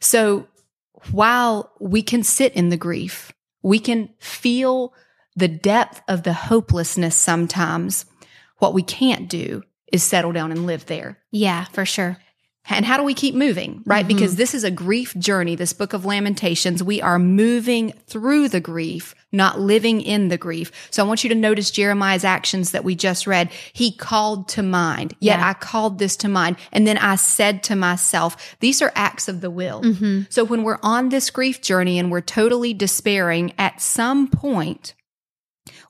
So 0.00 0.48
while 1.10 1.72
we 1.78 2.00
can 2.02 2.22
sit 2.22 2.54
in 2.54 2.70
the 2.70 2.78
grief, 2.78 3.32
we 3.62 3.78
can 3.78 4.08
feel 4.18 4.94
the 5.36 5.48
depth 5.48 6.00
of 6.08 6.22
the 6.22 6.32
hopelessness 6.32 7.16
sometimes. 7.16 8.06
What 8.64 8.72
we 8.72 8.82
can't 8.82 9.28
do 9.28 9.62
is 9.92 10.02
settle 10.02 10.32
down 10.32 10.50
and 10.50 10.64
live 10.64 10.86
there. 10.86 11.18
Yeah, 11.30 11.66
for 11.66 11.84
sure. 11.84 12.16
And 12.70 12.86
how 12.86 12.96
do 12.96 13.02
we 13.02 13.12
keep 13.12 13.34
moving? 13.34 13.82
Right? 13.84 14.06
Mm-hmm. 14.06 14.16
Because 14.16 14.36
this 14.36 14.54
is 14.54 14.64
a 14.64 14.70
grief 14.70 15.14
journey, 15.18 15.54
this 15.54 15.74
book 15.74 15.92
of 15.92 16.06
Lamentations. 16.06 16.82
We 16.82 17.02
are 17.02 17.18
moving 17.18 17.92
through 18.06 18.48
the 18.48 18.60
grief, 18.60 19.14
not 19.32 19.60
living 19.60 20.00
in 20.00 20.28
the 20.28 20.38
grief. 20.38 20.72
So 20.90 21.04
I 21.04 21.06
want 21.06 21.24
you 21.24 21.28
to 21.28 21.34
notice 21.34 21.70
Jeremiah's 21.70 22.24
actions 22.24 22.70
that 22.70 22.82
we 22.82 22.94
just 22.94 23.26
read. 23.26 23.50
He 23.74 23.94
called 23.94 24.48
to 24.48 24.62
mind. 24.62 25.14
Yet 25.20 25.40
Yeah. 25.40 25.50
I 25.50 25.52
called 25.52 25.98
this 25.98 26.16
to 26.16 26.28
mind. 26.28 26.56
And 26.72 26.86
then 26.86 26.96
I 26.96 27.16
said 27.16 27.62
to 27.64 27.76
myself, 27.76 28.56
these 28.60 28.80
are 28.80 28.92
acts 28.94 29.28
of 29.28 29.42
the 29.42 29.50
will. 29.50 29.82
Mm-hmm. 29.82 30.22
So 30.30 30.42
when 30.42 30.62
we're 30.62 30.80
on 30.82 31.10
this 31.10 31.28
grief 31.28 31.60
journey 31.60 31.98
and 31.98 32.10
we're 32.10 32.22
totally 32.22 32.72
despairing, 32.72 33.52
at 33.58 33.82
some 33.82 34.26
point, 34.26 34.94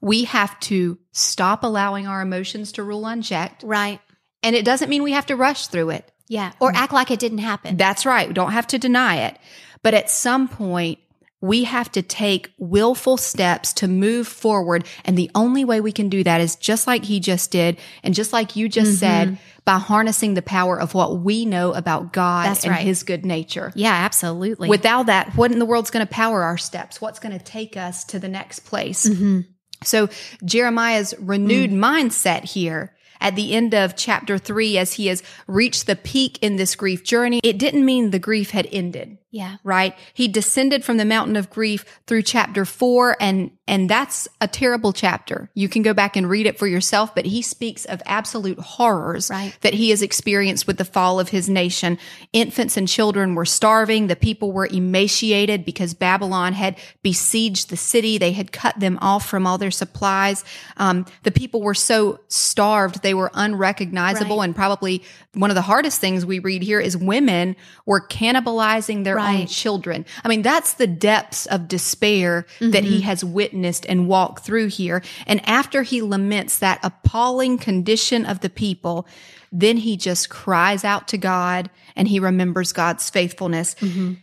we 0.00 0.24
have 0.24 0.58
to 0.60 0.98
stop 1.12 1.64
allowing 1.64 2.06
our 2.06 2.22
emotions 2.22 2.72
to 2.72 2.82
rule 2.82 3.06
unchecked. 3.06 3.62
Right. 3.62 4.00
And 4.42 4.54
it 4.54 4.64
doesn't 4.64 4.90
mean 4.90 5.02
we 5.02 5.12
have 5.12 5.26
to 5.26 5.36
rush 5.36 5.68
through 5.68 5.90
it. 5.90 6.10
Yeah. 6.28 6.52
Or 6.60 6.72
act 6.74 6.92
like 6.92 7.10
it 7.10 7.18
didn't 7.18 7.38
happen. 7.38 7.76
That's 7.76 8.06
right. 8.06 8.28
We 8.28 8.34
don't 8.34 8.52
have 8.52 8.66
to 8.68 8.78
deny 8.78 9.26
it. 9.26 9.38
But 9.82 9.94
at 9.94 10.10
some 10.10 10.48
point, 10.48 10.98
we 11.40 11.64
have 11.64 11.92
to 11.92 12.00
take 12.00 12.50
willful 12.58 13.18
steps 13.18 13.74
to 13.74 13.86
move 13.86 14.26
forward. 14.26 14.86
And 15.04 15.18
the 15.18 15.30
only 15.34 15.64
way 15.66 15.82
we 15.82 15.92
can 15.92 16.08
do 16.08 16.24
that 16.24 16.40
is 16.40 16.56
just 16.56 16.86
like 16.86 17.04
he 17.04 17.20
just 17.20 17.50
did. 17.50 17.78
And 18.02 18.14
just 18.14 18.32
like 18.32 18.56
you 18.56 18.66
just 18.66 18.98
said, 18.98 19.38
by 19.66 19.76
harnessing 19.76 20.32
the 20.34 20.42
power 20.42 20.80
of 20.80 20.94
what 20.94 21.20
we 21.20 21.44
know 21.44 21.74
about 21.74 22.14
God 22.14 22.46
That's 22.46 22.64
and 22.64 22.70
right. 22.70 22.82
his 22.82 23.02
good 23.02 23.26
nature. 23.26 23.72
yeah, 23.74 23.92
absolutely. 23.92 24.70
Without 24.70 25.06
that, 25.06 25.36
what 25.36 25.52
in 25.52 25.58
the 25.58 25.66
world's 25.66 25.90
going 25.90 26.06
to 26.06 26.10
power 26.10 26.42
our 26.42 26.56
steps? 26.56 27.00
What's 27.00 27.18
going 27.18 27.36
to 27.38 27.44
take 27.44 27.76
us 27.76 28.04
to 28.06 28.18
the 28.18 28.28
next 28.28 28.60
place? 28.60 29.06
Mm-hmm. 29.06 29.40
So 29.86 30.08
Jeremiah's 30.44 31.14
renewed 31.18 31.70
Mm. 31.70 31.78
mindset 31.78 32.44
here 32.44 32.92
at 33.20 33.36
the 33.36 33.54
end 33.54 33.74
of 33.74 33.96
chapter 33.96 34.36
three, 34.38 34.76
as 34.76 34.94
he 34.94 35.06
has 35.06 35.22
reached 35.46 35.86
the 35.86 35.96
peak 35.96 36.38
in 36.42 36.56
this 36.56 36.74
grief 36.74 37.04
journey, 37.04 37.40
it 37.42 37.58
didn't 37.58 37.84
mean 37.84 38.10
the 38.10 38.18
grief 38.18 38.50
had 38.50 38.68
ended 38.72 39.18
yeah. 39.34 39.56
right? 39.64 39.94
He 40.14 40.28
descended 40.28 40.84
from 40.84 40.96
the 40.96 41.04
mountain 41.04 41.34
of 41.36 41.50
grief 41.50 41.84
through 42.06 42.22
chapter 42.22 42.64
four, 42.64 43.16
and 43.20 43.50
and 43.66 43.88
that's 43.88 44.28
a 44.42 44.46
terrible 44.46 44.92
chapter. 44.92 45.48
You 45.54 45.70
can 45.70 45.80
go 45.82 45.94
back 45.94 46.16
and 46.16 46.28
read 46.28 46.44
it 46.46 46.58
for 46.58 46.66
yourself, 46.66 47.14
but 47.14 47.24
he 47.24 47.40
speaks 47.40 47.86
of 47.86 48.02
absolute 48.04 48.58
horrors 48.58 49.30
Right. 49.30 49.56
that 49.62 49.72
he 49.72 49.88
has 49.88 50.02
experienced 50.02 50.66
with 50.66 50.76
the 50.76 50.84
fall 50.84 51.18
of 51.18 51.30
his 51.30 51.48
nation. 51.48 51.98
Infants 52.34 52.76
and 52.76 52.86
children 52.86 53.34
were 53.34 53.46
starving. 53.46 54.06
The 54.06 54.16
people 54.16 54.52
were 54.52 54.66
emaciated 54.70 55.64
because 55.64 55.94
Babylon 55.94 56.52
had 56.52 56.76
besieged 57.02 57.70
the 57.70 57.76
city. 57.78 58.18
They 58.18 58.32
had 58.32 58.52
cut 58.52 58.78
them 58.78 58.98
off 59.00 59.26
from 59.26 59.46
all 59.46 59.56
their 59.56 59.70
supplies. 59.70 60.44
Um, 60.76 61.06
the 61.22 61.30
people 61.32 61.62
were 61.62 61.74
so 61.74 62.20
starved 62.28 63.02
they 63.02 63.14
were 63.14 63.30
unrecognizable, 63.32 64.38
Right. 64.38 64.44
and 64.44 64.54
probably 64.54 65.02
one 65.32 65.50
of 65.50 65.54
the 65.56 65.62
hardest 65.62 66.00
things 66.02 66.26
we 66.26 66.38
read 66.38 66.62
here 66.62 66.80
is 66.80 66.96
women 66.98 67.56
were 67.86 68.06
cannibalizing 68.06 69.04
their 69.04 69.16
own 69.24 69.46
children. 69.46 70.04
I 70.24 70.28
mean, 70.28 70.42
that's 70.42 70.74
the 70.74 70.86
depths 70.86 71.46
of 71.46 71.68
despair 71.68 72.46
that 72.60 72.84
he 72.84 72.98
mm-hmm. 72.98 73.04
has 73.06 73.24
witnessed 73.24 73.86
and 73.88 74.08
walked 74.08 74.44
through 74.44 74.68
here. 74.68 75.02
And 75.26 75.46
after 75.48 75.82
he 75.82 76.02
laments 76.02 76.58
that 76.58 76.80
appalling 76.82 77.58
condition 77.58 78.26
of 78.26 78.40
the 78.40 78.50
people, 78.50 79.06
then 79.52 79.76
he 79.76 79.96
just 79.96 80.30
cries 80.30 80.84
out 80.84 81.08
to 81.08 81.18
God 81.18 81.70
and 81.96 82.08
he 82.08 82.18
remembers 82.18 82.72
God's 82.72 83.08
faithfulness. 83.08 83.74
Mm-hmm. 83.76 84.14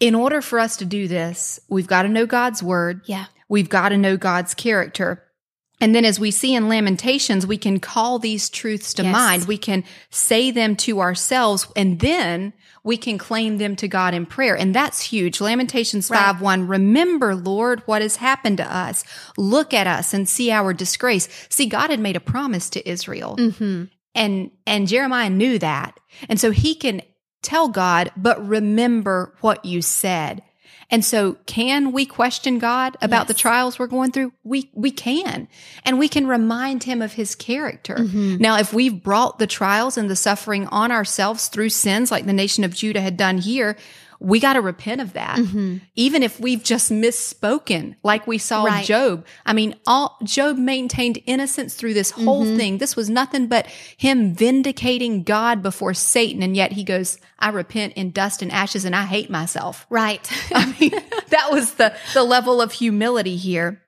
In 0.00 0.14
order 0.14 0.40
for 0.40 0.60
us 0.60 0.76
to 0.76 0.84
do 0.84 1.08
this, 1.08 1.58
we've 1.68 1.88
got 1.88 2.02
to 2.02 2.08
know 2.08 2.24
God's 2.24 2.62
word. 2.62 3.02
Yeah. 3.06 3.26
We've 3.48 3.68
got 3.68 3.88
to 3.88 3.96
know 3.96 4.16
God's 4.16 4.54
character. 4.54 5.24
And 5.80 5.94
then, 5.94 6.04
as 6.04 6.18
we 6.18 6.30
see 6.30 6.54
in 6.54 6.68
Lamentations, 6.68 7.46
we 7.46 7.56
can 7.56 7.78
call 7.78 8.18
these 8.18 8.50
truths 8.50 8.92
to 8.94 9.04
Yes. 9.04 9.12
mind. 9.12 9.44
We 9.46 9.58
can 9.58 9.84
say 10.10 10.50
them 10.50 10.74
to 10.76 11.00
ourselves, 11.00 11.68
and 11.76 12.00
then 12.00 12.52
we 12.82 12.96
can 12.96 13.16
claim 13.18 13.58
them 13.58 13.76
to 13.76 13.86
God 13.86 14.12
in 14.14 14.26
prayer. 14.26 14.56
And 14.56 14.74
that's 14.74 15.02
huge. 15.02 15.40
Lamentations 15.40 16.10
Right. 16.10 16.18
5 16.18 16.40
1. 16.40 16.66
Remember, 16.66 17.34
Lord, 17.36 17.82
what 17.86 18.02
has 18.02 18.16
happened 18.16 18.56
to 18.56 18.76
us. 18.76 19.04
Look 19.36 19.72
at 19.72 19.86
us 19.86 20.12
and 20.12 20.28
see 20.28 20.50
our 20.50 20.72
disgrace. 20.72 21.28
See, 21.48 21.66
God 21.66 21.90
had 21.90 22.00
made 22.00 22.16
a 22.16 22.20
promise 22.20 22.68
to 22.70 22.88
Israel. 22.88 23.36
Mm-hmm. 23.38 23.84
And 24.14 24.50
and 24.66 24.88
Jeremiah 24.88 25.30
knew 25.30 25.58
that. 25.60 26.00
And 26.28 26.40
so 26.40 26.50
he 26.50 26.74
can 26.74 27.02
tell 27.42 27.68
God, 27.68 28.10
but 28.16 28.44
remember 28.46 29.36
what 29.42 29.64
you 29.64 29.80
said. 29.82 30.42
And 30.90 31.04
so 31.04 31.34
can 31.44 31.92
we 31.92 32.06
question 32.06 32.58
God 32.58 32.96
about 33.02 33.28
the 33.28 33.34
trials 33.34 33.78
we're 33.78 33.88
going 33.88 34.10
through? 34.10 34.32
We 34.42 34.70
we 34.74 34.90
can. 34.90 35.48
And 35.84 35.98
we 35.98 36.08
can 36.08 36.26
remind 36.26 36.84
him 36.84 37.02
of 37.02 37.12
his 37.12 37.34
character. 37.34 37.96
Mm-hmm. 37.96 38.36
Now, 38.36 38.58
if 38.58 38.72
we've 38.72 39.02
brought 39.02 39.38
the 39.38 39.46
trials 39.46 39.98
and 39.98 40.08
the 40.08 40.16
suffering 40.16 40.66
on 40.68 40.90
ourselves 40.90 41.48
through 41.48 41.70
sins 41.70 42.10
like 42.10 42.24
the 42.24 42.32
nation 42.32 42.64
of 42.64 42.74
Judah 42.74 43.02
had 43.02 43.16
done 43.18 43.38
here, 43.38 43.76
we 44.20 44.40
got 44.40 44.54
to 44.54 44.60
repent 44.60 45.00
of 45.00 45.12
that. 45.12 45.38
Mm-hmm. 45.38 45.76
Even 45.94 46.22
if 46.22 46.40
we've 46.40 46.62
just 46.62 46.90
misspoken, 46.90 47.94
like 48.02 48.26
we 48.26 48.38
saw 48.38 48.64
Right. 48.64 48.84
Job. 48.84 49.24
I 49.46 49.52
mean, 49.52 49.76
all 49.86 50.18
Job 50.24 50.58
maintained 50.58 51.20
innocence 51.26 51.74
through 51.74 51.94
this 51.94 52.10
whole 52.10 52.44
mm-hmm. 52.44 52.56
thing. 52.56 52.78
This 52.78 52.96
was 52.96 53.08
nothing 53.08 53.46
but 53.46 53.66
him 53.96 54.34
vindicating 54.34 55.22
God 55.22 55.62
before 55.62 55.94
Satan. 55.94 56.42
And 56.42 56.56
yet 56.56 56.72
he 56.72 56.82
goes, 56.82 57.18
I 57.38 57.50
repent 57.50 57.94
in 57.94 58.10
dust 58.10 58.42
and 58.42 58.50
ashes 58.50 58.84
and 58.84 58.96
I 58.96 59.04
hate 59.04 59.30
myself. 59.30 59.86
Right. 59.88 60.28
I 60.54 60.74
mean, 60.80 60.90
that 61.28 61.48
was 61.52 61.74
the, 61.74 61.94
the 62.14 62.24
level 62.24 62.60
of 62.60 62.72
humility 62.72 63.36
here. 63.36 63.82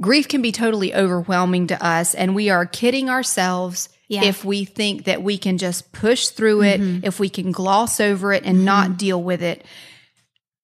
Grief 0.00 0.26
can 0.26 0.42
be 0.42 0.50
totally 0.50 0.92
overwhelming 0.92 1.68
to 1.68 1.86
us, 1.86 2.16
and 2.16 2.34
we 2.34 2.50
are 2.50 2.66
kidding 2.66 3.08
ourselves 3.08 3.88
Yeah. 4.08 4.24
if 4.24 4.44
we 4.44 4.64
think 4.64 5.04
that 5.04 5.22
we 5.22 5.38
can 5.38 5.56
just 5.58 5.92
push 5.92 6.28
through 6.28 6.62
it, 6.62 6.80
mm-hmm. 6.80 7.04
if 7.04 7.18
we 7.18 7.28
can 7.28 7.52
gloss 7.52 8.00
over 8.00 8.32
it 8.32 8.44
and 8.44 8.64
not 8.64 8.88
mm-hmm. 8.88 8.96
deal 8.96 9.22
with 9.22 9.42
it. 9.42 9.64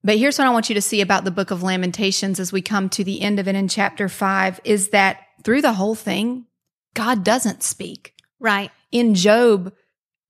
But 0.02 0.18
here's 0.18 0.38
what 0.38 0.46
I 0.46 0.50
want 0.50 0.68
you 0.68 0.74
to 0.74 0.82
see 0.82 1.00
about 1.00 1.24
the 1.24 1.30
book 1.30 1.50
of 1.50 1.62
Lamentations 1.62 2.40
as 2.40 2.52
we 2.52 2.62
come 2.62 2.88
to 2.90 3.04
the 3.04 3.20
end 3.20 3.38
of 3.38 3.48
it 3.48 3.54
in 3.54 3.68
chapter 3.68 4.08
five 4.08 4.60
is 4.64 4.90
that 4.90 5.20
through 5.44 5.62
the 5.62 5.74
whole 5.74 5.94
thing, 5.94 6.46
God 6.94 7.24
doesn't 7.24 7.62
speak. 7.62 8.14
right. 8.38 8.70
In 8.92 9.14
Job, 9.14 9.72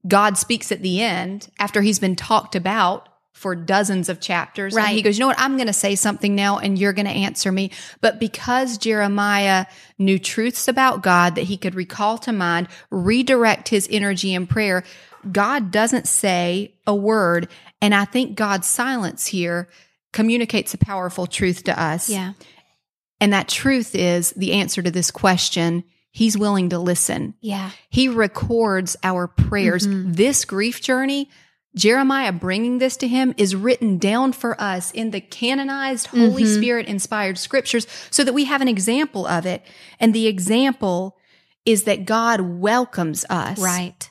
God 0.07 0.37
speaks 0.37 0.71
at 0.71 0.83
the 0.83 1.01
end 1.01 1.49
after 1.59 1.81
he's 1.81 1.99
been 1.99 2.17
talked 2.17 2.55
about 2.55 3.09
for 3.33 3.55
dozens 3.55 4.09
of 4.09 4.21
chapters. 4.21 4.75
And 4.75 4.85
Right. 4.85 4.95
he 4.95 5.03
goes, 5.03 5.17
you 5.17 5.21
know 5.21 5.29
what? 5.29 5.41
I'm 5.41 5.57
going 5.57 5.67
to 5.67 5.73
say 5.73 5.95
something 5.95 6.35
now 6.35 6.59
and 6.59 6.79
you're 6.79 6.93
going 6.93 7.07
to 7.07 7.13
answer 7.13 7.51
me. 7.51 7.71
But 8.01 8.21
because 8.21 8.77
Jeremiah 8.77 9.67
knew 9.99 10.19
truths 10.19 10.69
about 10.69 11.03
God 11.03 11.37
that 11.37 11.43
he 11.45 11.57
could 11.57 11.75
recall 11.75 12.19
to 12.19 12.33
mind, 12.33 12.69
redirect 12.91 13.69
his 13.69 13.89
energy 13.91 14.35
in 14.35 14.47
prayer, 14.47 14.85
God 15.31 15.71
doesn't 15.71 16.07
say 16.09 16.75
a 16.87 16.95
word. 16.95 17.49
And 17.81 17.95
I 17.95 18.05
think 18.05 18.37
God's 18.37 18.67
silence 18.67 19.27
here 19.27 19.69
communicates 20.13 20.75
a 20.75 20.79
powerful 20.79 21.27
truth 21.27 21.65
to 21.65 21.83
us. 21.83 22.09
Yeah. 22.09 22.33
And 23.21 23.33
that 23.33 23.49
truth 23.49 23.95
is 23.95 24.33
the 24.33 24.53
answer 24.55 24.83
to 24.83 24.91
this 24.91 25.11
question. 25.11 25.85
He's 26.11 26.37
willing 26.37 26.71
to 26.71 26.79
listen. 26.79 27.35
Yeah. 27.41 27.71
He 27.89 28.09
records 28.09 28.97
our 29.03 29.29
prayers. 29.29 29.87
Mm-hmm. 29.87 30.13
This 30.13 30.45
grief 30.45 30.81
journey, 30.81 31.29
Jeremiah 31.75 32.33
bringing 32.33 32.79
this 32.79 32.97
to 32.99 33.09
him 33.09 33.33
is 33.37 33.55
written 33.55 33.99
down 33.99 34.33
for 34.33 34.61
us 34.61 34.91
in 34.91 35.13
the 35.13 35.21
canonized 35.21 36.09
Holy 36.09 36.43
mm-hmm. 36.43 36.61
Spirit 36.61 36.87
inspired 36.87 37.39
scriptures 37.39 37.87
so 38.11 38.25
that 38.25 38.33
we 38.33 38.45
have 38.45 38.61
an 38.61 38.69
example 38.69 39.27
of 39.27 39.47
it. 39.47 39.65
And 40.01 40.13
the 40.13 40.27
example 40.27 41.17
is 41.65 41.85
that 41.85 42.07
God 42.07 42.41
welcomes 42.41 43.25
us 43.31 43.59
Right. 43.61 44.11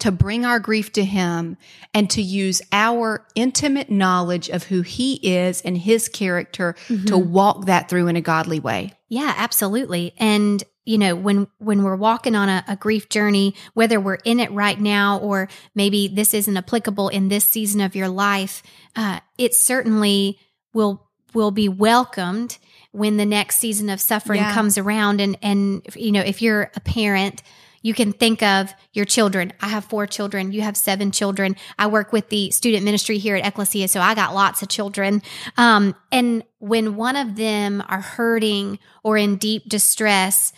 to 0.00 0.12
bring 0.12 0.44
our 0.44 0.60
grief 0.60 0.92
to 0.92 1.04
Him 1.04 1.56
and 1.94 2.10
to 2.10 2.20
use 2.20 2.60
our 2.72 3.26
intimate 3.34 3.90
knowledge 3.90 4.50
of 4.50 4.64
who 4.64 4.82
He 4.82 5.14
is 5.14 5.62
and 5.62 5.78
His 5.78 6.08
character 6.08 6.74
to 6.88 6.94
mm-hmm. 6.94 7.32
walk 7.32 7.66
that 7.66 7.88
through 7.88 8.08
in 8.08 8.16
a 8.16 8.20
godly 8.20 8.60
way. 8.60 8.92
Yeah, 9.08 9.32
absolutely. 9.36 10.12
And 10.18 10.62
you 10.88 10.96
know, 10.96 11.14
when 11.14 11.46
when 11.58 11.82
we're 11.82 11.96
walking 11.96 12.34
on 12.34 12.48
a, 12.48 12.64
a, 12.66 12.74
grief 12.74 13.10
journey, 13.10 13.54
whether 13.74 14.00
we're 14.00 14.18
in 14.24 14.40
it 14.40 14.50
right 14.52 14.80
now 14.80 15.18
or 15.18 15.50
maybe 15.74 16.08
this 16.08 16.32
isn't 16.32 16.56
applicable 16.56 17.10
in 17.10 17.28
this 17.28 17.44
season 17.44 17.82
of 17.82 17.94
your 17.94 18.08
life, 18.08 18.62
uh, 18.96 19.20
it 19.36 19.54
certainly 19.54 20.38
will 20.72 21.06
will 21.34 21.50
be 21.50 21.68
welcomed 21.68 22.56
when 22.92 23.18
the 23.18 23.26
next 23.26 23.56
season 23.58 23.90
of 23.90 24.00
suffering 24.00 24.40
Yeah. 24.40 24.54
comes 24.54 24.78
around. 24.78 25.20
And 25.20 25.36
and 25.42 25.86
you 25.94 26.10
know, 26.10 26.22
if 26.22 26.40
you're 26.40 26.70
a 26.74 26.80
parent, 26.80 27.42
you 27.82 27.92
can 27.92 28.14
think 28.14 28.42
of 28.42 28.72
your 28.94 29.04
children. 29.04 29.52
I 29.60 29.68
have 29.68 29.84
four 29.84 30.06
children. 30.06 30.52
You 30.52 30.62
have 30.62 30.76
seven 30.76 31.10
children. 31.10 31.54
I 31.78 31.88
work 31.88 32.14
with 32.14 32.30
the 32.30 32.50
student 32.50 32.82
ministry 32.82 33.18
here 33.18 33.36
at 33.36 33.46
Ecclesia, 33.46 33.88
so 33.88 34.00
I 34.00 34.14
got 34.14 34.34
lots 34.34 34.62
of 34.62 34.68
children. 34.68 35.20
Um, 35.58 35.94
and 36.10 36.44
when 36.60 36.96
one 36.96 37.16
of 37.16 37.36
them 37.36 37.84
are 37.88 38.00
hurting 38.00 38.78
or 39.04 39.18
in 39.18 39.36
deep 39.36 39.68
distress, 39.68 40.54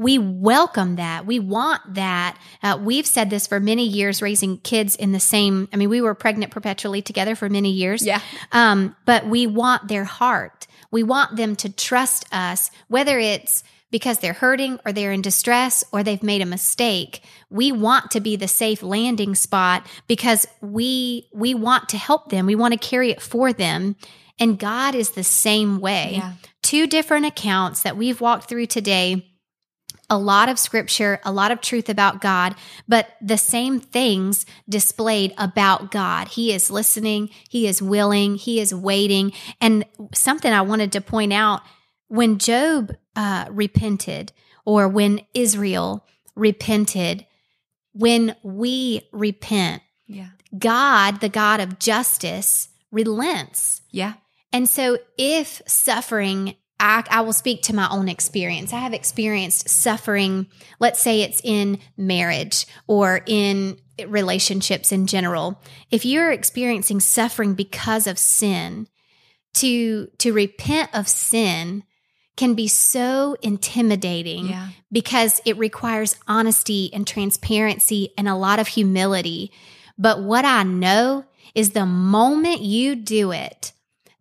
we 0.00 0.18
welcome 0.18 0.96
that. 0.96 1.26
We 1.26 1.38
want 1.38 1.82
that. 1.94 2.38
Uh, 2.62 2.78
we've 2.80 3.06
said 3.06 3.28
this 3.28 3.46
for 3.46 3.60
many 3.60 3.86
years, 3.86 4.22
raising 4.22 4.56
kids 4.56 4.96
in 4.96 5.12
the 5.12 5.20
same. 5.20 5.68
I 5.74 5.76
mean, 5.76 5.90
we 5.90 6.00
were 6.00 6.14
pregnant 6.14 6.52
perpetually 6.52 7.02
together 7.02 7.34
for 7.34 7.50
many 7.50 7.70
years. 7.70 8.04
Yeah. 8.04 8.22
Um, 8.50 8.96
but 9.04 9.26
we 9.26 9.46
want 9.46 9.88
their 9.88 10.04
heart. 10.04 10.66
We 10.90 11.02
want 11.02 11.36
them 11.36 11.54
to 11.56 11.68
trust 11.70 12.24
us, 12.32 12.70
whether 12.88 13.18
it's 13.18 13.62
because 13.90 14.20
they're 14.20 14.32
hurting 14.32 14.80
or 14.86 14.92
they're 14.92 15.12
in 15.12 15.20
distress 15.20 15.84
or 15.92 16.02
they've 16.02 16.22
made 16.22 16.40
a 16.40 16.46
mistake. 16.46 17.22
We 17.50 17.70
want 17.70 18.12
to 18.12 18.20
be 18.20 18.36
the 18.36 18.48
safe 18.48 18.82
landing 18.82 19.34
spot 19.34 19.86
because 20.06 20.46
we 20.62 21.28
we 21.34 21.52
want 21.52 21.90
to 21.90 21.98
help 21.98 22.30
them. 22.30 22.46
We 22.46 22.54
want 22.54 22.72
to 22.72 22.78
carry 22.78 23.10
it 23.10 23.20
for 23.20 23.52
them. 23.52 23.96
And 24.38 24.58
God 24.58 24.94
is 24.94 25.10
the 25.10 25.24
same 25.24 25.78
way. 25.78 26.12
Yeah. 26.14 26.32
Two 26.62 26.86
different 26.86 27.26
accounts 27.26 27.82
that 27.82 27.98
we've 27.98 28.22
walked 28.22 28.48
through 28.48 28.66
today 28.66 29.29
a 30.10 30.18
lot 30.18 30.48
of 30.48 30.58
scripture, 30.58 31.20
a 31.24 31.32
lot 31.32 31.52
of 31.52 31.60
truth 31.60 31.88
about 31.88 32.20
God, 32.20 32.56
but 32.88 33.16
the 33.22 33.38
same 33.38 33.80
things 33.80 34.44
displayed 34.68 35.32
about 35.38 35.92
God. 35.92 36.28
He 36.28 36.52
is 36.52 36.70
listening, 36.70 37.30
He 37.48 37.66
is 37.68 37.80
willing, 37.80 38.34
He 38.34 38.60
is 38.60 38.74
waiting. 38.74 39.32
And 39.60 39.84
something 40.12 40.52
I 40.52 40.62
wanted 40.62 40.92
to 40.92 41.00
point 41.00 41.32
out 41.32 41.62
when 42.08 42.38
Job 42.38 42.92
uh, 43.14 43.46
repented, 43.50 44.32
or 44.66 44.88
when 44.88 45.20
Israel 45.32 46.04
repented, 46.34 47.24
when 47.92 48.34
we 48.42 49.08
repent, 49.12 49.82
Yeah. 50.06 50.30
God, 50.58 51.20
the 51.20 51.28
God 51.28 51.60
of 51.60 51.78
justice, 51.78 52.68
relents. 52.90 53.82
Yeah. 53.90 54.14
And 54.52 54.68
so, 54.68 54.98
if 55.16 55.62
suffering, 55.66 56.56
I, 56.80 57.04
I 57.10 57.20
will 57.20 57.32
speak 57.32 57.62
to 57.64 57.74
my 57.74 57.88
own 57.90 58.08
experience. 58.08 58.72
I 58.72 58.78
have 58.80 58.94
experienced 58.94 59.68
suffering, 59.68 60.46
let's 60.80 61.00
say 61.00 61.20
it's 61.20 61.40
in 61.44 61.78
marriage 61.96 62.66
or 62.86 63.20
in 63.26 63.78
relationships 64.08 64.90
in 64.90 65.06
general. 65.06 65.62
If 65.90 66.04
you're 66.04 66.32
experiencing 66.32 67.00
suffering 67.00 67.54
because 67.54 68.06
of 68.06 68.18
sin, 68.18 68.88
to 69.54 70.06
to 70.18 70.32
repent 70.32 70.90
of 70.94 71.08
sin 71.08 71.82
can 72.36 72.54
be 72.54 72.68
so 72.68 73.36
intimidating 73.42 74.46
Yeah. 74.48 74.68
because 74.90 75.40
it 75.44 75.58
requires 75.58 76.16
honesty 76.26 76.88
and 76.94 77.06
transparency 77.06 78.14
and 78.16 78.28
a 78.28 78.36
lot 78.36 78.58
of 78.58 78.68
humility. 78.68 79.52
But 79.98 80.22
what 80.22 80.44
I 80.44 80.62
know 80.62 81.24
is 81.54 81.70
the 81.70 81.84
moment 81.84 82.62
you 82.62 82.94
do 82.94 83.32
it, 83.32 83.72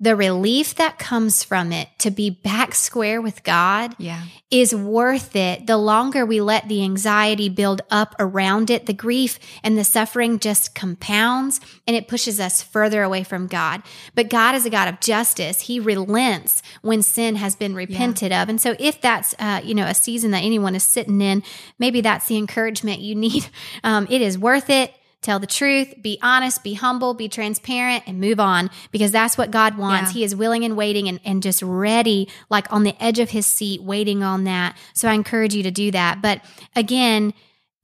the 0.02 0.16
relief 0.16 0.76
that 0.76 0.98
comes 0.98 1.44
from 1.44 1.74
it 1.74 1.90
to 1.98 2.10
be 2.10 2.30
back 2.30 2.74
square 2.74 3.22
with 3.22 3.44
God 3.44 3.96
Yeah. 3.98 4.22
is 4.50 4.74
worth 4.74 5.36
it. 5.36 5.68
The 5.68 5.76
longer 5.76 6.26
we 6.26 6.40
let 6.40 6.70
the 6.70 6.84
anxiety 6.84 7.50
build 7.50 7.82
up 7.92 8.16
around 8.18 8.70
it, 8.70 8.86
the 8.86 8.94
grief 8.94 9.38
and 9.62 9.78
the 9.78 9.84
suffering 9.84 10.40
just 10.40 10.74
compounds 10.74 11.60
and 11.86 11.98
it 11.98 12.08
pushes 12.08 12.40
us 12.40 12.62
further 12.62 13.04
away 13.04 13.24
from 13.24 13.48
God. 13.48 13.84
But 14.16 14.30
God 14.30 14.56
is 14.56 14.66
a 14.66 14.70
God 14.70 14.88
of 14.88 15.02
justice. 15.02 15.62
He 15.62 15.82
relents 15.82 16.62
when 16.82 17.02
sin 17.02 17.36
has 17.36 17.58
been 17.58 17.76
repented 17.76 18.32
of. 18.32 18.48
And 18.48 18.62
so 18.62 18.76
if 18.80 19.02
that's, 19.02 19.36
uh, 19.38 19.60
you 19.66 19.76
know, 19.76 19.86
a 19.86 19.94
season 19.94 20.32
that 20.32 20.44
anyone 20.44 20.76
is 20.76 20.84
sitting 20.84 21.20
in, 21.20 21.44
maybe 21.78 22.00
that's 22.00 22.28
the 22.28 22.38
encouragement 22.38 23.00
you 23.02 23.16
need. 23.16 23.48
Um, 23.84 24.08
it 24.10 24.22
is 24.22 24.38
worth 24.38 24.70
it. 24.70 24.94
Tell 25.22 25.40
the 25.40 25.48
truth, 25.48 26.02
be 26.02 26.18
honest, 26.22 26.64
be 26.64 26.76
humble, 26.76 27.14
be 27.14 27.28
transparent, 27.28 28.04
and 28.08 28.22
move 28.22 28.40
on 28.40 28.70
because 28.92 29.12
that's 29.12 29.38
what 29.38 29.52
God 29.52 29.78
wants. 29.78 30.12
Yeah. 30.12 30.20
He 30.20 30.24
is 30.24 30.34
willing 30.34 30.64
and 30.64 30.78
waiting 30.78 31.10
and, 31.10 31.20
and 31.26 31.44
just 31.44 31.62
ready, 31.62 32.30
like 32.50 32.72
on 32.72 32.84
the 32.84 32.96
edge 33.04 33.20
of 33.20 33.32
his 33.32 33.46
seat, 33.46 33.84
waiting 33.84 34.24
on 34.24 34.46
that. 34.46 34.78
So 34.94 35.10
I 35.10 35.14
encourage 35.14 35.54
you 35.54 35.64
to 35.64 35.72
do 35.72 35.92
that. 35.92 36.22
But 36.22 36.42
again, 36.74 37.34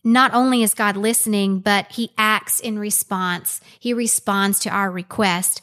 not 0.02 0.34
only 0.34 0.64
is 0.64 0.74
God 0.74 0.96
listening, 0.96 1.60
but 1.60 1.92
he 1.92 2.12
acts 2.18 2.62
in 2.62 2.80
response. 2.80 3.60
He 3.80 3.94
responds 3.94 4.60
to 4.60 4.70
our 4.70 4.90
request. 4.90 5.62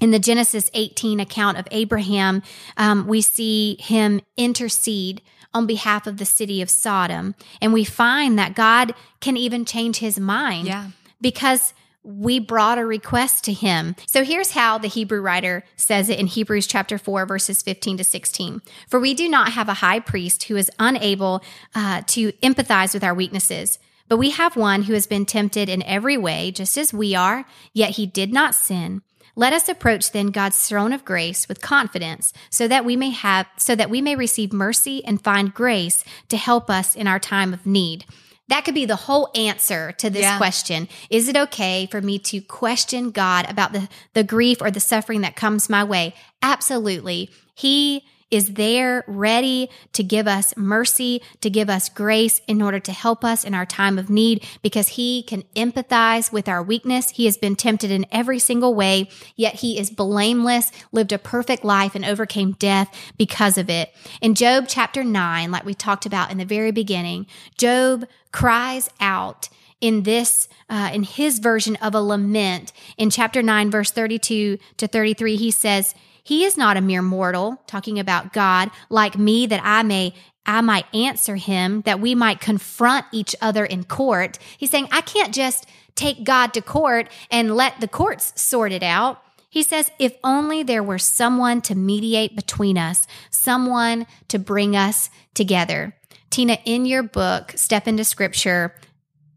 In 0.00 0.10
the 0.10 0.18
Genesis 0.18 0.70
18 0.74 1.20
account 1.20 1.58
of 1.58 1.68
Abraham, 1.70 2.42
um, 2.76 3.06
we 3.06 3.20
see 3.20 3.76
him 3.78 4.22
intercede 4.36 5.20
on 5.52 5.66
behalf 5.66 6.06
of 6.06 6.16
the 6.18 6.24
city 6.24 6.62
of 6.62 6.70
Sodom. 6.70 7.34
And 7.60 7.72
we 7.72 7.84
find 7.84 8.38
that 8.38 8.54
God 8.54 8.94
can 9.20 9.36
even 9.36 9.64
change 9.64 9.98
his 9.98 10.18
mind 10.18 10.66
Yeah. 10.68 10.90
because 11.20 11.74
we 12.02 12.38
brought 12.38 12.78
a 12.78 12.84
request 12.86 13.44
to 13.44 13.52
him. 13.52 13.94
So 14.06 14.24
here's 14.24 14.52
how 14.52 14.78
the 14.78 14.88
Hebrew 14.88 15.20
writer 15.20 15.64
says 15.76 16.08
it 16.08 16.18
in 16.18 16.28
Hebrews 16.28 16.66
chapter 16.66 16.96
4, 16.96 17.26
verses 17.26 17.62
15 17.62 17.98
to 17.98 18.04
16. 18.04 18.62
For 18.88 18.98
we 18.98 19.12
do 19.12 19.28
not 19.28 19.52
have 19.52 19.68
a 19.68 19.74
high 19.74 20.00
priest 20.00 20.44
who 20.44 20.56
is 20.56 20.70
unable 20.78 21.42
uh, 21.74 22.00
to 22.06 22.32
empathize 22.42 22.94
with 22.94 23.04
our 23.04 23.12
weaknesses, 23.14 23.78
but 24.08 24.16
we 24.16 24.30
have 24.30 24.56
one 24.56 24.84
who 24.84 24.94
has 24.94 25.06
been 25.06 25.26
tempted 25.26 25.68
in 25.68 25.82
every 25.82 26.16
way, 26.16 26.50
just 26.50 26.78
as 26.78 26.94
we 26.94 27.14
are, 27.14 27.44
yet 27.74 27.90
he 27.90 28.06
did 28.06 28.32
not 28.32 28.54
sin. 28.54 29.02
Let 29.40 29.54
us 29.54 29.70
approach 29.70 30.12
then 30.12 30.32
God's 30.32 30.68
throne 30.68 30.92
of 30.92 31.06
grace 31.06 31.48
with 31.48 31.62
confidence 31.62 32.34
so 32.50 32.68
that 32.68 32.84
we 32.84 32.94
may 32.94 33.08
have 33.08 33.46
so 33.56 33.74
that 33.74 33.88
we 33.88 34.02
may 34.02 34.14
receive 34.14 34.52
mercy 34.52 35.02
and 35.02 35.18
find 35.18 35.54
grace 35.54 36.04
to 36.28 36.36
help 36.36 36.68
us 36.68 36.94
in 36.94 37.06
our 37.06 37.18
time 37.18 37.54
of 37.54 37.64
need. 37.64 38.04
That 38.48 38.66
could 38.66 38.74
be 38.74 38.84
the 38.84 38.96
whole 38.96 39.30
answer 39.34 39.92
to 39.92 40.10
this 40.10 40.24
Yeah. 40.24 40.36
question. 40.36 40.88
Is 41.08 41.26
it 41.26 41.38
okay 41.38 41.88
for 41.90 42.02
me 42.02 42.18
to 42.18 42.42
question 42.42 43.12
God 43.12 43.48
about 43.48 43.72
the, 43.72 43.88
the 44.12 44.24
grief 44.24 44.60
or 44.60 44.70
the 44.70 44.78
suffering 44.78 45.22
that 45.22 45.36
comes 45.36 45.70
my 45.70 45.84
way? 45.84 46.14
Absolutely. 46.42 47.30
He 47.54 48.04
is 48.30 48.54
there 48.54 49.04
ready 49.06 49.68
to 49.92 50.02
give 50.02 50.28
us 50.28 50.56
mercy, 50.56 51.22
to 51.40 51.50
give 51.50 51.68
us 51.68 51.88
grace 51.88 52.40
in 52.46 52.62
order 52.62 52.78
to 52.78 52.92
help 52.92 53.24
us 53.24 53.44
in 53.44 53.54
our 53.54 53.66
time 53.66 53.98
of 53.98 54.08
need 54.08 54.46
because 54.62 54.88
he 54.88 55.22
can 55.22 55.42
empathize 55.56 56.32
with 56.32 56.48
our 56.48 56.62
weakness. 56.62 57.10
He 57.10 57.24
has 57.24 57.36
been 57.36 57.56
tempted 57.56 57.90
in 57.90 58.06
every 58.12 58.38
single 58.38 58.74
way, 58.74 59.08
yet 59.36 59.56
he 59.56 59.78
is 59.78 59.90
blameless, 59.90 60.70
lived 60.92 61.12
a 61.12 61.18
perfect 61.18 61.64
life 61.64 61.94
and 61.94 62.04
overcame 62.04 62.52
death 62.52 62.94
because 63.16 63.58
of 63.58 63.68
it. 63.68 63.92
In 64.20 64.34
Job 64.34 64.66
chapter 64.68 65.02
9, 65.02 65.50
like 65.50 65.64
we 65.64 65.74
talked 65.74 66.06
about 66.06 66.30
in 66.30 66.38
the 66.38 66.44
very 66.44 66.70
beginning, 66.70 67.26
Job 67.58 68.06
cries 68.32 68.88
out 69.00 69.48
in 69.80 70.02
this 70.02 70.48
uh, 70.68 70.90
in 70.92 71.02
his 71.02 71.38
version 71.38 71.76
of 71.76 71.94
a 71.94 72.02
lament 72.02 72.72
in 72.96 73.08
chapter 73.10 73.42
9 73.42 73.70
verse 73.70 73.90
32 73.90 74.58
to 74.76 74.86
33 74.86 75.36
he 75.36 75.50
says 75.50 75.94
he 76.22 76.44
is 76.44 76.56
not 76.56 76.76
a 76.76 76.80
mere 76.80 77.02
mortal 77.02 77.62
talking 77.66 77.98
about 77.98 78.32
god 78.32 78.70
like 78.88 79.18
me 79.18 79.46
that 79.46 79.60
i 79.62 79.82
may 79.82 80.12
i 80.46 80.60
might 80.60 80.86
answer 80.94 81.36
him 81.36 81.82
that 81.82 82.00
we 82.00 82.14
might 82.14 82.40
confront 82.40 83.04
each 83.12 83.34
other 83.40 83.64
in 83.64 83.84
court 83.84 84.38
he's 84.58 84.70
saying 84.70 84.88
i 84.92 85.00
can't 85.00 85.34
just 85.34 85.66
take 85.94 86.24
god 86.24 86.52
to 86.54 86.60
court 86.60 87.08
and 87.30 87.56
let 87.56 87.80
the 87.80 87.88
courts 87.88 88.32
sort 88.40 88.72
it 88.72 88.82
out 88.82 89.22
he 89.52 89.64
says, 89.64 89.90
if 89.98 90.14
only 90.22 90.62
there 90.62 90.82
were 90.82 90.98
someone 90.98 91.60
to 91.62 91.74
mediate 91.74 92.36
between 92.36 92.78
us, 92.78 93.08
someone 93.30 94.06
to 94.28 94.38
bring 94.38 94.76
us 94.76 95.10
together. 95.34 95.92
Tina, 96.30 96.58
in 96.64 96.86
your 96.86 97.02
book, 97.02 97.52
Step 97.56 97.88
into 97.88 98.04
Scripture, 98.04 98.76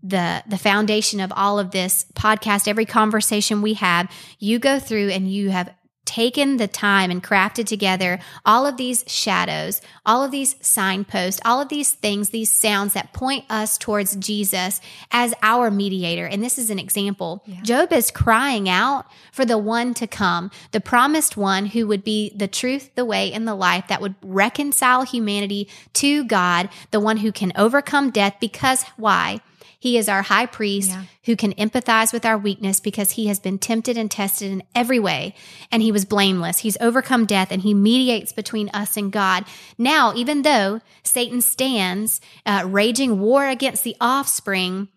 the 0.04 0.44
the 0.46 0.58
foundation 0.58 1.20
of 1.20 1.32
all 1.34 1.58
of 1.58 1.72
this 1.72 2.06
podcast 2.14 2.68
every 2.68 2.86
conversation 2.86 3.62
we 3.62 3.74
have 3.76 4.12
you 4.38 4.60
go 4.60 4.78
through 4.78 5.08
and 5.10 5.32
you 5.32 5.50
have 5.50 5.74
taken 6.06 6.58
the 6.58 6.68
time 6.68 7.10
and 7.10 7.24
crafted 7.24 7.66
together 7.66 8.20
all 8.46 8.66
of 8.66 8.78
these 8.78 9.04
shadows 9.08 9.82
all 10.06 10.24
of 10.24 10.32
these 10.32 10.56
signposts 10.62 11.42
all 11.46 11.62
of 11.62 11.70
these 11.70 11.92
things 11.92 12.30
these 12.30 12.52
sounds 12.52 12.94
that 12.94 13.14
point 13.14 13.46
us 13.50 13.78
towards 13.78 14.16
Jesus 14.16 14.82
as 15.12 15.34
our 15.42 15.70
mediator. 15.70 16.26
And 16.26 16.44
this 16.44 16.58
is 16.58 16.70
an 16.70 16.80
example. 16.80 17.44
Job 17.64 17.92
is 17.92 18.12
crying 18.12 18.70
out 18.70 19.06
for 19.32 19.46
the 19.46 19.58
one 19.58 19.94
to 19.96 20.08
come 20.08 20.52
the 20.72 20.82
promised 20.82 21.38
one 21.38 21.68
who 21.68 21.88
would 21.88 22.04
be 22.04 22.32
the 22.36 22.48
truth 22.48 22.90
the 22.96 23.06
way 23.06 23.32
and 23.32 23.48
the 23.48 23.56
life 23.56 23.88
that 23.88 24.02
would 24.02 24.16
reconcile 24.22 25.04
humanity 25.04 25.68
to 25.94 26.24
God 26.26 26.70
the 26.92 27.00
one 27.00 27.18
who 27.18 27.32
can 27.32 27.52
overcome 27.56 28.10
death 28.10 28.36
because 28.40 28.84
why 28.98 29.42
He 29.84 29.98
is 29.98 30.08
our 30.08 30.22
high 30.22 30.46
priest 30.46 30.92
Yeah. 30.92 31.04
who 31.26 31.36
can 31.36 31.52
empathize 31.56 32.14
with 32.14 32.26
our 32.26 32.38
weakness 32.38 32.80
because 32.80 33.12
he 33.12 33.28
has 33.28 33.38
been 33.38 33.58
tempted 33.60 33.98
and 33.98 34.10
tested 34.10 34.50
in 34.50 34.64
every 34.74 34.98
way 34.98 35.36
and 35.74 35.84
he 35.84 35.92
was 35.92 36.06
blameless. 36.06 36.60
He's 36.60 36.78
overcome 36.80 37.26
death 37.26 37.52
and 37.52 37.62
he 37.62 37.74
mediates 37.74 38.32
between 38.32 38.70
us 38.70 38.96
and 38.96 39.12
God. 39.12 39.44
Now, 39.78 40.14
even 40.16 40.44
though 40.44 40.80
Satan 41.04 41.42
stands 41.42 42.22
uh, 42.46 42.64
raging 42.66 43.20
war 43.20 43.46
against 43.46 43.84
the 43.84 43.98
offspring, 44.00 44.88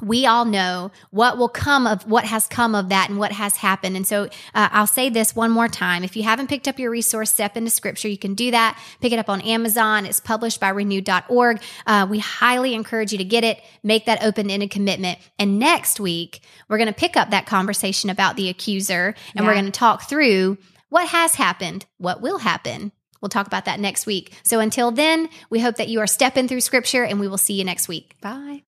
we 0.00 0.26
all 0.26 0.44
know 0.44 0.90
what 1.10 1.36
will 1.36 1.48
come 1.48 1.86
of 1.86 2.06
what 2.06 2.24
has 2.24 2.48
come 2.48 2.74
of 2.74 2.88
that 2.88 3.10
and 3.10 3.18
what 3.18 3.32
has 3.32 3.56
happened. 3.56 3.96
And 3.96 4.06
so 4.06 4.24
uh, 4.54 4.68
I'll 4.72 4.86
say 4.86 5.10
this 5.10 5.36
one 5.36 5.50
more 5.50 5.68
time. 5.68 6.02
If 6.02 6.16
you 6.16 6.22
haven't 6.22 6.48
picked 6.48 6.66
up 6.66 6.78
your 6.78 6.90
resource, 6.90 7.30
Step 7.32 7.56
into 7.56 7.70
Scripture, 7.70 8.08
you 8.08 8.18
can 8.18 8.34
do 8.34 8.50
that. 8.52 8.80
Pick 9.00 9.12
it 9.12 9.18
up 9.18 9.28
on 9.28 9.40
Amazon. 9.42 10.06
It's 10.06 10.20
published 10.20 10.60
by 10.60 10.70
renew.org. 10.70 11.60
Uh, 11.86 12.06
we 12.08 12.18
highly 12.18 12.74
encourage 12.74 13.12
you 13.12 13.18
to 13.18 13.24
get 13.24 13.44
it, 13.44 13.60
make 13.82 14.06
that 14.06 14.22
open 14.24 14.50
ended 14.50 14.70
commitment. 14.70 15.18
And 15.38 15.58
next 15.58 16.00
week, 16.00 16.40
we're 16.68 16.78
going 16.78 16.88
to 16.88 16.94
pick 16.94 17.16
up 17.16 17.30
that 17.30 17.46
conversation 17.46 18.10
about 18.10 18.36
the 18.36 18.48
accuser 18.48 19.14
and 19.34 19.46
we're 19.46 19.54
going 19.54 19.66
to 19.66 19.70
talk 19.70 20.08
through 20.08 20.58
what 20.88 21.08
has 21.08 21.34
happened, 21.34 21.86
what 21.98 22.20
will 22.20 22.38
happen. 22.38 22.92
We'll 23.22 23.30
talk 23.30 23.46
about 23.46 23.64
that 23.66 23.80
next 23.80 24.04
week. 24.04 24.36
So 24.42 24.60
until 24.60 24.90
then, 24.90 25.28
we 25.48 25.60
hope 25.60 25.76
that 25.76 25.88
you 25.88 26.00
are 26.00 26.06
stepping 26.06 26.48
through 26.48 26.60
Scripture 26.60 27.04
and 27.04 27.18
we 27.20 27.28
will 27.28 27.38
see 27.38 27.54
you 27.54 27.64
next 27.64 27.88
week. 27.88 28.16
Bye. 28.20 28.60